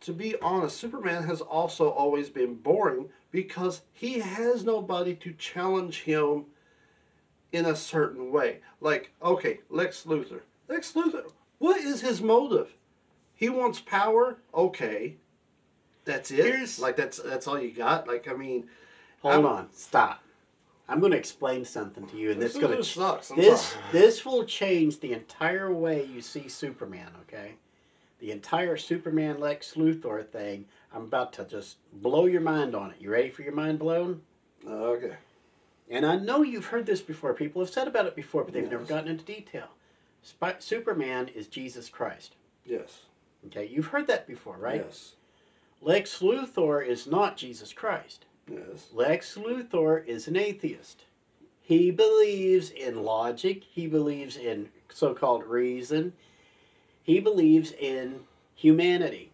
to 0.00 0.12
be 0.12 0.36
honest, 0.40 0.76
Superman 0.76 1.22
has 1.22 1.40
also 1.40 1.88
always 1.88 2.28
been 2.28 2.56
boring 2.56 3.08
because 3.30 3.80
he 3.92 4.18
has 4.18 4.62
nobody 4.64 5.14
to 5.14 5.32
challenge 5.32 6.02
him 6.02 6.44
in 7.52 7.64
a 7.64 7.74
certain 7.76 8.30
way. 8.30 8.58
Like, 8.82 9.12
okay, 9.22 9.60
Lex 9.70 10.02
Luthor. 10.04 10.40
Lex 10.68 10.92
Luthor, 10.92 11.30
what 11.58 11.80
is 11.80 12.02
his 12.02 12.20
motive? 12.20 12.74
He 13.34 13.48
wants 13.48 13.80
power. 13.80 14.36
Okay, 14.54 15.16
that's 16.04 16.30
it. 16.30 16.44
Here's- 16.44 16.78
like 16.78 16.96
that's 16.96 17.18
that's 17.18 17.46
all 17.46 17.58
you 17.58 17.70
got. 17.70 18.06
Like, 18.06 18.28
I 18.28 18.34
mean, 18.34 18.68
hold 19.22 19.34
I'm- 19.34 19.46
on, 19.46 19.72
stop. 19.72 20.22
I'm 20.88 21.00
going 21.00 21.12
to 21.12 21.18
explain 21.18 21.64
something 21.64 22.06
to 22.08 22.16
you, 22.16 22.30
and 22.32 22.40
this 22.42 22.54
Lex 22.54 22.66
going 22.66 22.76
to 22.78 22.84
sucks. 22.84 23.30
I'm 23.30 23.36
this 23.36 23.62
sorry. 23.62 23.84
this 23.92 24.24
will 24.24 24.44
change 24.44 25.00
the 25.00 25.12
entire 25.12 25.72
way 25.72 26.04
you 26.04 26.20
see 26.20 26.48
Superman. 26.48 27.08
Okay, 27.22 27.54
the 28.18 28.30
entire 28.30 28.76
Superman 28.76 29.40
Lex 29.40 29.74
Luthor 29.74 30.26
thing. 30.26 30.66
I'm 30.92 31.02
about 31.02 31.32
to 31.34 31.44
just 31.44 31.78
blow 31.92 32.26
your 32.26 32.40
mind 32.40 32.74
on 32.74 32.90
it. 32.90 32.96
You 33.00 33.10
ready 33.10 33.30
for 33.30 33.42
your 33.42 33.54
mind 33.54 33.78
blown? 33.78 34.22
Okay. 34.66 35.14
And 35.90 36.06
I 36.06 36.16
know 36.16 36.42
you've 36.42 36.66
heard 36.66 36.86
this 36.86 37.00
before. 37.02 37.34
People 37.34 37.62
have 37.62 37.70
said 37.70 37.88
about 37.88 38.06
it 38.06 38.16
before, 38.16 38.44
but 38.44 38.54
they've 38.54 38.70
never 38.70 38.84
gotten 38.84 39.08
into 39.08 39.24
detail. 39.24 39.68
Sp- 40.24 40.60
Superman 40.60 41.28
is 41.34 41.46
Jesus 41.48 41.88
Christ. 41.88 42.36
Yes. 42.64 43.02
Okay, 43.46 43.66
you've 43.66 43.88
heard 43.88 44.06
that 44.06 44.26
before, 44.26 44.56
right? 44.56 44.82
Yes. 44.86 45.12
Lex 45.82 46.20
Luthor 46.20 46.86
is 46.86 47.06
not 47.06 47.36
Jesus 47.36 47.72
Christ. 47.74 48.24
Yes. 48.50 48.88
Lex 48.92 49.36
Luthor 49.36 50.04
is 50.06 50.28
an 50.28 50.36
atheist. 50.36 51.04
He 51.60 51.90
believes 51.90 52.70
in 52.70 53.02
logic, 53.04 53.62
he 53.64 53.86
believes 53.86 54.36
in 54.36 54.68
so 54.90 55.14
called 55.14 55.44
reason, 55.44 56.12
he 57.02 57.20
believes 57.20 57.72
in 57.72 58.20
humanity. 58.54 59.32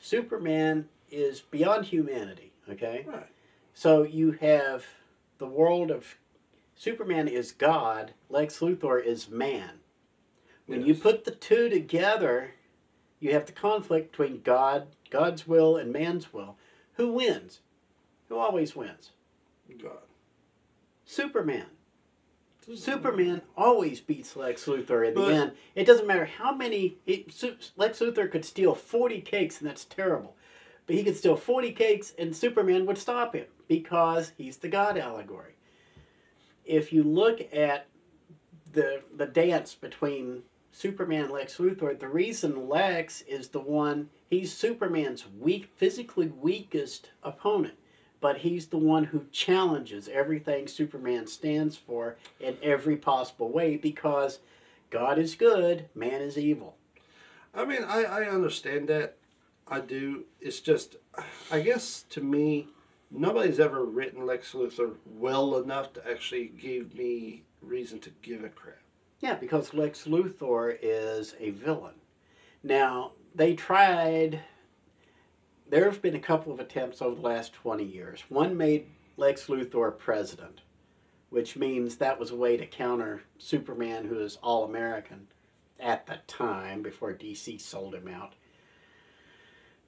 Superman 0.00 0.88
is 1.10 1.40
beyond 1.40 1.86
humanity, 1.86 2.52
okay? 2.68 3.04
Right. 3.06 3.28
So 3.74 4.02
you 4.02 4.32
have 4.40 4.84
the 5.38 5.46
world 5.46 5.90
of 5.90 6.16
Superman 6.74 7.28
is 7.28 7.52
God, 7.52 8.12
Lex 8.28 8.58
Luthor 8.58 9.02
is 9.02 9.30
man. 9.30 9.80
When 10.66 10.84
you 10.84 10.94
put 10.94 11.24
the 11.24 11.30
two 11.30 11.68
together, 11.68 12.52
you 13.20 13.32
have 13.32 13.46
the 13.46 13.52
conflict 13.52 14.10
between 14.10 14.42
God, 14.42 14.88
God's 15.10 15.46
will, 15.46 15.76
and 15.76 15.92
man's 15.92 16.32
will. 16.32 16.56
Who 16.94 17.12
wins? 17.12 17.60
Who 18.28 18.38
always 18.38 18.74
wins? 18.74 19.10
God. 19.82 19.98
Superman. 21.04 21.66
Superman 22.74 23.42
always 23.56 24.00
beats 24.00 24.34
Lex 24.34 24.64
Luthor 24.64 25.06
in 25.06 25.14
the 25.14 25.20
But- 25.20 25.32
end. 25.32 25.52
It 25.76 25.84
doesn't 25.84 26.06
matter 26.06 26.24
how 26.24 26.52
many. 26.52 26.98
It, 27.06 27.26
Lex 27.76 28.00
Luthor 28.00 28.30
could 28.30 28.44
steal 28.44 28.74
40 28.74 29.20
cakes, 29.20 29.60
and 29.60 29.68
that's 29.70 29.84
terrible. 29.84 30.36
But 30.86 30.96
he 30.96 31.04
could 31.04 31.16
steal 31.16 31.36
40 31.36 31.72
cakes, 31.72 32.12
and 32.18 32.34
Superman 32.34 32.86
would 32.86 32.98
stop 32.98 33.34
him 33.34 33.46
because 33.68 34.32
he's 34.36 34.56
the 34.56 34.68
God 34.68 34.98
allegory. 34.98 35.54
If 36.64 36.92
you 36.92 37.04
look 37.04 37.40
at 37.52 37.86
the, 38.72 39.02
the 39.14 39.26
dance 39.26 39.74
between 39.74 40.42
Superman 40.72 41.24
and 41.24 41.32
Lex 41.32 41.58
Luthor, 41.58 41.98
the 41.98 42.08
reason 42.08 42.68
Lex 42.68 43.22
is 43.22 43.48
the 43.48 43.60
one, 43.60 44.10
he's 44.28 44.52
Superman's 44.52 45.24
weak, 45.38 45.70
physically 45.76 46.26
weakest 46.26 47.10
opponent 47.22 47.74
but 48.26 48.38
he's 48.38 48.66
the 48.66 48.76
one 48.76 49.04
who 49.04 49.24
challenges 49.30 50.08
everything 50.08 50.66
Superman 50.66 51.28
stands 51.28 51.76
for 51.76 52.16
in 52.40 52.56
every 52.60 52.96
possible 52.96 53.48
way 53.48 53.76
because 53.76 54.40
God 54.90 55.16
is 55.16 55.36
good, 55.36 55.88
man 55.94 56.20
is 56.20 56.36
evil. 56.36 56.74
I 57.54 57.64
mean, 57.64 57.84
I, 57.84 58.02
I 58.02 58.24
understand 58.24 58.88
that. 58.88 59.14
I 59.68 59.78
do. 59.78 60.24
It's 60.40 60.58
just, 60.58 60.96
I 61.52 61.60
guess 61.60 62.04
to 62.10 62.20
me, 62.20 62.66
nobody's 63.12 63.60
ever 63.60 63.84
written 63.84 64.26
Lex 64.26 64.54
Luthor 64.54 64.94
well 65.06 65.58
enough 65.58 65.92
to 65.92 66.10
actually 66.10 66.46
give 66.60 66.96
me 66.96 67.44
reason 67.62 68.00
to 68.00 68.10
give 68.22 68.42
a 68.42 68.48
crap. 68.48 68.80
Yeah, 69.20 69.36
because 69.36 69.72
Lex 69.72 70.08
Luthor 70.08 70.76
is 70.82 71.36
a 71.38 71.50
villain. 71.50 71.94
Now, 72.64 73.12
they 73.36 73.54
tried, 73.54 74.40
there 75.68 75.84
have 75.84 76.02
been 76.02 76.14
a 76.14 76.20
couple 76.20 76.52
of 76.52 76.60
attempts 76.60 77.02
over 77.02 77.16
the 77.16 77.22
last 77.22 77.52
20 77.54 77.84
years. 77.84 78.22
One 78.28 78.56
made 78.56 78.86
Lex 79.16 79.46
Luthor 79.46 79.96
president, 79.96 80.60
which 81.30 81.56
means 81.56 81.96
that 81.96 82.20
was 82.20 82.30
a 82.30 82.36
way 82.36 82.56
to 82.56 82.66
counter 82.66 83.22
Superman, 83.38 84.06
who 84.06 84.18
is 84.20 84.38
all 84.42 84.64
American 84.64 85.28
at 85.78 86.06
the 86.06 86.18
time 86.26 86.82
before 86.82 87.12
DC 87.12 87.60
sold 87.60 87.94
him 87.94 88.08
out. 88.08 88.34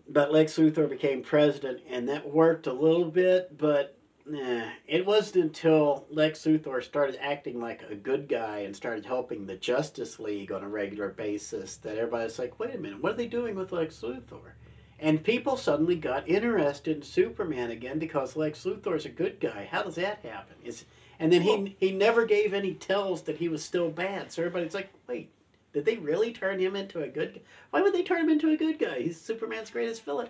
But 0.08 0.32
Lex 0.32 0.56
Luthor 0.56 0.88
became 0.88 1.22
president, 1.22 1.80
and 1.88 2.08
that 2.08 2.28
worked 2.28 2.66
a 2.66 2.72
little 2.72 3.10
bit, 3.10 3.56
but 3.56 3.98
Nah, 4.30 4.68
it 4.86 5.06
wasn't 5.06 5.42
until 5.42 6.04
Lex 6.10 6.40
Luthor 6.40 6.84
started 6.84 7.16
acting 7.18 7.60
like 7.60 7.82
a 7.88 7.94
good 7.94 8.28
guy 8.28 8.58
and 8.58 8.76
started 8.76 9.06
helping 9.06 9.46
the 9.46 9.56
Justice 9.56 10.20
League 10.20 10.52
on 10.52 10.62
a 10.62 10.68
regular 10.68 11.08
basis 11.08 11.76
that 11.78 11.96
everybody's 11.96 12.38
like, 12.38 12.58
wait 12.58 12.74
a 12.74 12.78
minute, 12.78 13.02
what 13.02 13.14
are 13.14 13.16
they 13.16 13.26
doing 13.26 13.54
with 13.54 13.72
Lex 13.72 14.02
Luthor? 14.02 14.52
And 15.00 15.22
people 15.22 15.56
suddenly 15.56 15.96
got 15.96 16.28
interested 16.28 16.96
in 16.96 17.02
Superman 17.02 17.70
again 17.70 17.98
because 17.98 18.36
Lex 18.36 18.64
Luthor's 18.64 19.04
a 19.04 19.10
good 19.10 19.38
guy. 19.38 19.68
How 19.70 19.82
does 19.82 19.94
that 19.94 20.24
happen? 20.24 20.56
Is 20.64 20.84
and 21.20 21.32
then 21.32 21.42
he 21.42 21.76
he 21.78 21.92
never 21.92 22.24
gave 22.26 22.52
any 22.52 22.74
tells 22.74 23.22
that 23.22 23.36
he 23.36 23.48
was 23.48 23.64
still 23.64 23.90
bad. 23.90 24.32
So 24.32 24.42
everybody's 24.42 24.74
like, 24.74 24.90
wait, 25.06 25.30
did 25.72 25.84
they 25.84 25.96
really 25.96 26.32
turn 26.32 26.58
him 26.58 26.74
into 26.74 27.02
a 27.02 27.08
good 27.08 27.34
guy? 27.34 27.40
Why 27.70 27.82
would 27.82 27.94
they 27.94 28.02
turn 28.02 28.22
him 28.22 28.30
into 28.30 28.50
a 28.50 28.56
good 28.56 28.78
guy? 28.78 29.00
He's 29.02 29.20
Superman's 29.20 29.70
greatest 29.70 30.04
villain. 30.04 30.28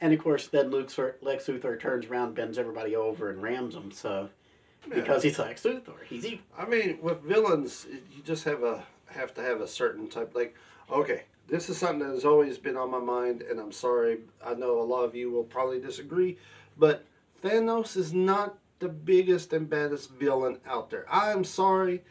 And 0.00 0.14
of 0.14 0.20
course, 0.20 0.46
then 0.46 0.70
Luke's, 0.70 0.98
Lex 1.20 1.46
Luthor 1.46 1.78
turns 1.78 2.06
around, 2.06 2.34
bends 2.34 2.56
everybody 2.56 2.96
over, 2.96 3.28
and 3.28 3.42
rams 3.42 3.74
them. 3.74 3.90
So 3.90 4.30
because 4.88 5.22
he's 5.22 5.38
Lex 5.38 5.62
Luthor, 5.64 6.02
he's 6.08 6.24
evil. 6.24 6.44
I 6.56 6.64
mean, 6.64 6.98
with 7.02 7.20
villains, 7.22 7.86
you 8.16 8.22
just 8.22 8.44
have 8.44 8.62
a 8.62 8.84
have 9.08 9.34
to 9.34 9.42
have 9.42 9.60
a 9.60 9.68
certain 9.68 10.08
type. 10.08 10.34
Like, 10.34 10.54
okay, 10.90 11.24
this 11.50 11.68
is 11.68 11.76
something 11.78 12.00
that 12.06 12.14
has 12.14 12.24
always 12.24 12.58
been 12.58 12.76
on 12.76 12.90
my 12.90 12.98
mind, 13.00 13.42
and 13.42 13.58
I'm 13.58 13.72
sorry. 13.72 14.18
I 14.44 14.54
know 14.54 14.80
a 14.80 14.84
lot 14.84 15.04
of 15.04 15.14
you 15.14 15.30
will 15.30 15.44
probably 15.44 15.80
disagree, 15.80 16.38
but 16.78 17.04
Thanos 17.42 17.96
is 17.96 18.12
not 18.12 18.56
the 18.78 18.88
biggest 18.88 19.52
and 19.52 19.68
baddest 19.68 20.10
villain 20.10 20.58
out 20.66 20.90
there. 20.90 21.04
I'm 21.10 21.44
sorry, 21.44 22.02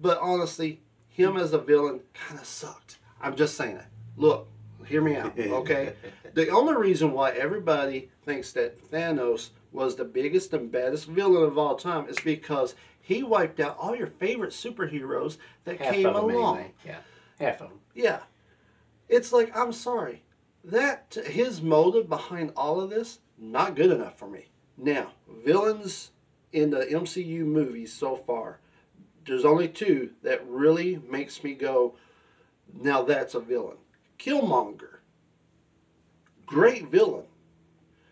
but 0.00 0.18
honestly, 0.20 0.80
him 1.08 1.36
as 1.36 1.52
a 1.52 1.58
villain 1.58 2.00
kind 2.14 2.40
of 2.40 2.46
sucked. 2.46 2.98
I'm 3.20 3.36
just 3.36 3.56
saying 3.56 3.76
it. 3.76 3.84
Look, 4.16 4.46
hear 4.86 5.02
me 5.02 5.16
out, 5.16 5.38
okay? 5.38 5.94
the 6.34 6.48
only 6.50 6.74
reason 6.76 7.12
why 7.12 7.32
everybody 7.32 8.10
thinks 8.24 8.52
that 8.52 8.90
Thanos 8.90 9.50
was 9.72 9.96
the 9.96 10.04
biggest 10.04 10.52
and 10.54 10.70
baddest 10.72 11.06
villain 11.06 11.42
of 11.42 11.58
all 11.58 11.74
time 11.76 12.08
is 12.08 12.18
because 12.20 12.74
he 13.00 13.22
wiped 13.22 13.60
out 13.60 13.76
all 13.78 13.94
your 13.94 14.06
favorite 14.06 14.52
superheroes 14.52 15.36
that 15.64 15.80
Half 15.80 15.94
came 15.94 16.06
of 16.06 16.14
them, 16.14 16.24
along. 16.24 16.56
anyway. 16.58 16.72
Yeah, 16.84 16.98
half 17.38 17.60
of 17.60 17.68
them. 17.70 17.80
Yeah. 17.94 18.20
It's 19.08 19.32
like, 19.32 19.56
I'm 19.56 19.72
sorry. 19.72 20.22
That, 20.64 21.16
his 21.26 21.62
motive 21.62 22.08
behind 22.08 22.52
all 22.56 22.80
of 22.80 22.90
this, 22.90 23.20
not 23.38 23.76
good 23.76 23.90
enough 23.90 24.18
for 24.18 24.28
me. 24.28 24.46
Now, 24.76 25.12
villains 25.44 26.10
in 26.52 26.70
the 26.70 26.84
MCU 26.86 27.44
movies 27.44 27.92
so 27.92 28.16
far, 28.16 28.58
there's 29.26 29.44
only 29.44 29.68
two 29.68 30.10
that 30.22 30.46
really 30.46 31.00
makes 31.08 31.42
me 31.44 31.54
go, 31.54 31.96
now 32.72 33.02
that's 33.02 33.34
a 33.34 33.40
villain. 33.40 33.76
Killmonger. 34.18 34.98
Great 36.46 36.88
villain. 36.88 37.24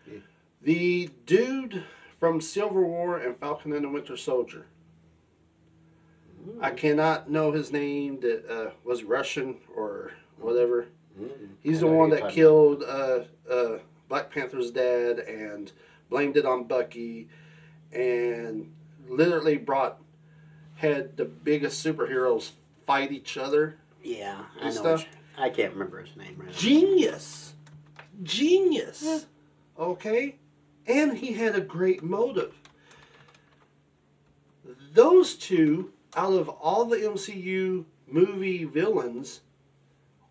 Yeah. 0.09 0.19
The 0.61 1.09
dude 1.25 1.83
from 2.19 2.41
Civil 2.41 2.83
War 2.83 3.17
and 3.17 3.37
Falcon 3.37 3.73
and 3.73 3.85
the 3.85 3.89
Winter 3.89 4.17
Soldier. 4.17 4.65
I 6.61 6.71
cannot 6.71 7.29
know 7.29 7.51
his 7.51 7.71
name. 7.71 8.19
That 8.19 8.49
uh, 8.49 8.71
was 8.83 9.03
Russian 9.03 9.57
or 9.75 10.11
whatever. 10.39 10.87
Mm. 11.19 11.29
He's 11.61 11.83
I 11.83 11.87
the 11.87 11.93
one 11.93 12.09
that 12.11 12.29
killed 12.29 12.83
uh, 12.83 13.19
uh, 13.49 13.79
Black 14.09 14.31
Panther's 14.31 14.71
dad 14.71 15.19
and 15.19 15.71
blamed 16.09 16.37
it 16.37 16.45
on 16.45 16.65
Bucky, 16.65 17.27
and 17.91 18.71
literally 19.07 19.57
brought 19.57 20.01
had 20.75 21.15
the 21.17 21.25
biggest 21.25 21.83
superheroes 21.85 22.51
fight 22.85 23.11
each 23.11 23.37
other. 23.37 23.77
Yeah, 24.03 24.43
I 24.61 24.65
know. 24.65 24.71
stuff. 24.71 24.99
which- 25.01 25.09
I 25.37 25.49
can't 25.49 25.73
remember 25.73 26.01
his 26.01 26.15
name 26.15 26.35
right. 26.37 26.53
Genius, 26.53 27.55
genius. 28.23 29.03
Yeah. 29.03 29.19
Okay, 29.77 30.35
and 30.87 31.17
he 31.17 31.33
had 31.33 31.55
a 31.55 31.61
great 31.61 32.01
motive. 32.03 32.53
Those 34.93 35.35
two, 35.35 35.91
out 36.15 36.33
of 36.33 36.47
all 36.47 36.85
the 36.85 36.97
MCU 36.97 37.83
movie 38.07 38.63
villains, 38.63 39.41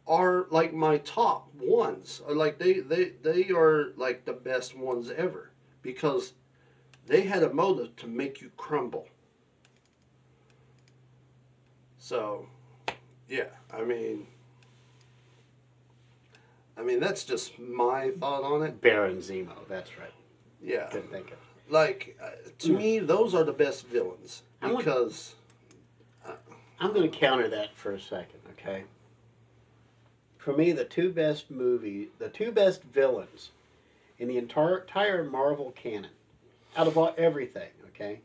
are 0.06 0.46
like 0.50 0.72
my 0.74 0.98
top 0.98 1.48
ones. 1.58 2.20
Like 2.28 2.58
they, 2.58 2.74
they, 2.80 3.12
they 3.22 3.50
are 3.50 3.92
like 3.96 4.24
the 4.24 4.32
best 4.32 4.76
ones 4.76 5.10
ever 5.10 5.50
because 5.82 6.32
they 7.06 7.22
had 7.22 7.42
a 7.42 7.52
motive 7.52 7.96
to 7.96 8.06
make 8.06 8.40
you 8.40 8.50
crumble. 8.56 9.08
So, 11.98 12.46
yeah, 13.28 13.46
I 13.72 13.82
mean, 13.82 14.26
I 16.76 16.82
mean 16.82 17.00
that's 17.00 17.24
just 17.24 17.58
my 17.58 18.10
thought 18.20 18.42
on 18.42 18.62
it. 18.62 18.80
Baron 18.80 19.18
Zemo. 19.18 19.66
That's 19.68 19.98
right. 19.98 20.12
Yeah, 20.62 20.86
Couldn't 20.90 21.10
think 21.10 21.30
of. 21.30 21.38
like 21.70 22.18
uh, 22.22 22.30
to 22.60 22.72
me, 22.72 22.98
those 22.98 23.34
are 23.34 23.44
the 23.44 23.52
best 23.52 23.86
villains 23.86 24.42
I 24.60 24.66
want- 24.66 24.78
because 24.78 25.34
I'm 26.80 26.92
going 26.92 27.10
to 27.10 27.16
counter 27.18 27.48
that 27.48 27.74
for 27.76 27.92
a 27.92 28.00
second, 28.00 28.40
okay? 28.52 28.84
For 30.44 30.52
me, 30.54 30.72
the 30.72 30.84
two 30.84 31.10
best 31.10 31.50
movie, 31.50 32.10
the 32.18 32.28
two 32.28 32.52
best 32.52 32.82
villains 32.82 33.52
in 34.18 34.28
the 34.28 34.36
entire 34.36 34.80
entire 34.80 35.24
Marvel 35.24 35.70
canon, 35.70 36.10
out 36.76 36.86
of 36.86 36.98
all, 36.98 37.14
everything, 37.16 37.70
okay? 37.88 38.20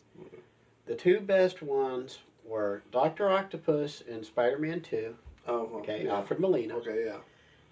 The 0.86 0.96
two 0.96 1.22
best 1.22 1.62
ones 1.62 2.20
were 2.44 2.84
Doctor 2.92 3.30
Octopus 3.30 4.02
in 4.02 4.26
Spider-Man 4.26 4.82
Two, 4.82 5.16
oh, 5.48 5.70
okay, 5.76 6.04
yeah. 6.04 6.16
Alfred 6.16 6.42
Molina. 6.42 6.76
okay, 6.80 7.06
yeah, 7.06 7.20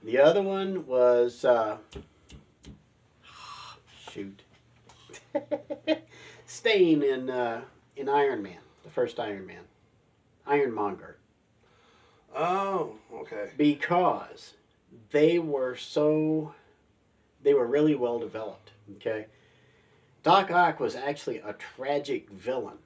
The 0.01 0.17
other 0.17 0.41
one 0.41 0.87
was 0.87 1.43
uh, 1.43 1.79
shoot, 4.09 4.43
Stane 6.45 7.03
in 7.03 7.29
uh, 7.29 7.63
in 7.97 8.07
Iron 8.07 8.43
Man, 8.43 8.59
the 8.85 8.91
first 8.91 9.19
Iron 9.19 9.45
Man, 9.45 9.65
Ironmonger. 10.45 11.17
Oh, 12.35 12.95
okay, 13.13 13.51
because 13.57 14.53
they 15.11 15.39
were 15.39 15.75
so 15.75 16.53
they 17.43 17.53
were 17.53 17.67
really 17.67 17.95
well 17.95 18.19
developed 18.19 18.71
okay? 18.97 19.25
Doc 20.23 20.51
ock 20.51 20.79
was 20.79 20.95
actually 20.95 21.37
a 21.39 21.53
tragic 21.53 22.29
villain 22.29 22.77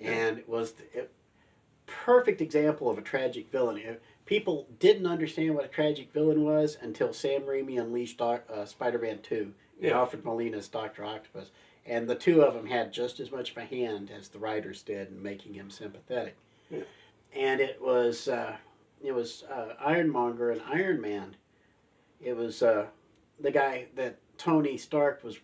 and 0.00 0.38
it 0.38 0.48
was 0.48 0.74
a 0.96 1.04
perfect 1.86 2.40
example 2.40 2.88
of 2.88 2.98
a 2.98 3.02
tragic 3.02 3.50
villain. 3.50 3.96
People 4.26 4.66
didn't 4.78 5.06
understand 5.06 5.54
what 5.54 5.64
a 5.64 5.68
tragic 5.68 6.12
villain 6.12 6.44
was 6.44 6.76
until 6.80 7.12
sam 7.12 7.42
raimi 7.42 7.80
unleashed 7.80 8.18
Doc, 8.18 8.44
uh, 8.52 8.64
spider-man 8.64 9.20
2 9.22 9.36
and 9.42 9.54
Yeah. 9.80 9.98
alfred 9.98 10.24
molina's 10.24 10.68
dr 10.68 11.02
octopus. 11.04 11.50
And 11.86 12.08
the 12.08 12.14
two 12.14 12.42
of 12.42 12.54
them 12.54 12.66
had 12.66 12.92
just 12.92 13.18
as 13.20 13.32
much 13.32 13.50
of 13.50 13.56
a 13.56 13.64
hand 13.64 14.10
as 14.10 14.28
the 14.28 14.38
writers 14.38 14.82
did 14.82 15.08
in 15.08 15.22
making 15.22 15.54
him 15.54 15.70
sympathetic. 15.70 16.36
Yeah. 16.70 16.82
And 17.34 17.60
it 17.60 17.80
was 17.80 18.28
uh, 18.28 18.56
it 19.02 19.12
was 19.12 19.44
uh, 19.50 19.74
Ironmonger 19.80 20.50
and 20.50 20.62
Iron 20.70 21.00
Man. 21.00 21.36
It 22.20 22.36
was 22.36 22.62
uh, 22.62 22.86
the 23.38 23.50
guy 23.50 23.86
that 23.96 24.18
Tony 24.36 24.76
Stark 24.76 25.24
was 25.24 25.38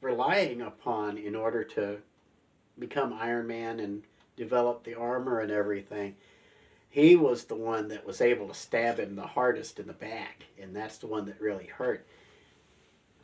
relying 0.00 0.62
upon 0.62 1.18
in 1.18 1.36
order 1.36 1.62
to 1.64 1.98
become 2.78 3.12
Iron 3.12 3.46
Man 3.46 3.80
and 3.80 4.02
develop 4.36 4.84
the 4.84 4.94
armor 4.94 5.40
and 5.40 5.50
everything. 5.50 6.16
He 6.90 7.16
was 7.16 7.44
the 7.44 7.54
one 7.54 7.88
that 7.88 8.06
was 8.06 8.20
able 8.20 8.48
to 8.48 8.54
stab 8.54 8.98
him 8.98 9.14
the 9.14 9.26
hardest 9.26 9.78
in 9.78 9.86
the 9.86 9.92
back, 9.92 10.44
and 10.60 10.74
that's 10.74 10.98
the 10.98 11.06
one 11.06 11.26
that 11.26 11.40
really 11.40 11.66
hurt. 11.66 12.06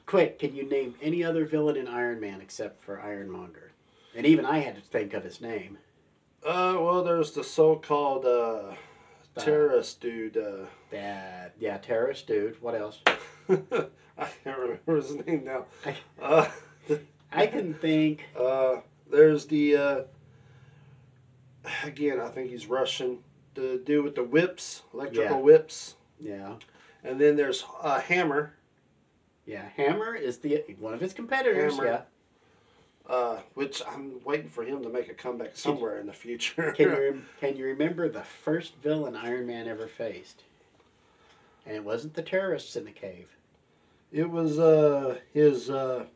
Quick, 0.06 0.38
can 0.38 0.54
you 0.54 0.68
name 0.68 0.94
any 1.00 1.24
other 1.24 1.46
villain 1.46 1.76
in 1.76 1.88
Iron 1.88 2.20
Man 2.20 2.40
except 2.42 2.84
for 2.84 3.00
Ironmonger? 3.00 3.72
And 4.14 4.26
even 4.26 4.44
I 4.44 4.58
had 4.58 4.76
to 4.76 4.82
think 4.82 5.14
of 5.14 5.24
his 5.24 5.40
name. 5.40 5.78
Uh, 6.44 6.76
well, 6.78 7.02
there's 7.02 7.32
the 7.32 7.42
so-called 7.44 8.24
uh, 8.26 8.74
terrorist 9.38 10.00
dude. 10.00 10.36
Uh, 10.36 10.66
That 10.90 11.54
yeah, 11.58 11.78
terrorist 11.78 12.26
dude. 12.26 12.60
What 12.60 12.74
else? 12.74 13.00
I 13.48 14.28
can't 14.44 14.58
remember 14.58 14.96
his 14.96 15.14
name 15.26 15.44
now. 15.44 15.64
I- 15.84 15.96
Uh, 16.20 16.48
I 17.32 17.46
can 17.46 17.74
think. 17.74 18.24
uh, 18.38 18.76
there's 19.10 19.46
the 19.46 19.76
uh, 19.76 20.00
again. 21.84 22.20
I 22.20 22.28
think 22.28 22.50
he's 22.50 22.66
Russian. 22.66 23.18
The 23.54 23.80
dude 23.84 24.04
with 24.04 24.14
the 24.16 24.24
whips, 24.24 24.82
electrical 24.92 25.36
Yeah. 25.36 25.42
whips, 25.42 25.94
Yeah, 26.20 26.54
and 27.04 27.20
then 27.20 27.36
there's 27.36 27.64
uh, 27.82 28.00
Hammer. 28.00 28.54
yeah. 29.46 29.68
Hammer 29.76 30.14
is 30.14 30.38
the 30.38 30.64
one 30.78 30.92
of 30.94 31.00
his 31.00 31.12
competitors. 31.14 31.76
Hammer. 31.76 32.04
Uh, 33.06 33.38
which 33.52 33.82
I'm 33.86 34.24
waiting 34.24 34.48
for 34.48 34.64
him 34.64 34.82
to 34.82 34.88
make 34.88 35.10
a 35.10 35.14
comeback 35.14 35.56
somewhere 35.56 35.98
in 35.98 36.06
the 36.06 36.14
future. 36.14 36.72
Can 36.72 36.88
you 36.88 37.22
can 37.40 37.56
you 37.56 37.66
remember 37.66 38.08
the 38.08 38.22
first 38.22 38.76
villain 38.76 39.14
Iron 39.14 39.46
Man 39.46 39.68
ever 39.68 39.86
faced? 39.86 40.42
And 41.66 41.76
it 41.76 41.84
wasn't 41.84 42.14
the 42.14 42.22
terrorists 42.22 42.76
in 42.76 42.86
the 42.86 42.92
cave. 42.92 43.28
It 44.10 44.30
was 44.30 44.58
uh, 44.58 45.18
his 45.34 45.68
uh, 45.68 46.06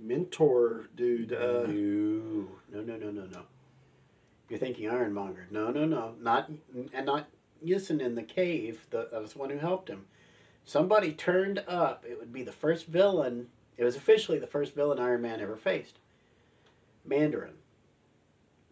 mentor 0.00 0.88
dude. 0.96 1.32
Uh, 1.32 1.66
no, 1.66 2.46
no, 2.72 2.80
no, 2.80 2.96
no, 2.96 3.10
no, 3.10 3.26
no. 3.26 3.42
You're 4.48 4.58
thinking 4.58 4.88
Ironmonger. 4.88 5.46
No, 5.50 5.70
no, 5.70 5.84
no. 5.84 6.14
Not 6.20 6.50
and 6.92 7.06
not 7.06 7.28
Yinsen 7.64 8.00
in 8.00 8.14
the 8.14 8.22
cave. 8.22 8.86
The, 8.90 9.08
that 9.12 9.20
was 9.20 9.34
the 9.34 9.38
one 9.38 9.50
who 9.50 9.58
helped 9.58 9.88
him. 9.88 10.06
Somebody 10.64 11.12
turned 11.12 11.62
up. 11.68 12.04
It 12.08 12.18
would 12.18 12.32
be 12.32 12.42
the 12.42 12.52
first 12.52 12.86
villain. 12.86 13.48
It 13.80 13.84
was 13.84 13.96
officially 13.96 14.38
the 14.38 14.46
first 14.46 14.74
villain 14.74 14.98
Iron 14.98 15.22
Man 15.22 15.40
ever 15.40 15.56
faced. 15.56 16.00
Mandarin. 17.06 17.54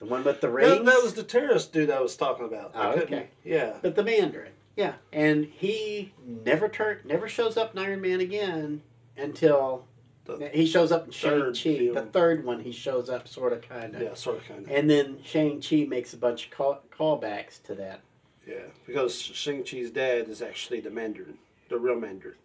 The 0.01 0.05
one 0.05 0.23
with 0.23 0.43
the 0.43 0.51
rings. 0.51 0.69
that, 0.77 0.85
that 0.85 1.03
was 1.03 1.15
the 1.15 1.23
terrorist 1.23 1.73
dude 1.73 1.91
I 1.91 2.01
was 2.01 2.15
talking 2.15 2.45
about. 2.45 2.73
Oh, 2.75 2.91
okay. 2.91 3.29
Yeah. 3.43 3.79
But 3.81 3.97
the 3.97 4.05
Mandarin, 4.05 4.53
yeah, 4.77 4.93
and 5.11 5.47
he 5.47 6.13
never 6.45 6.69
turn, 6.69 6.99
never 7.07 7.27
shows 7.27 7.57
up 7.57 7.73
in 7.73 7.79
Iron 7.83 8.03
Man 8.03 8.21
again 8.21 8.83
until 9.17 9.87
The 10.27 10.51
he 10.53 10.67
shows 10.67 10.93
up 10.93 11.07
in 11.07 11.11
Shang 11.11 11.31
third 11.41 11.55
Chi. 11.61 12.01
The 12.01 12.07
third 12.13 12.45
one, 12.45 12.61
he 12.61 12.71
shows 12.71 13.09
up, 13.09 13.27
sort 13.27 13.55
of, 13.55 13.63
kind 13.63 13.95
of, 13.95 14.03
Yeah, 14.03 14.13
sort 14.15 14.37
of, 14.37 14.45
kind 14.47 14.67
of. 14.67 14.71
and 14.71 14.91
then 14.91 15.21
Shang 15.25 15.63
Chi 15.63 15.87
makes 15.89 16.13
a 16.13 16.19
bunch 16.19 16.45
of 16.45 16.51
call, 16.51 16.83
callbacks 16.97 17.63
to 17.65 17.75
that. 17.77 18.03
Yeah, 18.47 18.57
because 18.87 19.19
Shang 19.19 19.65
Chi's 19.65 19.91
dad 19.91 20.29
is 20.29 20.43
actually 20.43 20.81
the 20.81 20.91
Mandarin, 20.91 21.39
the 21.71 21.79
real 21.79 21.99
Mandarin. 21.99 22.37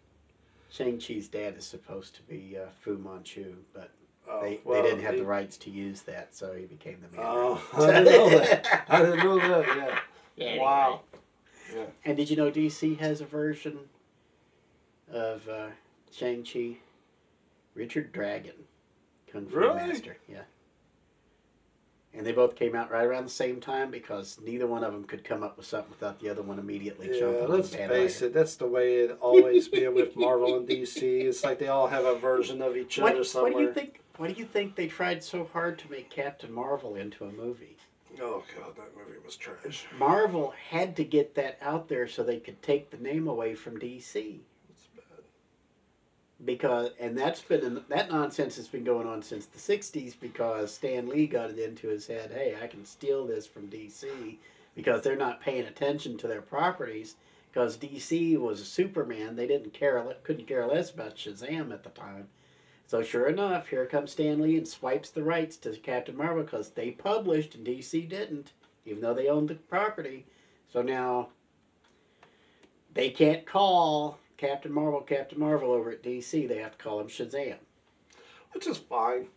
Shang 0.74 0.98
Chi's 0.98 1.28
dad 1.28 1.54
is 1.56 1.64
supposed 1.64 2.16
to 2.16 2.22
be 2.22 2.56
uh, 2.60 2.66
Fu 2.80 2.98
Manchu, 2.98 3.54
but 3.72 3.90
Oh, 4.28 4.40
they, 4.40 4.58
well, 4.64 4.82
they 4.82 4.88
didn't 4.88 5.04
have 5.04 5.14
he- 5.14 5.20
the 5.20 5.26
rights 5.26 5.56
to 5.58 5.70
use 5.70 6.02
that, 6.02 6.34
so 6.34 6.52
he 6.54 6.64
became 6.64 6.96
the 7.00 7.16
Mandarin. 7.16 7.36
Oh, 7.46 7.68
I 7.74 7.86
didn't 7.92 8.04
know 8.06 8.28
that. 8.30 8.84
I 8.88 9.02
didn't 9.02 9.18
know 9.18 9.38
that. 9.38 9.66
Yeah. 10.36 10.44
Anyway. 10.46 10.64
Wow. 10.64 11.00
Yeah. 11.72 11.84
And 12.04 12.16
did 12.16 12.28
you 12.30 12.36
know 12.36 12.50
DC 12.50 12.98
has 12.98 13.20
a 13.20 13.26
version 13.26 13.78
of 15.12 15.48
uh, 15.48 15.68
Shang 16.10 16.42
Chi? 16.44 16.78
Richard 17.74 18.12
Dragon, 18.12 18.54
Kung 19.30 19.46
Fu 19.46 19.56
Really? 19.58 19.74
Master. 19.88 20.16
Yeah. 20.28 20.42
And 22.16 22.24
they 22.24 22.32
both 22.32 22.54
came 22.54 22.76
out 22.76 22.90
right 22.92 23.04
around 23.04 23.24
the 23.24 23.30
same 23.30 23.60
time 23.60 23.90
because 23.90 24.38
neither 24.44 24.66
one 24.68 24.84
of 24.84 24.92
them 24.92 25.02
could 25.04 25.24
come 25.24 25.42
up 25.42 25.56
with 25.56 25.66
something 25.66 25.90
without 25.90 26.20
the 26.20 26.28
other 26.28 26.42
one 26.42 26.58
immediately 26.60 27.08
Yeah, 27.12 27.18
jumping 27.18 27.48
let's 27.48 27.74
on 27.74 27.88
face 27.88 28.22
it. 28.22 28.32
That's 28.32 28.54
the 28.54 28.66
way 28.68 28.98
it 29.00 29.18
always 29.20 29.66
been 29.68 29.94
with 29.94 30.14
Marvel 30.16 30.56
and 30.56 30.68
DC. 30.68 31.02
It's 31.02 31.42
like 31.42 31.58
they 31.58 31.66
all 31.68 31.88
have 31.88 32.04
a 32.04 32.14
version 32.16 32.62
of 32.62 32.76
each 32.76 32.98
What, 32.98 33.12
other 33.12 33.18
what 33.20 33.26
somewhere. 33.26 33.52
do 33.52 33.60
you 33.62 33.72
think? 33.72 34.00
What 34.16 34.32
do 34.32 34.40
you 34.40 34.46
think 34.46 34.76
they 34.76 34.86
tried 34.86 35.24
so 35.24 35.48
hard 35.52 35.76
to 35.80 35.90
make 35.90 36.08
Captain 36.08 36.52
Marvel 36.52 36.94
into 36.94 37.24
a 37.24 37.32
movie? 37.32 37.76
Oh 38.22 38.44
god, 38.56 38.76
that 38.76 38.96
movie 38.96 39.18
was 39.24 39.34
trash. 39.36 39.86
Marvel 39.98 40.54
had 40.70 40.94
to 40.96 41.04
get 41.04 41.34
that 41.34 41.58
out 41.60 41.88
there 41.88 42.06
so 42.06 42.22
they 42.22 42.38
could 42.38 42.62
take 42.62 42.90
the 42.90 42.96
name 42.96 43.26
away 43.26 43.56
from 43.56 43.76
DC. 43.80 44.38
Because 46.44 46.90
and 47.00 47.16
that's 47.16 47.40
been 47.40 47.82
that 47.88 48.10
nonsense 48.10 48.56
has 48.56 48.68
been 48.68 48.84
going 48.84 49.06
on 49.06 49.22
since 49.22 49.46
the 49.46 49.58
60s 49.58 50.14
because 50.20 50.74
Stan 50.74 51.08
Lee 51.08 51.26
got 51.26 51.50
it 51.50 51.58
into 51.58 51.88
his 51.88 52.06
head 52.06 52.32
hey 52.34 52.56
I 52.60 52.66
can 52.66 52.84
steal 52.84 53.26
this 53.26 53.46
from 53.46 53.68
DC 53.68 54.36
because 54.74 55.02
they're 55.02 55.16
not 55.16 55.40
paying 55.40 55.64
attention 55.64 56.18
to 56.18 56.26
their 56.26 56.42
properties 56.42 57.14
because 57.50 57.78
DC 57.78 58.36
was 58.36 58.66
Superman. 58.66 59.36
They 59.36 59.46
didn't 59.46 59.72
care 59.72 60.04
couldn't 60.22 60.46
care 60.46 60.66
less 60.66 60.90
about 60.90 61.16
Shazam 61.16 61.72
at 61.72 61.82
the 61.82 61.90
time. 61.90 62.28
So 62.86 63.02
sure 63.02 63.28
enough 63.28 63.68
here 63.68 63.86
comes 63.86 64.12
Stan 64.12 64.42
Lee 64.42 64.58
and 64.58 64.68
swipes 64.68 65.08
the 65.08 65.22
rights 65.22 65.56
to 65.58 65.70
Captain 65.76 66.16
Marvel 66.16 66.42
because 66.42 66.70
they 66.70 66.90
published 66.90 67.54
and 67.54 67.66
DC 67.66 68.06
didn't 68.08 68.52
even 68.86 69.00
though 69.00 69.14
they 69.14 69.28
owned 69.28 69.48
the 69.48 69.54
property. 69.54 70.26
So 70.72 70.82
now 70.82 71.28
they 72.92 73.10
can't 73.10 73.46
call 73.46 74.18
Captain 74.36 74.72
Marvel 74.72 75.00
Captain 75.00 75.38
Marvel 75.38 75.70
over 75.72 75.90
at 75.90 76.02
DC. 76.02 76.48
They 76.48 76.58
have 76.58 76.76
to 76.76 76.82
call 76.84 77.00
him 77.00 77.08
Shazam. 77.08 77.56
which 78.52 78.66
is 78.66 78.78
fine. 78.78 79.28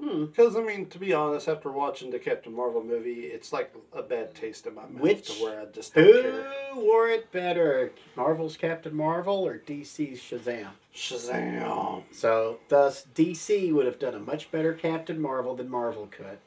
Hmm. 0.00 0.26
Because 0.26 0.54
I 0.54 0.60
mean, 0.62 0.86
to 0.90 0.98
be 0.98 1.12
honest, 1.12 1.48
after 1.48 1.72
watching 1.72 2.10
the 2.10 2.18
Captain 2.20 2.54
Marvel 2.54 2.84
movie, 2.84 3.22
it's 3.26 3.52
like 3.52 3.74
a 3.92 4.00
bad 4.02 4.32
taste 4.34 4.66
in 4.66 4.74
my 4.76 4.82
mouth 4.82 5.00
Which- 5.00 5.38
to 5.38 5.44
where 5.44 5.60
I 5.62 5.64
just 5.64 5.92
don't 5.94 6.04
Who 6.04 6.22
care. 6.22 6.52
wore 6.76 7.08
it 7.08 7.32
better, 7.32 7.92
Marvel's 8.14 8.56
Captain 8.56 8.94
Marvel 8.94 9.44
or 9.46 9.58
DC's 9.58 10.20
Shazam? 10.20 10.68
Shazam! 10.94 12.04
So, 12.12 12.58
thus, 12.68 13.06
DC 13.14 13.72
would 13.72 13.86
have 13.86 13.98
done 13.98 14.14
a 14.14 14.20
much 14.20 14.52
better 14.52 14.72
Captain 14.72 15.20
Marvel 15.20 15.56
than 15.56 15.68
Marvel 15.68 16.08
could. 16.12 16.38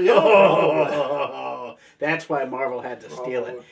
Yeah. 0.00 1.72
That's 1.98 2.28
why 2.28 2.44
Marvel 2.44 2.80
had 2.82 3.00
to 3.00 3.10
steal 3.10 3.44
Oh. 3.44 3.48
it. 3.48 3.62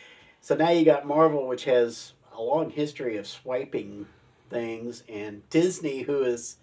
So 0.41 0.55
now 0.55 0.71
you 0.71 0.85
got 0.85 1.07
Marvel, 1.07 1.47
which 1.47 1.65
has 1.65 2.13
a 2.35 2.43
long 2.43 2.71
history 2.71 3.17
of 3.17 3.27
swiping 3.27 4.07
things, 4.51 5.03
and 5.09 5.49
Disney, 5.51 6.03
who 6.03 6.23
is 6.23 6.57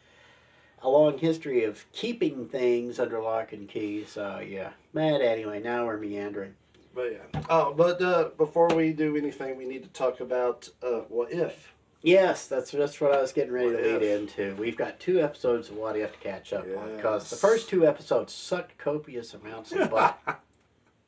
a 0.84 0.90
long 0.90 1.18
history 1.18 1.64
of 1.64 1.86
keeping 1.92 2.48
things 2.48 3.00
under 3.00 3.22
lock 3.22 3.54
and 3.54 3.68
key. 3.68 4.04
So 4.06 4.40
yeah, 4.40 4.72
but 4.94 5.22
anyway, 5.22 5.62
now 5.62 5.86
we're 5.86 5.98
meandering. 5.98 6.56
But 6.94 7.14
yeah. 7.14 7.42
Oh, 7.50 7.74
but 7.74 8.02
uh, 8.02 8.30
before 8.38 8.68
we 8.70 8.92
do 8.92 9.16
anything, 9.16 9.58
we 9.58 9.66
need 9.66 9.84
to 9.84 9.90
talk 9.90 10.20
about 10.20 10.68
uh, 10.84 11.02
what 11.08 11.32
if. 11.32 11.74
Yes, 12.02 12.48
that's 12.48 12.72
that's 12.72 13.00
what 13.00 13.14
I 13.14 13.22
was 13.22 13.32
getting 13.32 13.54
ready 13.54 13.70
to 13.70 13.76
What 13.76 13.84
lead 13.86 14.02
if? 14.02 14.20
into. 14.22 14.56
We've 14.60 14.76
got 14.76 15.00
two 15.00 15.22
episodes 15.22 15.70
of 15.70 15.78
What 15.78 15.96
If 15.96 16.14
to 16.14 16.18
catch 16.18 16.52
up 16.52 16.66
on 16.78 16.96
because 16.96 17.30
the 17.30 17.36
first 17.36 17.70
two 17.70 17.86
episodes 17.88 18.34
sucked 18.34 18.78
copious 18.78 19.34
amounts 19.34 19.72
of 19.72 19.90
butt. 19.92 20.20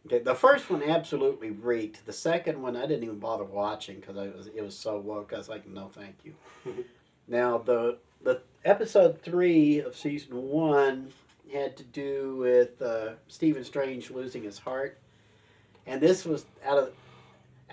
Okay, 0.05 0.19
the 0.19 0.35
first 0.35 0.69
one 0.69 0.83
absolutely 0.83 1.51
reeked. 1.51 2.05
The 2.05 2.13
second 2.13 2.61
one 2.61 2.75
I 2.75 2.81
didn't 2.81 3.03
even 3.03 3.19
bother 3.19 3.45
watching 3.45 3.99
because 3.99 4.17
I 4.17 4.27
was 4.27 4.47
it 4.47 4.61
was 4.61 4.75
so 4.75 4.99
woke. 4.99 5.31
I 5.33 5.37
was 5.37 5.49
like, 5.49 5.67
no, 5.67 5.89
thank 5.93 6.15
you. 6.23 6.35
now 7.27 7.57
the 7.57 7.97
the 8.21 8.41
episode 8.65 9.21
three 9.21 9.79
of 9.79 9.95
season 9.95 10.49
one 10.49 11.13
had 11.53 11.77
to 11.77 11.83
do 11.83 12.37
with 12.37 12.81
uh, 12.81 13.11
Stephen 13.27 13.63
Strange 13.63 14.09
losing 14.11 14.43
his 14.43 14.59
heart, 14.59 14.97
and 15.85 16.01
this 16.01 16.25
was 16.25 16.45
out 16.65 16.77
of 16.77 16.93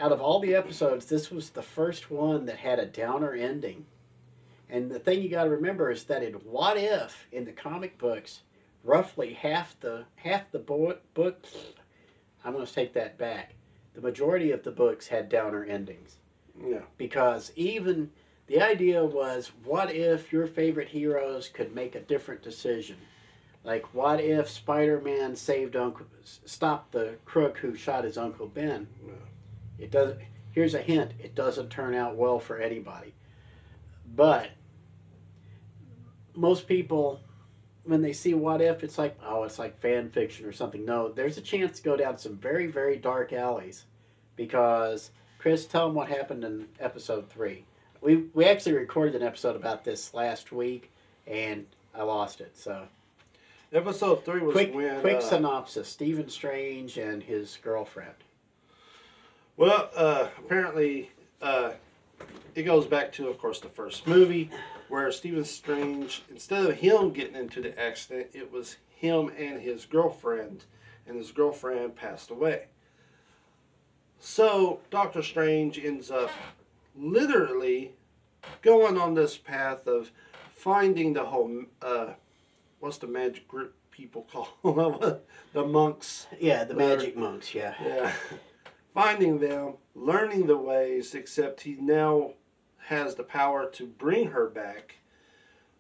out 0.00 0.12
of 0.12 0.20
all 0.20 0.40
the 0.40 0.54
episodes, 0.54 1.06
this 1.06 1.30
was 1.30 1.50
the 1.50 1.62
first 1.62 2.10
one 2.10 2.46
that 2.46 2.56
had 2.56 2.78
a 2.78 2.86
downer 2.86 3.34
ending. 3.34 3.84
And 4.68 4.90
the 4.90 4.98
thing 4.98 5.20
you 5.20 5.28
got 5.28 5.44
to 5.44 5.50
remember 5.50 5.90
is 5.90 6.04
that 6.04 6.22
in 6.22 6.34
What 6.34 6.76
If 6.76 7.26
in 7.32 7.44
the 7.44 7.52
comic 7.52 7.98
books, 7.98 8.40
roughly 8.82 9.34
half 9.34 9.78
the 9.80 10.04
half 10.16 10.50
the 10.52 10.58
bo- 10.58 10.98
book 11.12 11.44
I'm 12.44 12.52
going 12.52 12.66
to 12.66 12.72
take 12.72 12.92
that 12.94 13.18
back. 13.18 13.54
The 13.94 14.00
majority 14.00 14.50
of 14.52 14.62
the 14.62 14.70
books 14.70 15.08
had 15.08 15.28
downer 15.28 15.64
endings 15.64 16.16
Yeah. 16.64 16.82
because 16.96 17.52
even 17.56 18.10
the 18.46 18.60
idea 18.62 19.04
was 19.04 19.50
what 19.64 19.92
if 19.94 20.32
your 20.32 20.46
favorite 20.46 20.88
heroes 20.88 21.48
could 21.48 21.74
make 21.74 21.94
a 21.94 22.00
different 22.00 22.42
decision? 22.42 22.96
Like 23.64 23.92
what 23.94 24.20
if 24.20 24.48
Spider-Man 24.48 25.36
saved 25.36 25.76
Uncle 25.76 26.06
stopped 26.46 26.92
the 26.92 27.16
crook 27.24 27.58
who 27.58 27.74
shot 27.74 28.04
his 28.04 28.16
uncle 28.16 28.46
Ben? 28.46 28.86
Yeah. 29.06 29.12
It 29.78 29.90
doesn't 29.90 30.20
here's 30.52 30.74
a 30.74 30.82
hint, 30.82 31.12
it 31.18 31.34
doesn't 31.34 31.68
turn 31.70 31.94
out 31.94 32.16
well 32.16 32.38
for 32.40 32.58
anybody. 32.58 33.14
But 34.16 34.50
most 36.34 36.66
people 36.66 37.20
when 37.90 38.02
they 38.02 38.12
see 38.12 38.32
what 38.32 38.62
if 38.62 38.82
it's 38.82 38.96
like 38.96 39.18
oh 39.24 39.44
it's 39.44 39.58
like 39.58 39.78
fan 39.80 40.08
fiction 40.10 40.46
or 40.46 40.52
something. 40.52 40.84
No 40.84 41.10
there's 41.10 41.36
a 41.36 41.42
chance 41.42 41.78
to 41.78 41.82
go 41.82 41.96
down 41.96 42.16
some 42.16 42.36
very 42.36 42.66
very 42.66 42.96
dark 42.96 43.32
alleys 43.32 43.84
because 44.36 45.10
chris 45.38 45.66
tell 45.66 45.86
them 45.86 45.94
what 45.94 46.08
happened 46.08 46.44
in 46.44 46.68
episode 46.78 47.28
three. 47.28 47.64
We 48.00 48.24
we 48.32 48.46
actually 48.46 48.74
recorded 48.74 49.14
an 49.16 49.26
episode 49.26 49.56
about 49.56 49.84
this 49.84 50.14
last 50.14 50.52
week 50.52 50.90
and 51.26 51.66
i 51.94 52.02
lost 52.02 52.40
it 52.40 52.56
so. 52.56 52.86
Episode 53.72 54.24
three 54.24 54.40
was 54.40 54.52
quick 54.52 54.74
when. 54.74 55.00
quick 55.00 55.18
uh, 55.18 55.20
synopsis. 55.20 55.88
Stephen 55.88 56.28
strange 56.28 56.98
and 56.98 57.22
his 57.22 57.56
girlfriend. 57.62 58.14
Well, 59.56 59.90
uh, 59.94 60.26
apparently, 60.38 61.10
uh, 61.40 61.72
it 62.54 62.64
goes 62.64 62.86
back 62.86 63.12
to, 63.12 63.28
of 63.28 63.38
course, 63.38 63.60
the 63.60 63.68
first 63.68 64.06
movie, 64.08 64.50
where 64.90 65.10
Stephen 65.12 65.44
Strange, 65.44 66.22
instead 66.28 66.66
of 66.66 66.76
him 66.76 67.12
getting 67.12 67.36
into 67.36 67.60
the 67.62 67.78
accident, 67.80 68.28
it 68.34 68.52
was 68.52 68.76
him 68.88 69.30
and 69.38 69.60
his 69.60 69.86
girlfriend, 69.86 70.64
and 71.06 71.16
his 71.16 71.30
girlfriend 71.30 71.96
passed 71.96 72.30
away. 72.30 72.64
So, 74.18 74.80
Doctor 74.90 75.22
Strange 75.22 75.78
ends 75.78 76.10
up 76.10 76.30
literally 76.94 77.92
going 78.62 78.98
on 78.98 79.14
this 79.14 79.38
path 79.38 79.86
of 79.86 80.10
finding 80.54 81.12
the 81.14 81.24
whole, 81.24 81.64
uh, 81.80 82.08
what's 82.80 82.98
the 82.98 83.06
magic 83.06 83.48
group 83.48 83.74
people 83.90 84.22
call 84.62 84.74
them? 84.74 85.18
the 85.52 85.64
monks. 85.64 86.26
yeah 86.38 86.64
the 86.64 86.74
magic 86.74 87.16
monks 87.16 87.54
yeah 87.54 87.74
Yeah. 87.84 88.12
Finding 88.92 89.38
them, 89.38 89.74
learning 89.94 90.46
the 90.48 90.56
ways, 90.56 91.14
except 91.14 91.60
he 91.60 91.76
now 91.80 92.32
has 92.90 93.14
the 93.14 93.22
power 93.22 93.70
to 93.70 93.86
bring 93.86 94.32
her 94.32 94.46
back. 94.46 94.96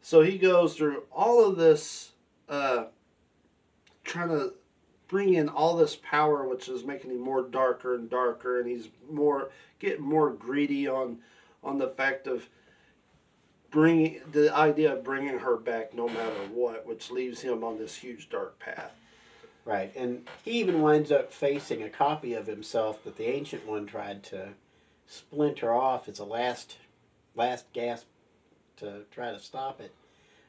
So 0.00 0.22
he 0.22 0.38
goes 0.38 0.76
through 0.76 1.02
all 1.12 1.44
of 1.44 1.56
this, 1.56 2.12
uh, 2.48 2.84
trying 4.04 4.28
to 4.28 4.54
bring 5.08 5.34
in 5.34 5.48
all 5.48 5.76
this 5.76 5.96
power, 5.96 6.48
which 6.48 6.68
is 6.68 6.84
making 6.84 7.10
him 7.10 7.20
more 7.20 7.42
darker 7.42 7.96
and 7.96 8.08
darker, 8.08 8.60
and 8.60 8.68
he's 8.68 8.88
more 9.10 9.50
getting 9.80 10.04
more 10.04 10.30
greedy 10.30 10.88
on 10.88 11.18
on 11.62 11.78
the 11.78 11.88
fact 11.88 12.26
of 12.26 12.48
bringing 13.70 14.20
the 14.30 14.54
idea 14.54 14.94
of 14.94 15.04
bringing 15.04 15.40
her 15.40 15.56
back 15.56 15.92
no 15.92 16.08
matter 16.08 16.48
what, 16.54 16.86
which 16.86 17.10
leaves 17.10 17.40
him 17.42 17.62
on 17.62 17.76
this 17.76 17.96
huge 17.96 18.30
dark 18.30 18.58
path. 18.58 18.94
Right, 19.64 19.94
and 19.94 20.26
he 20.42 20.52
even 20.52 20.80
winds 20.80 21.12
up 21.12 21.32
facing 21.32 21.82
a 21.82 21.90
copy 21.90 22.34
of 22.34 22.46
himself 22.46 23.04
that 23.04 23.16
the 23.16 23.28
ancient 23.28 23.66
one 23.66 23.86
tried 23.86 24.22
to 24.24 24.50
splinter 25.06 25.74
off 25.74 26.08
as 26.08 26.18
a 26.18 26.24
last 26.24 26.76
last 27.34 27.72
gasp 27.72 28.06
to 28.76 29.02
try 29.10 29.32
to 29.32 29.38
stop 29.38 29.80
it. 29.80 29.94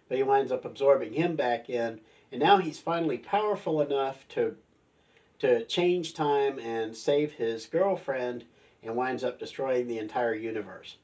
But 0.07 0.17
he 0.17 0.23
winds 0.23 0.51
up 0.51 0.65
absorbing 0.65 1.13
him 1.13 1.35
back 1.35 1.69
in, 1.69 2.01
and 2.31 2.41
now 2.41 2.57
he's 2.57 2.79
finally 2.79 3.17
powerful 3.17 3.81
enough 3.81 4.27
to 4.29 4.55
to 5.39 5.65
change 5.65 6.13
time 6.13 6.59
and 6.59 6.95
save 6.95 7.31
his 7.33 7.65
girlfriend 7.65 8.45
and 8.83 8.95
winds 8.95 9.23
up 9.23 9.39
destroying 9.39 9.87
the 9.87 9.97
entire 9.97 10.35
universe. 10.35 10.97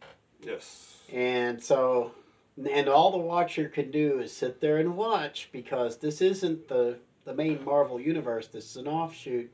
Yes. 0.43 0.99
And 1.11 1.63
so, 1.63 2.11
and 2.69 2.87
all 2.87 3.11
the 3.11 3.17
Watcher 3.17 3.67
can 3.67 3.89
do 3.89 4.19
is 4.19 4.31
sit 4.31 4.61
there 4.61 4.77
and 4.77 4.95
watch 4.95 5.49
because 5.51 5.97
this 5.97 6.21
isn't 6.21 6.67
the 6.67 6.99
the 7.25 7.33
main 7.33 7.63
Marvel 7.65 7.99
universe. 7.99 8.47
This 8.47 8.69
is 8.71 8.77
an 8.77 8.87
offshoot. 8.87 9.51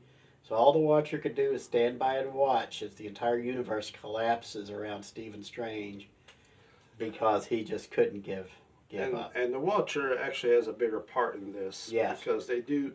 So 0.48 0.54
all 0.54 0.72
the 0.72 0.78
Watcher 0.78 1.18
could 1.18 1.34
do 1.34 1.52
is 1.52 1.64
stand 1.64 1.98
by 1.98 2.18
and 2.18 2.32
watch 2.32 2.82
as 2.82 2.94
the 2.94 3.06
entire 3.06 3.38
universe 3.38 3.90
collapses 3.90 4.70
around 4.70 5.02
Stephen 5.02 5.42
Strange 5.42 6.08
because 6.98 7.46
he 7.46 7.64
just 7.64 7.90
couldn't 7.90 8.22
give 8.22 8.50
give 8.88 9.00
and, 9.02 9.16
up. 9.16 9.32
and 9.34 9.52
the 9.52 9.58
Watcher 9.58 10.18
actually 10.18 10.54
has 10.54 10.68
a 10.68 10.72
bigger 10.72 11.00
part 11.00 11.36
in 11.36 11.52
this. 11.52 11.90
Yes. 11.92 12.20
Because 12.20 12.46
they 12.46 12.60
do, 12.60 12.92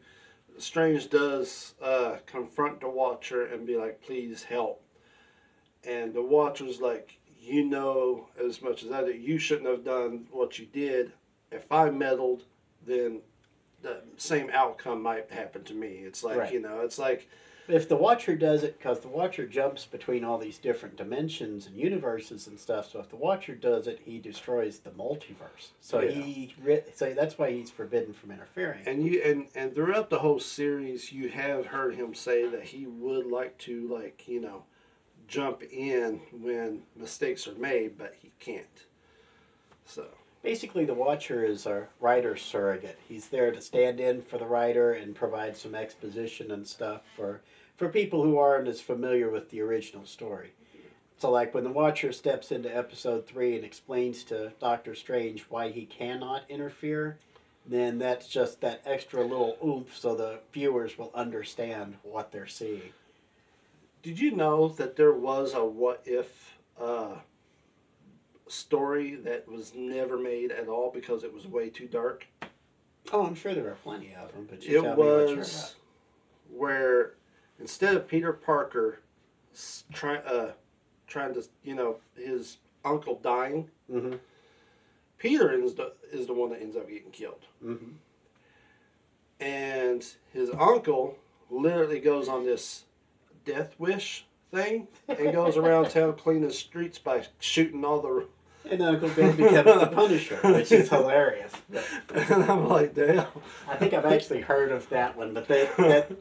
Strange 0.57 1.09
does 1.09 1.73
uh, 1.81 2.17
confront 2.25 2.81
the 2.81 2.89
Watcher 2.89 3.45
and 3.45 3.65
be 3.65 3.77
like, 3.77 4.01
please 4.01 4.43
help. 4.43 4.83
And 5.83 6.13
the 6.13 6.21
Watcher's 6.21 6.81
like, 6.81 7.17
you 7.41 7.65
know 7.65 8.27
as 8.43 8.61
much 8.61 8.83
as 8.83 8.91
I 8.91 9.03
do, 9.03 9.11
you 9.11 9.37
shouldn't 9.37 9.69
have 9.69 9.83
done 9.83 10.27
what 10.31 10.59
you 10.59 10.65
did. 10.65 11.13
If 11.51 11.71
I 11.71 11.89
meddled, 11.89 12.43
then 12.85 13.21
the 13.81 14.01
same 14.17 14.49
outcome 14.53 15.01
might 15.01 15.31
happen 15.31 15.63
to 15.63 15.73
me. 15.73 15.87
It's 16.05 16.23
like, 16.23 16.37
Right. 16.37 16.53
you 16.53 16.59
know, 16.61 16.81
it's 16.81 16.99
like, 16.99 17.27
If 17.69 17.87
the 17.87 17.95
Watcher 17.95 18.35
does 18.35 18.63
it, 18.63 18.79
because 18.79 18.99
the 18.99 19.07
Watcher 19.07 19.45
jumps 19.45 19.85
between 19.85 20.23
all 20.23 20.39
these 20.39 20.57
different 20.57 20.97
dimensions 20.97 21.67
and 21.67 21.77
universes 21.77 22.47
and 22.47 22.59
stuff, 22.59 22.91
so 22.91 22.99
if 22.99 23.09
the 23.09 23.15
Watcher 23.15 23.53
does 23.53 23.85
it, 23.85 24.01
he 24.03 24.17
destroys 24.17 24.79
the 24.79 24.89
multiverse. 24.89 25.69
So 25.79 25.99
Yeah. 25.99 26.09
he, 26.09 26.55
so 26.95 27.13
that's 27.13 27.37
why 27.37 27.51
he's 27.51 27.69
forbidden 27.69 28.13
from 28.13 28.31
interfering. 28.31 28.81
and 28.87 29.05
you 29.05 29.21
and 29.21 29.47
and 29.53 29.75
throughout 29.75 30.09
the 30.09 30.19
whole 30.19 30.39
series 30.39 31.11
you 31.11 31.29
have 31.29 31.67
heard 31.67 31.93
him 31.93 32.15
say 32.15 32.47
that 32.47 32.63
he 32.63 32.87
would 32.87 33.27
like 33.27 33.57
to 33.59 33.87
like 33.87 34.27
you 34.27 34.41
know 34.41 34.63
jump 35.27 35.61
in 35.61 36.21
when 36.31 36.81
mistakes 36.95 37.47
are 37.47 37.53
made 37.53 37.97
but 37.97 38.15
he 38.19 38.31
can't 38.39 38.85
so 39.85 40.07
Basically, 40.41 40.85
the 40.85 40.93
Watcher 40.93 41.43
is 41.43 41.65
a 41.65 41.87
writer 41.99 42.37
surrogate. 42.37 42.97
He's 43.07 43.27
there 43.27 43.51
to 43.51 43.61
stand 43.61 43.99
in 43.99 44.21
for 44.21 44.37
the 44.37 44.45
writer 44.45 44.93
and 44.93 45.13
provide 45.13 45.57
some 45.57 45.75
exposition 45.75 46.51
and 46.51 46.65
stuff 46.65 47.01
for 47.15 47.41
for 47.79 47.87
people 47.87 48.21
who 48.21 48.37
aren't 48.37 48.67
as 48.67 48.81
familiar 48.81 49.29
with 49.29 49.49
the 49.49 49.61
original 49.61 50.05
story. 50.05 50.51
So, 51.17 51.31
like 51.31 51.53
when 51.53 51.63
the 51.63 51.71
Watcher 51.71 52.11
steps 52.11 52.51
into 52.51 52.75
Episode 52.75 53.25
Three 53.25 53.55
and 53.55 53.63
explains 53.63 54.23
to 54.25 54.51
Doctor 54.59 54.93
Strange 54.93 55.45
why 55.49 55.69
he 55.69 55.85
cannot 55.85 56.43
interfere, 56.49 57.17
then 57.65 57.97
that's 57.97 58.27
just 58.27 58.59
that 58.61 58.81
extra 58.85 59.23
little 59.23 59.57
oomph, 59.65 59.97
so 59.97 60.13
the 60.13 60.39
viewers 60.51 60.97
will 60.97 61.11
understand 61.15 61.95
what 62.03 62.31
they're 62.31 62.47
seeing. 62.47 62.93
did 64.03 64.19
you 64.19 64.31
know 64.31 64.67
that 64.67 64.95
there 64.95 65.13
was 65.13 65.53
a 65.53 65.63
what 65.63 66.01
if 66.05 66.57
uh 66.79 67.15
story 68.47 69.15
that 69.15 69.47
was 69.47 69.73
never 69.75 70.17
made 70.17 70.51
at 70.51 70.67
all 70.67 70.91
because 70.91 71.23
it 71.23 71.33
was 71.33 71.45
way 71.45 71.69
too 71.69 71.87
dark. 71.87 72.25
Oh, 73.13 73.25
I'm 73.25 73.35
sure 73.35 73.53
there 73.53 73.67
are 73.67 73.77
plenty 73.83 74.15
of 74.15 74.33
them, 74.33 74.47
but 74.49 74.63
you 74.63 74.79
It 74.79 74.81
tell 74.81 74.95
me 74.95 75.03
what 75.03 75.29
you're 75.29 75.37
was 75.37 75.75
where 76.49 77.13
instead 77.59 77.95
of 77.95 78.07
Peter 78.07 78.33
Parker 78.33 78.99
trying 79.93 80.21
uh, 80.25 80.51
trying 81.07 81.33
to 81.33 81.43
you 81.63 81.75
know 81.75 81.97
his 82.15 82.57
uncle 82.85 83.19
dying. 83.21 83.69
Mm-hmm. 83.91 84.15
Peter 85.17 85.51
is 85.51 85.75
the 85.75 85.93
is 86.11 86.27
the 86.27 86.33
one 86.33 86.49
that 86.51 86.61
ends 86.61 86.75
up 86.75 86.87
getting 86.89 87.11
killed, 87.11 87.45
Mm-hmm. 87.63 87.91
and 89.39 90.05
his 90.33 90.49
uncle 90.57 91.17
literally 91.49 91.99
goes 91.99 92.27
on 92.27 92.45
this 92.45 92.83
death 93.45 93.75
wish 93.79 94.25
thing 94.51 94.87
and 95.07 95.33
goes 95.33 95.57
around 95.57 95.89
town 95.89 96.13
cleaning 96.13 96.47
the 96.47 96.53
streets 96.53 96.97
by 96.99 97.25
shooting 97.39 97.83
all 97.85 98.01
the. 98.01 98.27
And 98.69 98.81
Uncle 98.83 99.09
Ben 99.09 99.35
becomes 99.35 99.79
the 99.79 99.87
Punisher, 99.87 100.37
which 100.43 100.71
is 100.71 100.89
hilarious. 100.89 101.53
And 102.13 102.43
I'm 102.43 102.67
like, 102.67 102.93
damn. 102.93 103.25
I 103.67 103.75
think 103.77 103.93
I've 103.93 104.05
actually 104.05 104.41
heard 104.41 104.71
of 104.71 104.87
that 104.89 105.15
one, 105.17 105.33
but 105.33 105.47
that, 105.47 105.77
that 105.77 106.11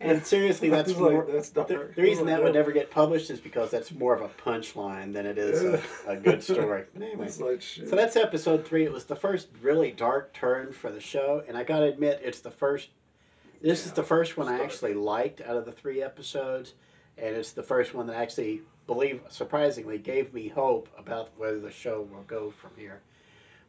and 0.00 0.24
seriously, 0.26 0.68
that's 0.70 0.90
like, 0.90 1.12
more, 1.12 1.26
that's 1.30 1.50
the, 1.50 1.64
the 1.64 2.02
reason 2.02 2.26
that 2.26 2.42
would 2.42 2.54
never 2.54 2.72
get 2.72 2.90
published 2.90 3.30
is 3.30 3.40
because 3.40 3.70
that's 3.70 3.92
more 3.92 4.14
of 4.14 4.22
a 4.22 4.28
punchline 4.28 5.12
than 5.12 5.26
it 5.26 5.38
is 5.38 5.62
a, 5.62 5.82
a 6.06 6.16
good 6.16 6.42
story. 6.42 6.84
But 6.92 7.02
anyway, 7.02 7.30
like 7.40 7.62
so 7.62 7.96
that's 7.96 8.16
episode 8.16 8.66
three. 8.66 8.84
It 8.84 8.92
was 8.92 9.04
the 9.04 9.16
first 9.16 9.48
really 9.62 9.90
dark 9.90 10.32
turn 10.34 10.72
for 10.72 10.90
the 10.90 11.00
show, 11.00 11.42
and 11.48 11.56
I 11.56 11.64
gotta 11.64 11.86
admit, 11.86 12.20
it's 12.22 12.40
the 12.40 12.50
first. 12.50 12.88
This 13.62 13.86
is 13.86 13.92
the 13.92 14.02
first 14.02 14.36
one 14.36 14.48
I 14.48 14.62
actually 14.62 14.94
liked 14.94 15.40
out 15.40 15.56
of 15.56 15.64
the 15.64 15.72
three 15.72 16.02
episodes, 16.02 16.74
and 17.16 17.34
it's 17.34 17.52
the 17.52 17.62
first 17.62 17.94
one 17.94 18.06
that 18.08 18.16
actually, 18.16 18.60
believe 18.86 19.22
surprisingly, 19.30 19.96
gave 19.96 20.34
me 20.34 20.48
hope 20.48 20.88
about 20.98 21.30
whether 21.38 21.58
the 21.58 21.70
show 21.70 22.06
will 22.12 22.24
go 22.24 22.50
from 22.50 22.70
here. 22.76 23.00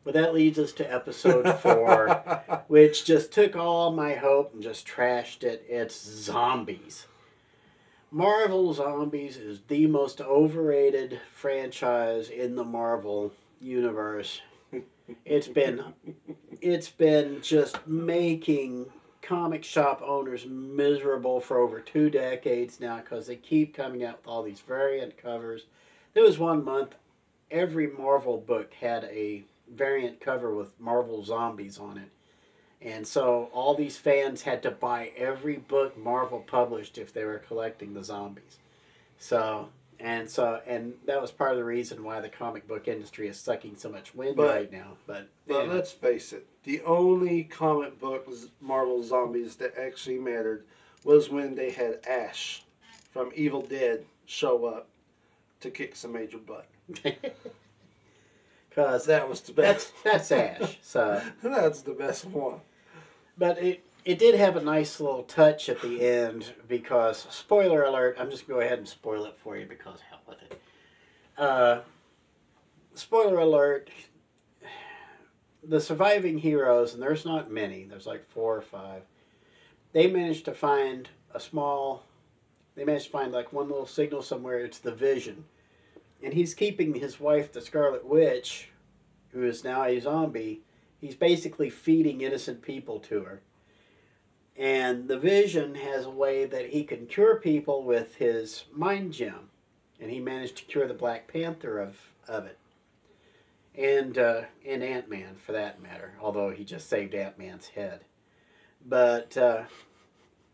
But 0.08 0.14
that 0.14 0.34
leads 0.34 0.58
us 0.58 0.72
to 0.72 0.90
episode 0.90 1.60
four, 1.60 2.08
which 2.70 3.04
just 3.04 3.34
took 3.34 3.58
all 3.58 3.92
my 3.92 4.14
hope 4.14 4.54
and 4.54 4.64
just 4.64 4.88
trashed 4.88 5.44
it. 5.44 5.66
It's 5.68 6.02
zombies. 6.02 7.08
Marvel 8.10 8.74
Zombies 8.74 9.36
is 9.36 9.60
the 9.68 9.86
most 9.86 10.22
overrated 10.22 11.20
franchise 11.34 12.30
in 12.30 12.56
the 12.56 12.64
Marvel 12.64 13.34
universe. 13.60 14.40
It's 15.26 15.50
been 15.50 15.84
it's 16.62 16.88
been 16.88 17.42
just 17.42 17.86
making 17.86 18.86
comic 19.22 19.66
shop 19.66 20.02
owners 20.02 20.46
miserable 20.46 21.42
for 21.42 21.60
over 21.60 21.82
two 21.82 22.10
decades 22.10 22.80
now 22.80 22.96
because 22.96 23.28
they 23.28 23.36
keep 23.36 23.76
coming 23.76 24.06
out 24.06 24.20
with 24.20 24.28
all 24.28 24.44
these 24.44 24.62
variant 24.62 25.18
covers. 25.18 25.66
There 26.14 26.24
was 26.24 26.40
one 26.40 26.64
month 26.64 26.96
every 27.52 27.88
Marvel 27.88 28.38
book 28.38 28.74
had 28.74 29.04
a 29.04 29.44
variant 29.74 30.20
cover 30.20 30.54
with 30.54 30.80
Marvel 30.80 31.24
Zombies 31.24 31.78
on 31.80 31.98
it. 31.98 32.10
And 32.82 33.08
so 33.08 33.50
all 33.54 33.74
these 33.74 33.98
fans 33.98 34.44
had 34.44 34.62
to 34.64 34.72
buy 34.72 35.12
every 35.18 35.58
book 35.58 35.98
Marvel 35.98 36.40
published 36.46 36.98
if 36.98 37.12
they 37.12 37.24
were 37.26 37.40
collecting 37.40 37.94
the 37.94 38.04
zombies. 38.04 38.60
So 39.18 39.70
and 40.00 40.30
so 40.30 40.62
and 40.68 40.94
that 41.08 41.20
was 41.20 41.32
part 41.32 41.52
of 41.52 41.58
the 41.58 41.64
reason 41.64 42.04
why 42.04 42.22
the 42.22 42.30
comic 42.30 42.68
book 42.68 42.88
industry 42.88 43.28
is 43.28 43.40
sucking 43.40 43.78
so 43.78 43.90
much 43.90 44.14
wind 44.14 44.36
But- 44.36 44.56
right 44.56 44.72
now. 44.72 44.98
But 45.08 45.28
let's 45.48 45.92
face 45.92 46.34
it, 46.34 46.46
the 46.64 46.82
only 46.84 47.44
comic 47.44 48.00
book 48.00 48.28
Marvel 48.62 49.02
zombies 49.02 49.56
that 49.56 49.76
actually 49.78 50.20
mattered 50.20 50.66
was 51.04 51.30
when 51.30 51.56
they 51.56 51.72
had 51.72 52.06
Ash 52.08 52.64
from 53.12 53.32
Evil 53.34 53.62
Dead 53.64 54.06
show 54.28 54.66
up 54.66 54.88
to 55.62 55.72
kick 55.72 55.96
some 55.96 56.12
major 56.14 56.38
butt. 56.38 56.68
Cause 58.78 59.08
That 59.08 59.28
was 59.28 59.42
the 59.42 59.54
that's 59.54 59.86
best. 60.04 60.04
that's 60.04 60.32
Ash. 60.32 60.78
So 60.84 61.20
That's 61.44 61.82
the 61.82 61.94
best 61.94 62.26
one. 62.26 62.62
But 63.36 63.58
it 63.58 63.84
it 64.06 64.20
did 64.20 64.36
have 64.36 64.56
a 64.56 64.62
nice 64.62 65.00
little 65.00 65.24
touch 65.24 65.68
at 65.68 65.82
the 65.82 66.00
end 66.02 66.54
because 66.68 67.26
spoiler 67.32 67.84
alert. 67.84 68.18
I'm 68.20 68.30
just 68.30 68.48
gonna 68.48 68.60
go 68.60 68.66
ahead 68.66 68.78
and 68.78 68.88
spoil 68.88 69.26
it 69.26 69.36
for 69.44 69.58
you 69.58 69.66
because 69.66 70.00
hell 70.08 70.22
with 70.28 70.38
it. 70.44 70.62
Uh, 71.40 71.82
spoiler 72.94 73.40
alert. 73.40 73.90
The 75.64 75.82
surviving 75.82 76.38
heroes, 76.38 76.94
and 76.94 77.02
there's 77.02 77.26
not 77.26 77.52
many. 77.52 77.84
There's 77.84 78.06
like 78.06 78.30
four 78.30 78.56
or 78.56 78.62
five. 78.62 79.02
They 79.92 80.06
managed 80.08 80.46
to 80.46 80.54
find 80.54 81.10
a 81.34 81.40
small. 81.40 82.04
They 82.76 82.86
managed 82.86 83.06
to 83.06 83.12
find 83.12 83.32
like 83.34 83.52
one 83.52 83.68
little 83.70 83.88
signal 83.88 84.22
somewhere. 84.22 84.60
It's 84.60 84.78
the 84.78 84.94
Vision, 84.94 85.44
and 86.24 86.34
he's 86.34 86.54
keeping 86.54 86.96
his 86.96 87.20
wife, 87.20 87.52
the 87.52 87.62
Scarlet 87.62 88.06
Witch, 88.06 88.70
who 89.32 89.44
is 89.44 89.64
now 89.64 89.84
a 89.84 90.00
zombie 90.00 90.62
he's 91.00 91.16
basically 91.16 91.70
feeding 91.70 92.22
innocent 92.22 92.62
people 92.62 93.00
to 93.00 93.24
her. 93.24 93.42
And 94.56 95.08
the 95.08 95.20
vision 95.20 95.76
has 95.76 96.06
a 96.06 96.10
way 96.10 96.46
that 96.46 96.70
he 96.70 96.84
can 96.84 97.06
cure 97.06 97.40
people 97.40 97.84
with 97.84 98.16
his 98.16 98.64
mind 98.74 99.14
gem. 99.14 99.50
And 100.00 100.12
he 100.12 100.20
managed 100.20 100.58
to 100.58 100.66
cure 100.66 100.88
the 100.88 100.94
Black 100.94 101.32
Panther 101.32 101.80
of, 101.80 101.98
of 102.28 102.46
it. 102.46 102.58
And, 103.76 104.18
uh, 104.18 104.42
and 104.66 104.84
Ant 104.84 105.10
Man, 105.10 105.36
for 105.36 105.52
that 105.52 105.82
matter, 105.82 106.14
although 106.20 106.50
he 106.50 106.64
just 106.64 106.90
saved 106.90 107.14
Ant 107.14 107.38
Man's 107.38 107.68
head. 107.68 108.02
But, 108.84 109.38
uh, 109.38 109.64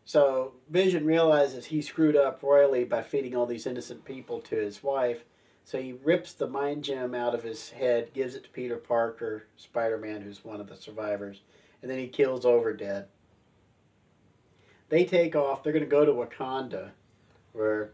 so 0.04 0.52
Vision 0.68 1.06
realizes 1.06 1.66
he 1.66 1.80
screwed 1.80 2.16
up 2.16 2.42
royally 2.42 2.84
by 2.84 3.02
feeding 3.02 3.34
all 3.34 3.46
these 3.46 3.66
innocent 3.66 4.04
people 4.04 4.40
to 4.42 4.56
his 4.56 4.82
wife. 4.82 5.24
So 5.64 5.80
he 5.80 5.94
rips 6.04 6.32
the 6.32 6.46
mind 6.46 6.84
gem 6.84 7.14
out 7.14 7.34
of 7.34 7.42
his 7.42 7.70
head, 7.70 8.12
gives 8.12 8.34
it 8.34 8.44
to 8.44 8.50
Peter 8.50 8.76
Parker, 8.76 9.46
Spider 9.56 9.96
Man, 9.96 10.20
who's 10.20 10.44
one 10.44 10.60
of 10.60 10.68
the 10.68 10.76
survivors, 10.76 11.40
and 11.80 11.90
then 11.90 11.98
he 11.98 12.06
kills 12.06 12.44
Overdead. 12.44 13.06
They 14.90 15.04
take 15.04 15.34
off. 15.34 15.62
They're 15.62 15.72
going 15.72 15.84
to 15.84 15.90
go 15.90 16.04
to 16.04 16.12
Wakanda, 16.12 16.90
where 17.52 17.92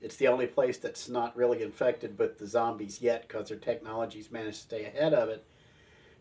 it's 0.00 0.16
the 0.16 0.28
only 0.28 0.46
place 0.46 0.78
that's 0.78 1.08
not 1.08 1.36
really 1.36 1.62
infected 1.62 2.18
with 2.18 2.38
the 2.38 2.46
zombies 2.46 3.02
yet 3.02 3.28
because 3.28 3.50
their 3.50 3.58
technology's 3.58 4.30
managed 4.30 4.56
to 4.56 4.62
stay 4.62 4.84
ahead 4.86 5.12
of 5.12 5.28
it. 5.28 5.44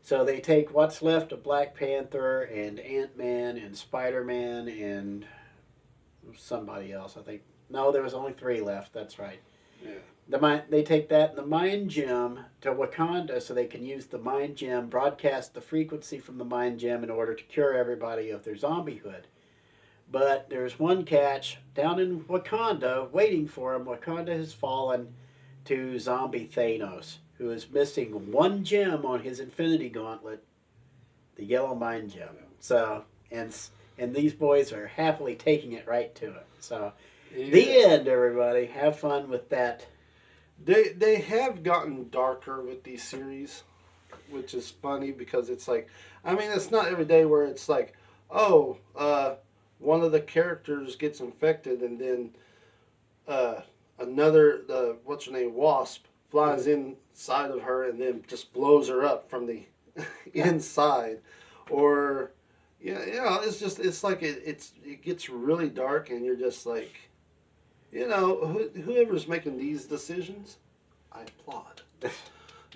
So 0.01 0.25
they 0.25 0.41
take 0.41 0.73
what's 0.73 1.01
left 1.01 1.31
of 1.31 1.43
Black 1.43 1.75
Panther 1.75 2.41
and 2.41 2.77
Ant 2.79 3.17
Man 3.17 3.57
and 3.57 3.75
Spider 3.75 4.23
Man 4.23 4.67
and 4.67 5.25
somebody 6.37 6.91
else, 6.91 7.15
I 7.17 7.21
think. 7.21 7.41
No, 7.69 7.91
there 7.91 8.03
was 8.03 8.13
only 8.13 8.33
three 8.33 8.59
left. 8.59 8.93
That's 8.93 9.17
right. 9.17 9.39
Yeah. 9.81 9.91
The 10.27 10.39
mind, 10.39 10.63
they 10.69 10.83
take 10.83 11.09
that 11.09 11.29
and 11.29 11.37
the 11.37 11.45
mind 11.45 11.89
gem 11.89 12.39
to 12.61 12.73
Wakanda 12.73 13.41
so 13.41 13.53
they 13.53 13.65
can 13.65 13.85
use 13.85 14.05
the 14.05 14.17
mind 14.17 14.55
gem, 14.55 14.87
broadcast 14.87 15.53
the 15.53 15.61
frequency 15.61 16.17
from 16.17 16.37
the 16.37 16.45
mind 16.45 16.79
gem 16.79 17.03
in 17.03 17.09
order 17.09 17.35
to 17.35 17.43
cure 17.43 17.73
everybody 17.73 18.29
of 18.29 18.43
their 18.43 18.55
zombiehood. 18.55 19.23
But 20.09 20.49
there's 20.49 20.79
one 20.79 21.05
catch 21.05 21.57
down 21.75 21.99
in 21.99 22.21
Wakanda 22.21 23.11
waiting 23.11 23.47
for 23.47 23.73
him. 23.73 23.85
Wakanda 23.85 24.29
has 24.29 24.53
fallen 24.53 25.13
to 25.65 25.99
zombie 25.99 26.49
Thanos, 26.53 27.17
who 27.37 27.49
is 27.51 27.69
missing 27.69 28.31
one 28.31 28.63
gem 28.63 29.05
on 29.05 29.21
his 29.21 29.39
Infinity 29.39 29.89
Gauntlet, 29.89 30.43
the 31.35 31.45
yellow 31.45 31.75
mind 31.75 32.11
gem. 32.11 32.35
So 32.59 33.03
and 33.31 33.55
and 33.97 34.15
these 34.15 34.33
boys 34.33 34.71
are 34.71 34.87
happily 34.87 35.35
taking 35.35 35.73
it 35.73 35.87
right 35.87 36.13
to 36.15 36.27
it. 36.27 36.47
So 36.59 36.93
the 37.35 37.83
end, 37.83 38.07
everybody. 38.07 38.65
Have 38.67 38.99
fun 38.99 39.29
with 39.29 39.49
that. 39.49 39.85
They 40.63 40.89
they 40.89 41.21
have 41.21 41.63
gotten 41.63 42.09
darker 42.09 42.61
with 42.61 42.83
these 42.83 43.03
series, 43.03 43.63
which 44.29 44.53
is 44.53 44.69
funny 44.69 45.11
because 45.11 45.49
it's 45.49 45.67
like, 45.67 45.89
I 46.23 46.35
mean, 46.35 46.51
it's 46.51 46.71
not 46.71 46.87
every 46.87 47.05
day 47.05 47.25
where 47.25 47.45
it's 47.45 47.69
like, 47.69 47.93
oh, 48.29 48.77
uh, 48.95 49.35
one 49.79 50.01
of 50.01 50.11
the 50.11 50.21
characters 50.21 50.95
gets 50.95 51.19
infected 51.19 51.81
and 51.81 51.99
then 51.99 52.31
uh, 53.27 53.61
another 53.99 54.61
the 54.67 54.97
what's 55.05 55.25
her 55.25 55.31
name 55.31 55.53
Wasp 55.53 56.05
flies 56.29 56.67
inside 56.67 57.51
of 57.51 57.61
her 57.61 57.87
and 57.87 57.99
then 57.99 58.23
just 58.27 58.53
blows 58.53 58.87
her 58.87 59.03
up 59.03 59.29
from 59.29 59.45
the 59.45 59.63
inside, 60.33 61.19
or 61.69 62.31
yeah, 62.81 63.05
know, 63.05 63.39
it's 63.43 63.59
just 63.59 63.79
it's 63.79 64.03
like 64.03 64.23
it, 64.23 64.41
it's 64.45 64.73
it 64.85 65.01
gets 65.01 65.29
really 65.29 65.69
dark 65.69 66.09
and 66.09 66.25
you're 66.25 66.35
just 66.35 66.65
like. 66.65 66.93
You 67.93 68.07
know, 68.07 68.37
who, 68.47 68.69
whoever's 68.81 69.27
making 69.27 69.57
these 69.57 69.85
decisions, 69.85 70.57
I 71.11 71.21
applaud. 71.21 71.81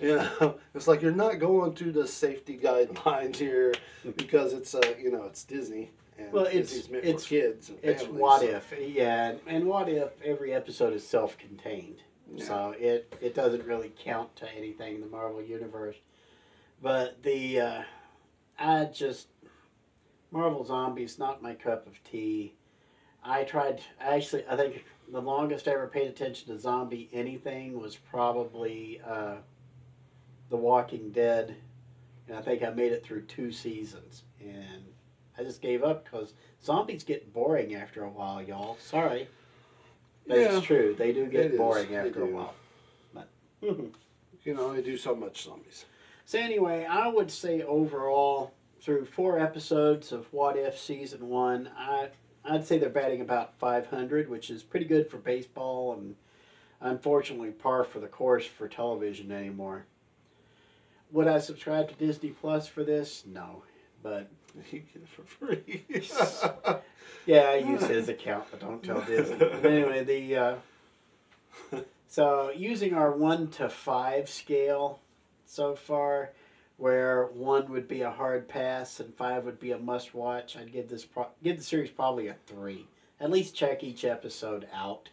You 0.00 0.14
know, 0.14 0.54
it's 0.76 0.86
like 0.86 1.02
you're 1.02 1.10
not 1.10 1.40
going 1.40 1.74
to 1.74 1.90
the 1.90 2.06
safety 2.06 2.56
guidelines 2.56 3.34
here 3.34 3.74
because 4.16 4.52
it's 4.52 4.72
uh, 4.72 4.94
you 4.96 5.10
know, 5.10 5.24
it's 5.24 5.42
Disney 5.42 5.90
and 6.16 6.32
Well, 6.32 6.44
it's- 6.46 6.68
Disney's 6.68 6.88
meant 6.90 7.04
it's- 7.04 7.24
for 7.24 7.28
kids. 7.30 7.68
And 7.70 7.78
It's 7.82 8.02
families. 8.02 8.20
what 8.22 8.42
if, 8.44 8.72
yeah, 8.80 9.34
and 9.48 9.66
what 9.66 9.88
if 9.88 10.10
every 10.22 10.54
episode 10.54 10.92
is 10.92 11.04
self-contained, 11.04 12.00
Yeah. 12.32 12.44
so 12.44 12.74
it 12.78 13.12
it 13.20 13.34
doesn't 13.34 13.64
really 13.64 13.92
count 13.98 14.36
to 14.36 14.48
anything 14.54 14.94
in 14.94 15.00
the 15.00 15.08
Marvel 15.08 15.42
universe. 15.42 15.96
But 16.80 17.20
the 17.24 17.60
uh, 17.60 17.82
I 18.56 18.84
just 18.84 19.26
Marvel 20.30 20.64
Zombies 20.64 21.18
not 21.18 21.42
my 21.42 21.54
cup 21.54 21.88
of 21.88 21.94
tea. 22.04 22.54
I 23.24 23.42
tried 23.42 23.80
actually. 24.00 24.44
I 24.48 24.54
think 24.54 24.84
the 25.10 25.20
longest 25.20 25.66
I 25.68 25.72
ever 25.72 25.86
paid 25.86 26.08
attention 26.08 26.52
to 26.54 26.60
zombie 26.60 27.08
anything 27.12 27.80
was 27.80 27.96
probably 27.96 29.00
uh, 29.06 29.36
The 30.50 30.56
Walking 30.56 31.10
Dead, 31.10 31.56
and 32.28 32.36
I 32.36 32.42
think 32.42 32.62
I 32.62 32.70
made 32.70 32.92
it 32.92 33.04
through 33.04 33.22
two 33.22 33.50
seasons, 33.52 34.24
and 34.40 34.84
I 35.38 35.42
just 35.44 35.62
gave 35.62 35.82
up 35.82 36.04
because 36.04 36.34
zombies 36.62 37.04
get 37.04 37.32
boring 37.32 37.74
after 37.74 38.02
a 38.04 38.08
while, 38.10 38.42
y'all. 38.42 38.76
Sorry, 38.80 39.28
but 40.26 40.38
Yeah. 40.38 40.56
it's 40.58 40.66
true. 40.66 40.94
They 40.98 41.12
do 41.12 41.26
get 41.26 41.56
boring 41.56 41.88
They 41.90 41.96
after 41.96 42.22
a 42.22 42.26
while. 42.26 42.54
But 43.14 43.28
You 44.44 44.54
know, 44.54 44.72
they 44.72 44.82
do 44.82 44.96
so 44.96 45.14
much 45.14 45.44
zombies. 45.44 45.84
so 46.24 46.38
anyway, 46.38 46.84
I 46.88 47.08
would 47.08 47.30
say 47.30 47.62
overall, 47.62 48.52
through 48.80 49.06
four 49.06 49.38
episodes 49.38 50.12
of 50.12 50.32
What 50.32 50.56
If 50.56 50.78
season 50.78 51.28
one, 51.28 51.70
I 51.76 52.10
I'd 52.48 52.66
say 52.66 52.78
they're 52.78 52.88
batting 52.88 53.20
about 53.20 53.58
500, 53.58 54.28
which 54.28 54.50
is 54.50 54.62
pretty 54.62 54.86
good 54.86 55.10
for 55.10 55.18
baseball 55.18 55.94
and 55.94 56.16
unfortunately 56.80 57.50
par 57.50 57.84
for 57.84 58.00
the 58.00 58.06
course 58.06 58.46
for 58.46 58.68
television 58.68 59.32
anymore. 59.32 59.86
Would 61.10 61.26
I 61.26 61.38
subscribe 61.38 61.88
to 61.88 61.94
Disney 61.94 62.30
Plus 62.30 62.68
for 62.68 62.84
this? 62.84 63.24
No, 63.26 63.62
but 64.02 64.28
You 64.70 64.80
get 64.80 65.02
it 65.02 65.08
for 65.08 65.22
free. 65.22 65.84
yeah, 67.26 67.50
I 67.50 67.56
use 67.56 67.82
his 67.82 68.08
account, 68.08 68.44
but 68.50 68.60
don't 68.60 68.82
tell 68.82 69.00
Disney. 69.02 69.36
But 69.38 69.66
anyway, 69.66 70.04
the 70.04 70.36
uh, 70.36 70.54
so 72.08 72.50
using 72.50 72.94
our 72.94 73.12
one 73.12 73.48
to 73.52 73.68
five 73.68 74.28
scale 74.28 75.00
so 75.46 75.74
far, 75.74 76.30
where 76.78 77.26
one 77.26 77.70
would 77.70 77.86
be 77.88 78.00
a 78.02 78.10
hard 78.10 78.48
pass 78.48 78.98
and 79.00 79.14
five 79.14 79.44
would 79.44 79.60
be 79.60 79.72
a 79.72 79.78
must 79.78 80.14
watch, 80.14 80.56
I'd 80.56 80.72
give 80.72 80.88
this 80.88 81.04
pro- 81.04 81.26
give 81.42 81.58
the 81.58 81.62
series 81.64 81.90
probably 81.90 82.28
a 82.28 82.36
three. 82.46 82.86
At 83.20 83.30
least 83.30 83.54
check 83.54 83.82
each 83.84 84.04
episode 84.04 84.66
out. 84.72 85.10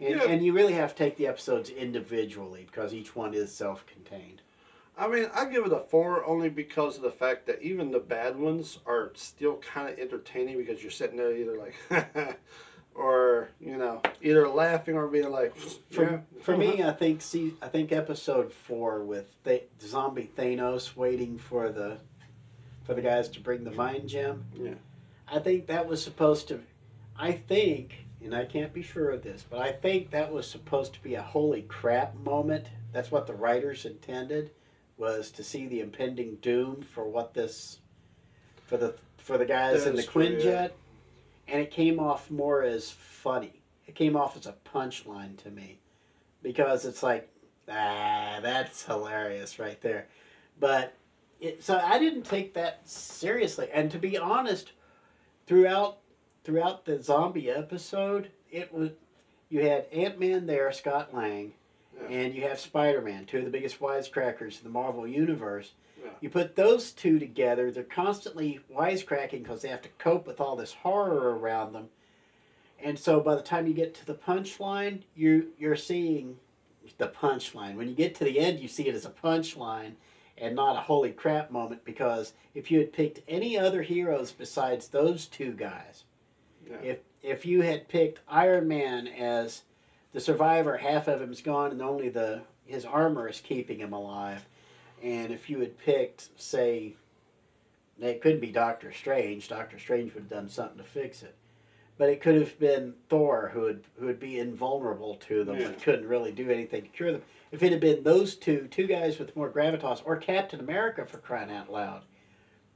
And, 0.00 0.16
Yeah. 0.16 0.24
and 0.24 0.42
you 0.44 0.54
really 0.54 0.72
have 0.72 0.94
to 0.94 1.04
take 1.04 1.16
the 1.18 1.26
episodes 1.26 1.68
individually 1.68 2.64
because 2.66 2.94
each 2.94 3.14
one 3.14 3.34
is 3.34 3.52
self 3.52 3.84
contained. 3.86 4.40
I 4.96 5.06
mean, 5.08 5.30
I 5.34 5.44
give 5.46 5.64
it 5.66 5.72
a 5.72 5.80
four 5.80 6.24
only 6.24 6.48
because 6.48 6.96
of 6.96 7.02
the 7.02 7.10
fact 7.10 7.46
that 7.46 7.62
even 7.62 7.90
the 7.90 8.00
bad 8.00 8.38
ones 8.38 8.78
are 8.86 9.12
still 9.14 9.56
kind 9.58 9.88
of 9.90 9.98
entertaining 9.98 10.56
because 10.58 10.82
you're 10.82 10.90
sitting 10.90 11.16
there 11.16 11.32
either 11.36 11.56
like, 11.58 11.74
or 12.94 13.48
you 13.60 13.76
know, 13.76 14.02
either 14.22 14.48
laughing 14.48 14.96
or 14.96 15.06
being 15.08 15.30
like, 15.30 15.54
For, 15.90 16.02
yeah. 16.02 16.18
for 16.42 16.56
me, 16.56 16.82
I 16.82 16.92
think 16.92 17.22
see, 17.22 17.54
I 17.62 17.68
think 17.68 17.92
episode 17.92 18.52
four 18.52 19.04
with 19.04 19.26
Th- 19.44 19.68
zombie 19.80 20.30
Thanos 20.36 20.96
waiting 20.96 21.38
for 21.38 21.70
the 21.70 21.98
for 22.84 22.94
the 22.94 23.02
guys 23.02 23.28
to 23.28 23.40
bring 23.40 23.64
the 23.64 23.70
mind 23.70 24.08
gem. 24.08 24.44
Yeah. 24.54 24.74
I 25.28 25.38
think 25.38 25.66
that 25.68 25.86
was 25.86 26.02
supposed 26.02 26.48
to. 26.48 26.60
I 27.16 27.32
think, 27.32 28.06
and 28.22 28.34
I 28.34 28.46
can't 28.46 28.72
be 28.72 28.82
sure 28.82 29.10
of 29.10 29.22
this, 29.22 29.44
but 29.48 29.60
I 29.60 29.72
think 29.72 30.10
that 30.10 30.32
was 30.32 30.50
supposed 30.50 30.94
to 30.94 31.02
be 31.02 31.14
a 31.14 31.22
holy 31.22 31.62
crap 31.62 32.14
moment. 32.16 32.66
That's 32.92 33.10
what 33.10 33.26
the 33.26 33.34
writers 33.34 33.84
intended, 33.84 34.50
was 34.96 35.30
to 35.32 35.44
see 35.44 35.66
the 35.66 35.80
impending 35.80 36.36
doom 36.36 36.82
for 36.82 37.04
what 37.04 37.34
this, 37.34 37.78
for 38.66 38.76
the 38.76 38.96
for 39.18 39.38
the 39.38 39.44
guys 39.44 39.86
in 39.86 39.94
the 39.94 40.00
is 40.00 40.06
true, 40.06 40.22
yeah. 40.24 40.30
Quinjet, 40.30 40.70
and 41.50 41.60
it 41.60 41.70
came 41.70 41.98
off 41.98 42.30
more 42.30 42.62
as 42.62 42.90
funny. 42.90 43.62
It 43.86 43.94
came 43.94 44.16
off 44.16 44.36
as 44.36 44.46
a 44.46 44.54
punchline 44.74 45.36
to 45.38 45.50
me, 45.50 45.78
because 46.42 46.84
it's 46.84 47.02
like, 47.02 47.28
ah, 47.68 48.38
that's 48.42 48.84
hilarious 48.84 49.58
right 49.58 49.80
there, 49.80 50.06
but 50.58 50.94
it, 51.40 51.62
so 51.64 51.78
I 51.82 51.98
didn't 51.98 52.22
take 52.24 52.54
that 52.54 52.86
seriously. 52.88 53.68
And 53.72 53.90
to 53.90 53.98
be 53.98 54.18
honest, 54.18 54.72
throughout 55.46 55.98
throughout 56.44 56.84
the 56.84 57.02
zombie 57.02 57.50
episode, 57.50 58.30
it 58.50 58.72
was 58.72 58.90
you 59.48 59.62
had 59.66 59.86
Ant 59.92 60.18
Man 60.20 60.46
there, 60.46 60.70
Scott 60.72 61.14
Lang, 61.14 61.52
Yeah. 61.94 62.08
and 62.16 62.34
you 62.34 62.42
have 62.42 62.60
Spider 62.60 63.00
Man, 63.02 63.24
two 63.26 63.38
of 63.38 63.44
the 63.44 63.50
biggest 63.50 63.80
wisecrackers 63.80 64.58
in 64.58 64.64
the 64.64 64.70
Marvel 64.70 65.06
universe. 65.06 65.72
You 66.20 66.30
put 66.30 66.56
those 66.56 66.92
two 66.92 67.18
together, 67.18 67.70
they're 67.70 67.82
constantly 67.84 68.60
wisecracking 68.72 69.42
because 69.42 69.62
they 69.62 69.68
have 69.68 69.82
to 69.82 69.88
cope 69.98 70.26
with 70.26 70.40
all 70.40 70.56
this 70.56 70.72
horror 70.72 71.36
around 71.38 71.72
them. 71.72 71.88
And 72.82 72.98
so 72.98 73.20
by 73.20 73.34
the 73.34 73.42
time 73.42 73.66
you 73.66 73.74
get 73.74 73.94
to 73.96 74.06
the 74.06 74.14
punchline, 74.14 75.02
you 75.14 75.48
you're 75.58 75.76
seeing 75.76 76.36
the 76.98 77.08
punchline. 77.08 77.76
When 77.76 77.88
you 77.88 77.94
get 77.94 78.14
to 78.16 78.24
the 78.24 78.38
end, 78.38 78.60
you 78.60 78.68
see 78.68 78.88
it 78.88 78.94
as 78.94 79.04
a 79.04 79.10
punchline 79.10 79.92
and 80.38 80.56
not 80.56 80.76
a 80.76 80.80
holy 80.80 81.12
crap 81.12 81.50
moment 81.50 81.84
because 81.84 82.32
if 82.54 82.70
you 82.70 82.78
had 82.78 82.92
picked 82.92 83.20
any 83.28 83.58
other 83.58 83.82
heroes 83.82 84.32
besides 84.32 84.88
those 84.88 85.26
two 85.26 85.52
guys, 85.52 86.04
Yeah. 86.68 86.76
if 86.82 86.98
if 87.22 87.44
you 87.44 87.60
had 87.60 87.88
picked 87.88 88.20
Iron 88.28 88.66
Man 88.66 89.06
as 89.06 89.62
the 90.12 90.20
survivor, 90.20 90.78
half 90.78 91.06
of 91.06 91.20
him's 91.20 91.42
gone 91.42 91.70
and 91.70 91.82
only 91.82 92.08
the 92.08 92.42
his 92.64 92.84
armor 92.84 93.28
is 93.28 93.40
keeping 93.40 93.78
him 93.80 93.92
alive, 93.92 94.46
and 95.02 95.32
if 95.32 95.48
you 95.50 95.60
had 95.60 95.78
picked, 95.78 96.28
say, 96.40 96.94
it 98.00 98.20
couldn't 98.22 98.40
be 98.40 98.50
Doctor 98.50 98.92
Strange. 98.92 99.48
Doctor 99.48 99.78
Strange 99.78 100.14
would 100.14 100.22
have 100.22 100.30
done 100.30 100.48
something 100.48 100.78
to 100.78 100.84
fix 100.84 101.22
it. 101.22 101.34
But 101.98 102.08
it 102.08 102.22
could 102.22 102.36
have 102.36 102.58
been 102.58 102.94
Thor 103.10 103.50
who 103.52 103.60
would 103.62 103.84
who 103.98 104.06
would 104.06 104.18
be 104.20 104.38
invulnerable 104.38 105.16
to 105.28 105.44
them 105.44 105.56
Yeah. 105.56 105.66
and 105.68 105.82
couldn't 105.82 106.08
really 106.08 106.32
do 106.32 106.50
anything 106.50 106.82
to 106.82 106.88
cure 106.88 107.12
them. 107.12 107.22
If 107.52 107.62
it 107.62 107.72
had 107.72 107.80
been 107.80 108.02
those 108.04 108.36
two, 108.36 108.68
two 108.70 108.86
guys 108.86 109.18
with 109.18 109.36
more 109.36 109.50
gravitas, 109.50 110.00
or 110.06 110.16
Captain 110.16 110.60
America 110.60 111.04
for 111.04 111.18
crying 111.18 111.50
out 111.50 111.70
loud, 111.70 112.04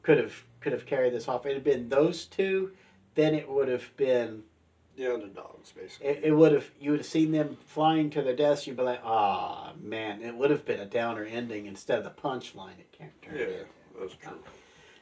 could 0.02 0.18
have 0.18 0.44
could 0.60 0.72
have 0.72 0.84
carried 0.84 1.14
this 1.14 1.26
off. 1.26 1.46
If 1.46 1.52
it 1.52 1.54
had 1.54 1.64
been 1.64 1.88
those 1.88 2.26
two, 2.26 2.72
then 3.14 3.34
it 3.34 3.48
would 3.48 3.68
have 3.68 3.96
been 3.96 4.42
The 4.96 5.12
underdogs, 5.12 5.72
basically. 5.72 6.06
it, 6.08 6.20
it 6.24 6.32
would 6.32 6.52
have 6.52 6.70
you 6.80 6.92
would 6.92 7.00
have 7.00 7.06
seen 7.06 7.32
them 7.32 7.56
flying 7.66 8.10
to 8.10 8.22
their 8.22 8.36
deaths. 8.36 8.66
You'd 8.66 8.76
be 8.76 8.82
like, 8.82 9.00
ah 9.04 9.72
man, 9.80 10.22
it 10.22 10.34
would 10.34 10.50
have 10.50 10.64
been 10.64 10.80
a 10.80 10.86
downer 10.86 11.24
ending 11.24 11.66
instead 11.66 11.98
of 11.98 12.04
the 12.04 12.10
punchline 12.10 12.78
it 12.78 12.92
can't 12.92 13.22
turn 13.22 13.36
yeah, 13.36 13.46
that's 13.98 14.14
true. 14.14 14.38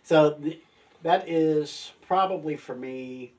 So 0.03 0.35
th- 0.35 0.61
that 1.03 1.29
is 1.29 1.93
probably 2.07 2.57
for 2.57 2.75
me. 2.75 3.35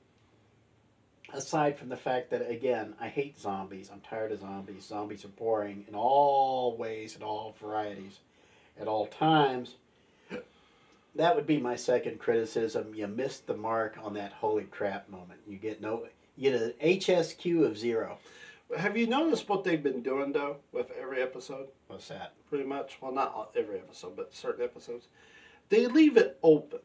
Aside 1.36 1.80
from 1.80 1.90
the 1.90 1.98
fact 1.98 2.30
that 2.30 2.48
again, 2.48 2.94
I 3.02 3.08
hate 3.08 3.40
zombies. 3.40 3.90
I'm 3.92 4.02
tired 4.02 4.32
of 4.32 4.42
zombies. 4.42 4.86
Zombies 4.86 5.26
are 5.26 5.30
boring 5.30 5.84
in 5.88 5.96
all 5.96 6.78
ways, 6.78 7.16
in 7.16 7.24
all 7.24 7.56
varieties, 7.60 8.20
at 8.80 8.88
all 8.88 9.08
times. 9.08 9.76
That 11.16 11.36
would 11.36 11.46
be 11.48 11.60
my 11.60 11.76
second 11.76 12.20
criticism. 12.20 12.94
You 12.94 13.08
missed 13.08 13.48
the 13.48 13.56
mark 13.56 13.98
on 14.02 14.14
that 14.14 14.34
holy 14.34 14.66
crap 14.66 15.10
moment. 15.10 15.40
You 15.48 15.58
get 15.58 15.82
no, 15.82 16.06
you 16.36 16.52
get 16.52 16.62
an 16.62 16.74
HSQ 16.84 17.66
of 17.66 17.78
zero. 17.78 18.18
Have 18.78 18.98
you 18.98 19.06
noticed 19.08 19.48
what 19.50 19.64
they've 19.64 19.84
been 19.84 20.02
doing 20.02 20.32
though 20.32 20.58
with 20.72 20.92
every 21.00 21.22
episode? 21.22 21.68
What's 21.88 22.08
that? 22.08 22.34
Pretty 22.50 22.66
much. 22.66 22.98
Well, 23.02 23.12
not 23.12 23.52
every 23.56 23.78
episode, 23.78 24.16
but 24.16 24.34
certain 24.34 24.64
episodes. 24.64 25.08
They 25.70 25.88
leave 25.88 26.18
it 26.18 26.40
open. 26.44 26.80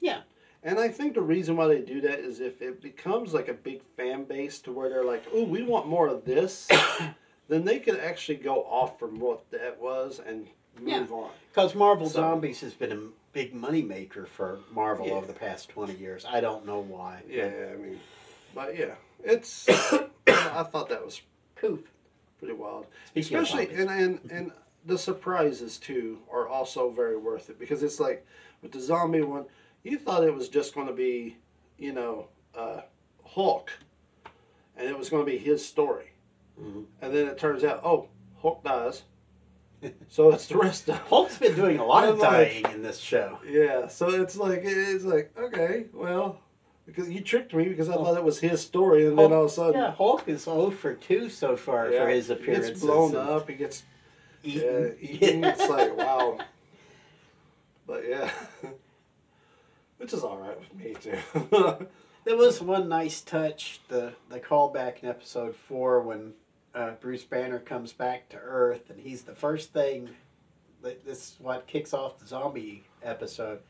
Yeah. 0.00 0.20
And 0.62 0.78
I 0.78 0.88
think 0.88 1.14
the 1.14 1.22
reason 1.22 1.56
why 1.56 1.68
they 1.68 1.80
do 1.80 2.00
that 2.02 2.18
is 2.18 2.40
if 2.40 2.60
it 2.60 2.82
becomes 2.82 3.32
like 3.32 3.48
a 3.48 3.54
big 3.54 3.80
fan 3.96 4.24
base 4.24 4.58
to 4.60 4.72
where 4.72 4.88
they're 4.88 5.04
like, 5.04 5.24
oh, 5.32 5.44
we 5.44 5.62
want 5.62 5.86
more 5.86 6.08
of 6.08 6.24
this, 6.24 6.68
then 7.48 7.64
they 7.64 7.78
could 7.78 7.98
actually 8.00 8.36
go 8.38 8.62
off 8.64 8.98
from 8.98 9.18
what 9.20 9.48
that 9.52 9.80
was 9.80 10.20
and 10.24 10.48
move 10.80 10.88
Yeah. 10.88 11.06
on. 11.16 11.30
Because 11.50 11.74
Marvel 11.74 12.08
So- 12.08 12.20
Zombies 12.20 12.60
has 12.60 12.74
been 12.74 12.92
a 12.92 13.00
big 13.32 13.54
money 13.54 13.82
maker 13.82 14.26
for 14.26 14.58
Marvel 14.72 15.06
Yeah. 15.06 15.12
over 15.14 15.26
the 15.26 15.32
past 15.32 15.68
twenty 15.68 15.94
years. 15.94 16.24
I 16.28 16.40
don't 16.40 16.66
know 16.66 16.80
why. 16.80 17.22
Yeah, 17.28 17.50
I 17.72 17.76
mean, 17.76 18.00
but 18.54 18.76
yeah, 18.78 18.94
it's. 19.24 19.68
I 20.26 20.62
thought 20.62 20.88
that 20.90 21.04
was 21.04 21.20
Coof. 21.56 21.80
pretty 22.38 22.54
wild. 22.54 22.86
Speaking 23.10 23.38
Especially 23.38 23.74
and, 23.74 23.90
and 23.90 24.20
and 24.30 24.52
the 24.84 24.98
surprises 24.98 25.78
too 25.78 26.18
are 26.32 26.46
also 26.48 26.90
very 26.90 27.16
worth 27.16 27.50
it 27.50 27.58
because 27.58 27.82
it's 27.82 27.98
like 28.00 28.26
with 28.62 28.72
the 28.72 28.80
zombie 28.80 29.22
one, 29.22 29.44
you 29.84 29.98
thought 29.98 30.24
it 30.24 30.34
was 30.34 30.48
just 30.48 30.74
going 30.74 30.86
to 30.86 30.92
be, 30.92 31.36
you 31.78 31.92
know, 31.92 32.28
uh, 32.56 32.80
Hulk, 33.24 33.70
and 34.76 34.88
it 34.88 34.96
was 34.98 35.08
going 35.10 35.24
to 35.24 35.30
be 35.30 35.38
his 35.38 35.64
story, 35.64 36.12
Mhm. 36.60 36.84
and 37.02 37.14
then 37.14 37.26
it 37.28 37.38
turns 37.38 37.62
out, 37.64 37.80
oh, 37.84 38.08
Hulk 38.40 38.62
dies, 38.64 39.02
so 40.08 40.32
it's 40.32 40.46
the 40.46 40.56
rest 40.58 40.88
of. 40.88 40.96
Hulk's 40.98 41.38
been 41.38 41.54
doing 41.54 41.78
a 41.78 41.84
lot 41.84 42.04
of 42.08 42.14
I'm 42.14 42.18
like- 42.20 42.62
dying 42.62 42.74
in 42.74 42.82
this 42.82 42.98
show. 42.98 43.38
Yeah, 43.48 43.88
so 43.88 44.08
it's 44.10 44.36
like 44.36 44.60
it's 44.64 45.04
like 45.04 45.32
okay, 45.38 45.86
well, 45.92 46.40
because 46.88 47.08
you 47.08 47.20
tricked 47.20 47.54
me 47.54 47.68
because 47.68 47.88
I 47.88 47.94
thought 47.94 48.16
it 48.16 48.24
was 48.24 48.40
his 48.40 48.60
story, 48.60 49.06
and 49.06 49.16
then 49.18 49.32
all 49.32 49.44
of 49.44 49.50
a 49.50 49.54
sudden, 49.54 49.80
Yeah, 49.80 49.92
Hulk 49.92 50.26
is 50.26 50.42
0 50.44 50.70
for 50.70 50.94
2 50.94 51.28
so 51.30 51.56
far 51.56 51.90
yeah, 51.92 52.02
for 52.04 52.08
his 52.08 52.26
he 52.28 52.32
appearances. 52.32 52.70
gets 52.70 52.80
blown 52.80 53.14
up. 53.14 53.48
He 53.48 53.54
gets 53.56 53.82
Eaten. 54.42 54.96
Yeah, 55.00 55.10
eating, 55.10 55.44
it's 55.52 55.68
like 55.68 55.96
wow. 55.96 56.38
But 57.86 58.02
yeah, 58.08 58.30
which 59.98 60.12
is 60.12 60.22
all 60.22 60.38
right 60.38 60.58
with 60.58 60.74
me 60.74 60.94
too. 60.94 61.86
There 62.24 62.36
was 62.36 62.60
one 62.60 62.90
nice 62.90 63.22
touch, 63.22 63.80
the 63.88 64.12
the 64.28 64.38
callback 64.38 65.02
in 65.02 65.08
episode 65.08 65.54
four 65.56 66.02
when 66.02 66.34
uh, 66.74 66.90
Bruce 67.00 67.24
Banner 67.24 67.58
comes 67.58 67.94
back 67.94 68.28
to 68.30 68.36
Earth, 68.36 68.90
and 68.90 69.00
he's 69.00 69.22
the 69.22 69.34
first 69.34 69.72
thing. 69.72 70.10
that- 70.82 71.06
This 71.06 71.18
is 71.18 71.36
what 71.40 71.66
kicks 71.66 71.94
off 71.94 72.18
the 72.18 72.26
zombie 72.26 72.84
episode. 73.02 73.60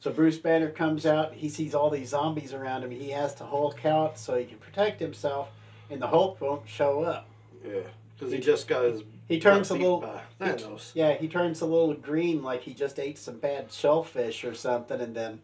So 0.00 0.10
Bruce 0.12 0.38
Banner 0.38 0.70
comes 0.70 1.06
out. 1.06 1.34
He 1.34 1.48
sees 1.48 1.74
all 1.74 1.90
these 1.90 2.10
zombies 2.10 2.52
around 2.52 2.84
him. 2.84 2.90
He 2.90 3.10
has 3.10 3.34
to 3.36 3.44
Hulk 3.44 3.84
out 3.84 4.18
so 4.18 4.36
he 4.36 4.44
can 4.44 4.58
protect 4.58 5.00
himself, 5.00 5.48
and 5.90 6.00
the 6.00 6.06
Hulk 6.06 6.40
won't 6.40 6.68
show 6.68 7.02
up. 7.02 7.28
yeah, 7.64 7.80
because 8.14 8.32
he 8.32 8.38
just 8.38 8.68
got 8.68 8.84
his 8.84 9.02
He 9.28 9.40
turns 9.40 9.70
a 9.70 9.74
little. 9.74 10.02
Thanos. 10.40 10.90
Yeah, 10.94 11.14
he 11.14 11.28
turns 11.28 11.60
a 11.60 11.66
little 11.66 11.94
green, 11.94 12.42
like 12.42 12.62
he 12.62 12.74
just 12.74 12.98
ate 12.98 13.18
some 13.18 13.38
bad 13.38 13.72
shellfish 13.72 14.44
or 14.44 14.54
something, 14.54 15.00
and 15.00 15.14
then, 15.14 15.40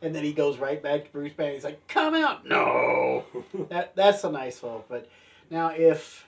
and 0.00 0.14
then 0.14 0.22
he 0.24 0.32
goes 0.32 0.58
right 0.58 0.82
back 0.82 1.04
to 1.04 1.10
Bruce 1.10 1.32
Banner. 1.32 1.52
He's 1.54 1.64
like, 1.64 1.86
"Come 1.88 2.14
out!" 2.14 2.46
No, 2.46 3.24
that 3.70 3.94
that's 3.96 4.22
a 4.24 4.30
nice 4.30 4.60
Hulk. 4.60 4.86
But 4.88 5.08
now, 5.50 5.70
if 5.70 6.25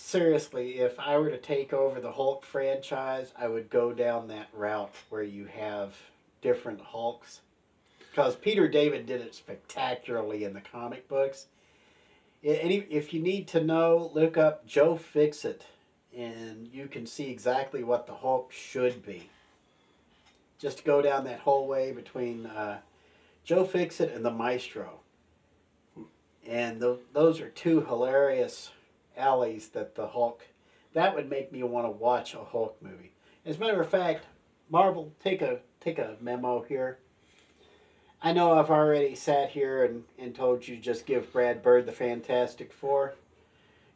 seriously, 0.00 0.78
if 0.78 0.98
I 0.98 1.16
were 1.18 1.30
to 1.30 1.38
take 1.38 1.72
over 1.72 2.00
the 2.00 2.12
Hulk 2.12 2.44
franchise, 2.44 3.32
I 3.38 3.48
would 3.48 3.70
go 3.70 3.92
down 3.92 4.28
that 4.28 4.48
route 4.52 4.94
where 5.08 5.22
you 5.22 5.46
have 5.46 5.94
different 6.42 6.80
Hulks, 6.80 7.40
because 8.10 8.34
Peter 8.36 8.66
David 8.66 9.06
did 9.06 9.20
it 9.20 9.34
spectacularly 9.34 10.44
in 10.44 10.54
the 10.54 10.60
comic 10.60 11.08
books. 11.08 11.46
Any, 12.42 12.86
if 12.90 13.12
you 13.12 13.20
need 13.20 13.46
to 13.48 13.62
know, 13.62 14.10
look 14.14 14.36
up 14.36 14.66
Joe 14.66 14.96
Fixit 14.96 15.66
and 16.16 16.66
you 16.72 16.88
can 16.88 17.06
see 17.06 17.30
exactly 17.30 17.84
what 17.84 18.06
the 18.06 18.14
Hulk 18.14 18.50
should 18.50 19.04
be. 19.04 19.28
Just 20.58 20.84
go 20.84 21.00
down 21.02 21.24
that 21.24 21.40
whole 21.40 21.66
way 21.66 21.92
between 21.92 22.46
uh, 22.46 22.80
Joe 23.44 23.64
Fixit 23.64 24.12
and 24.12 24.24
the 24.24 24.30
Maestro. 24.30 25.00
And 26.46 26.80
tho- 26.80 26.98
those 27.12 27.40
are 27.40 27.50
two 27.50 27.82
hilarious 27.82 28.70
alleys 29.20 29.68
that 29.68 29.94
the 29.94 30.08
Hulk. 30.08 30.46
That 30.94 31.14
would 31.14 31.30
make 31.30 31.52
me 31.52 31.62
want 31.62 31.86
to 31.86 31.90
watch 31.90 32.34
a 32.34 32.44
Hulk 32.44 32.76
movie. 32.80 33.12
As 33.46 33.56
a 33.56 33.60
matter 33.60 33.80
of 33.80 33.88
fact, 33.88 34.26
Marvel, 34.68 35.12
take 35.22 35.42
a 35.42 35.60
take 35.80 35.98
a 35.98 36.16
memo 36.20 36.62
here. 36.62 36.98
I 38.22 38.32
know 38.32 38.52
I've 38.52 38.70
already 38.70 39.14
sat 39.14 39.50
here 39.50 39.84
and, 39.84 40.04
and 40.18 40.34
told 40.34 40.68
you 40.68 40.76
just 40.76 41.06
give 41.06 41.32
Brad 41.32 41.62
Bird 41.62 41.86
the 41.86 41.92
Fantastic 41.92 42.72
Four. 42.72 43.14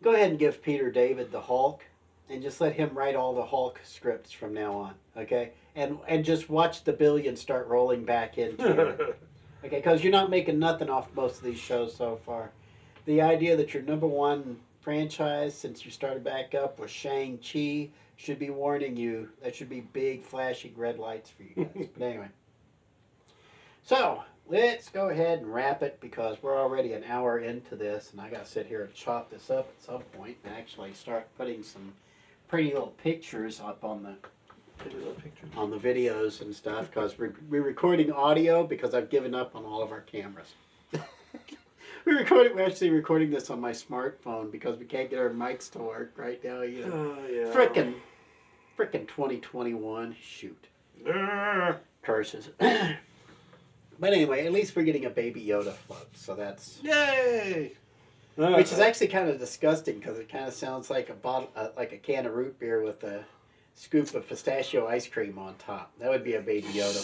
Go 0.03 0.15
ahead 0.15 0.31
and 0.31 0.39
give 0.39 0.63
Peter 0.63 0.91
David 0.91 1.31
the 1.31 1.43
Hulk 1.43 1.85
and 2.31 2.43
just 2.43 2.61
let 2.61 2.75
him 2.75 2.91
write 2.95 3.15
all 3.15 3.35
the 3.35 3.45
Hulk 3.45 3.81
scripts 3.85 4.33
from 4.33 4.55
now 4.55 4.75
on, 4.75 4.95
okay? 5.17 5.53
And 5.77 5.99
and 6.09 6.25
just 6.25 6.49
watch 6.49 6.85
the 6.85 6.93
billions 6.93 7.41
start 7.41 7.67
rolling 7.67 8.05
back 8.05 8.39
into 8.39 8.81
it, 8.81 9.01
okay? 9.65 9.77
Because 9.77 10.03
you're 10.03 10.13
not 10.13 10.31
making 10.31 10.59
nothing 10.59 10.89
off 10.89 11.15
most 11.15 11.39
of 11.39 11.45
these 11.45 11.59
shows 11.59 11.95
so 11.95 12.19
far. 12.25 12.51
The 13.05 13.21
idea 13.21 13.57
that 13.57 13.75
your 13.75 13.83
number 13.83 14.07
one 14.07 14.59
franchise 14.85 15.55
since 15.55 15.85
you 15.85 15.91
started 15.91 16.23
back 16.23 16.55
up 16.55 16.79
with 16.79 16.91
Shang 16.91 17.39
Chi 17.39 17.89
should 18.17 18.39
be 18.39 18.51
warning 18.51 18.97
you. 18.97 19.31
That 19.43 19.57
should 19.57 19.71
be 19.71 19.81
big 19.81 20.23
flashing 20.23 20.75
red 20.77 20.99
lights 20.99 21.31
for 21.31 21.43
you 21.43 21.65
guys. 21.65 21.89
but 21.99 22.05
anyway, 22.05 22.29
so 23.83 24.23
let's 24.47 24.91
go 24.91 25.09
ahead 25.09 25.39
and 25.39 25.53
wrap 25.53 25.83
it 25.83 25.99
because 26.01 26.37
we're 26.43 26.61
already 26.61 26.93
an 26.93 27.03
hour 27.05 27.39
into 27.39 27.77
this, 27.77 28.11
and 28.13 28.21
I 28.21 28.29
got 28.29 28.45
to 28.45 28.51
sit 28.51 28.67
here 28.67 28.85
and 28.85 28.93
chop 28.93 29.31
this 29.31 29.51
up 29.51 29.71
at 29.75 29.83
some 29.83 30.03
point 30.17 30.37
and 30.45 30.55
actually 30.55 30.93
start 30.93 31.27
putting 31.39 31.63
some 31.63 31.95
pretty 32.49 32.71
little 32.71 32.95
pictures 33.03 33.61
up 33.61 33.85
on 33.85 34.03
the 34.03 34.15
on 35.57 35.71
the 35.71 35.79
videos 35.79 36.41
and 36.41 36.55
stuff 36.55 36.91
because 36.91 37.17
we're, 37.17 37.33
we're 37.49 37.63
recording 37.63 38.11
audio 38.13 38.67
because 38.67 38.93
I've 38.93 39.09
given 39.09 39.35
up 39.35 39.55
on 39.55 39.65
all 39.65 39.83
of 39.83 39.93
our 39.93 40.01
cameras. 40.01 40.53
we're 42.07 42.19
recording. 42.19 42.55
We're 42.55 42.67
actually 42.67 42.91
recording 42.91 43.31
this 43.31 43.51
on 43.51 43.61
my 43.61 43.71
smartphone 43.73 44.51
because 44.51 44.79
we 44.79 44.85
can't 44.85 45.09
get 45.11 45.19
our 45.19 45.31
mics 45.31 45.71
to 45.73 45.79
work 45.79 46.13
right 46.17 46.43
now. 46.45 46.63
You 46.63 46.87
know, 46.87 47.17
Oh, 47.19 47.27
yeah. 47.31 47.53
frickin', 47.53 47.95
frickin' 48.79 49.09
2021. 49.09 50.17
Shoot, 50.23 50.67
curses. 52.03 52.51
but 52.59 52.99
anyway, 54.13 54.47
at 54.47 54.53
least 54.53 54.77
we're 54.77 54.83
getting 54.83 55.05
a 55.07 55.11
Baby 55.11 55.45
Yoda 55.45 55.73
float, 55.73 56.09
so 56.15 56.35
that's 56.35 56.79
Yay! 56.83 57.73
which 58.37 58.73
is 58.73 58.81
actually 58.81 59.07
kind 59.09 59.29
of 59.29 59.39
disgusting 59.39 59.99
because 59.99 60.19
it 60.19 60.29
kind 60.29 60.47
of 60.47 60.53
sounds 60.55 60.91
like 60.91 61.09
a 61.09 61.15
bottle, 61.15 61.51
uh, 61.55 61.69
like 61.77 61.93
a 61.93 61.99
can 61.99 62.27
of 62.27 62.35
root 62.35 62.59
beer 62.59 62.83
with 62.83 63.05
a 63.05 63.25
scoop 63.77 64.13
of 64.15 64.29
pistachio 64.29 64.87
ice 64.89 65.07
cream 65.07 65.39
on 65.39 65.55
top. 65.57 65.93
That 66.01 66.11
would 66.11 66.25
be 66.25 66.35
a 66.35 66.41
Baby 66.41 66.69
Yoda 66.69 67.03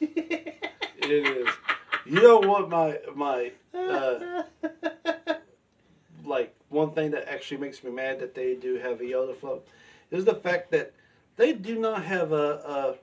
float. 0.00 0.10
It 0.98 1.24
is. 1.24 1.48
You 2.08 2.22
know 2.22 2.38
what 2.38 2.68
my 2.68 2.98
my 3.14 3.52
uh, 3.74 4.42
like 6.24 6.54
one 6.68 6.90
thing 6.92 7.10
that 7.12 7.28
actually 7.28 7.58
makes 7.58 7.82
me 7.82 7.90
mad 7.90 8.20
that 8.20 8.34
they 8.34 8.54
do 8.54 8.76
have 8.76 9.00
a 9.00 9.04
Yoda 9.04 9.36
float 9.36 9.66
is 10.10 10.24
the 10.24 10.34
fact 10.34 10.70
that 10.72 10.92
they 11.36 11.52
do 11.52 11.78
not 11.78 12.04
have 12.04 12.32
a 12.32 12.96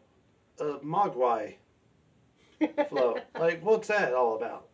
a, 0.60 0.64
a 0.64 0.80
Mogwai 0.80 1.56
float. 2.90 3.22
like, 3.40 3.64
what's 3.64 3.88
that 3.90 4.14
all 4.14 4.36
about? 4.38 4.68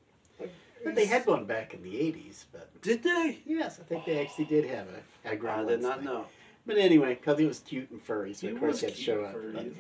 But 0.83 0.95
they 0.95 1.05
had 1.05 1.25
one 1.25 1.45
back 1.45 1.73
in 1.73 1.81
the 1.83 1.89
'80s, 1.93 2.45
but 2.51 2.81
Did 2.81 3.03
they? 3.03 3.39
yes, 3.45 3.79
I 3.79 3.83
think 3.83 4.05
they 4.05 4.21
actually 4.21 4.45
did 4.45 4.65
have 4.65 4.87
a, 4.87 5.29
a 5.29 5.33
I 5.33 5.35
Gremlins 5.35 5.67
did 5.67 5.81
not 5.81 5.97
thing. 5.97 6.05
know. 6.05 6.25
But 6.65 6.77
anyway, 6.77 7.15
because 7.15 7.39
he 7.39 7.45
was 7.45 7.59
cute 7.59 7.89
and 7.89 8.01
furry, 8.01 8.33
so 8.33 8.47
It 8.47 8.53
of 8.53 8.59
course 8.59 8.73
was 8.73 8.79
he 8.81 8.85
had 8.87 8.95
to 8.95 9.01
show 9.01 9.23
up. 9.23 9.33
But 9.53 9.65
you. 9.65 9.75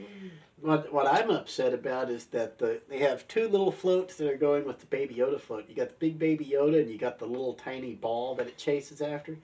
What 0.61 0.91
what 0.93 1.07
I'm 1.07 1.29
upset 1.29 1.73
about 1.73 2.09
is 2.09 2.25
that 2.27 2.57
the 2.59 2.81
they 2.89 2.99
have 2.99 3.27
two 3.27 3.47
little 3.47 3.71
floats 3.71 4.15
that 4.15 4.29
are 4.31 4.37
going 4.37 4.65
with 4.65 4.79
the 4.79 4.85
Baby 4.87 5.15
Yoda 5.15 5.39
float. 5.39 5.65
You 5.69 5.75
got 5.75 5.89
the 5.89 5.95
big 5.99 6.19
Baby 6.19 6.45
Yoda, 6.45 6.81
and 6.81 6.89
you 6.89 6.97
got 6.97 7.19
the 7.19 7.25
little 7.25 7.53
tiny 7.53 7.93
ball 7.95 8.35
that 8.35 8.47
it 8.47 8.57
chases 8.57 9.01
after. 9.01 9.37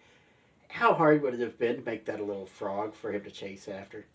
How 0.70 0.94
hard 0.94 1.22
would 1.22 1.34
it 1.36 1.40
have 1.40 1.58
been 1.58 1.78
to 1.78 1.86
make 1.86 2.06
that 2.06 2.20
a 2.20 2.24
little 2.24 2.46
frog 2.48 2.94
for 2.96 3.12
him 3.12 3.24
to 3.24 3.32
chase 3.32 3.68
after? 3.68 4.06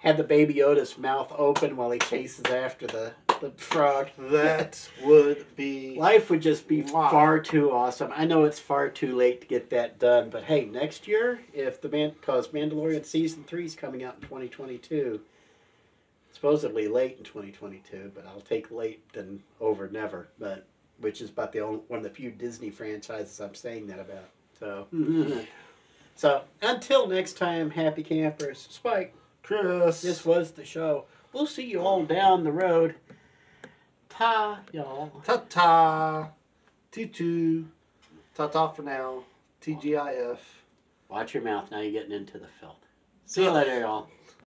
Had 0.00 0.16
the 0.16 0.22
Baby 0.24 0.54
Yoda's 0.54 0.96
mouth 0.96 1.32
open 1.36 1.76
while 1.76 1.90
he 1.90 1.98
chases 1.98 2.44
after 2.46 2.86
the 2.86 3.12
the 3.40 3.50
frog. 3.52 4.08
That 4.18 4.88
would 5.04 5.44
be 5.56 5.96
Life 5.96 6.28
would 6.30 6.42
just 6.42 6.66
be 6.68 6.82
Wow. 6.82 7.08
far 7.10 7.38
too 7.40 7.70
awesome. 7.72 8.12
I 8.14 8.24
know 8.24 8.44
it's 8.44 8.58
far 8.58 8.88
too 8.88 9.14
late 9.16 9.40
to 9.42 9.46
get 9.46 9.70
that 9.70 9.98
done, 9.98 10.28
but 10.30 10.44
hey, 10.44 10.64
next 10.64 11.06
year, 11.08 11.40
if 11.52 11.80
the 11.80 11.88
man, 11.88 12.14
cause 12.20 12.48
Mandalorian 12.48 13.04
season 13.04 13.44
three 13.44 13.64
is 13.64 13.74
coming 13.76 14.02
out 14.04 14.16
in 14.16 14.20
2022, 14.22 15.20
supposedly 16.38 16.86
late 16.86 17.18
in 17.18 17.24
2022, 17.24 18.12
but 18.14 18.24
I'll 18.24 18.40
take 18.40 18.70
late 18.70 19.12
than 19.12 19.42
over 19.60 19.88
never. 19.88 20.28
But 20.38 20.66
which 21.00 21.20
is 21.20 21.30
about 21.30 21.52
the 21.52 21.60
only 21.60 21.80
one 21.88 21.98
of 21.98 22.04
the 22.04 22.10
few 22.10 22.30
Disney 22.30 22.70
franchises 22.70 23.40
I'm 23.40 23.56
saying 23.56 23.88
that 23.88 23.98
about. 23.98 24.28
So, 24.60 24.86
mm-hmm. 24.94 25.40
so 26.14 26.42
until 26.62 27.08
next 27.08 27.38
time, 27.38 27.70
happy 27.70 28.04
campers. 28.04 28.68
Spike, 28.70 29.14
Chris. 29.42 30.00
this 30.00 30.24
was 30.24 30.52
the 30.52 30.64
show. 30.64 31.06
We'll 31.32 31.46
see 31.46 31.64
you 31.64 31.80
all 31.80 32.04
down 32.04 32.44
the 32.44 32.52
road. 32.52 32.94
Ta, 34.08 34.60
y'all. 34.72 35.10
Ta 35.24 35.42
ta. 35.48 36.28
T2. 36.92 37.64
Ta 38.36 38.46
ta 38.46 38.68
for 38.68 38.82
now. 38.82 39.24
TGIF. 39.60 40.38
Watch 41.08 41.34
your 41.34 41.42
mouth. 41.42 41.70
Now 41.72 41.80
you're 41.80 41.92
getting 41.92 42.12
into 42.12 42.38
the 42.38 42.48
filth. 42.60 42.76
See 43.26 43.42
you 43.42 43.50
later, 43.50 43.80
y'all. 43.80 44.08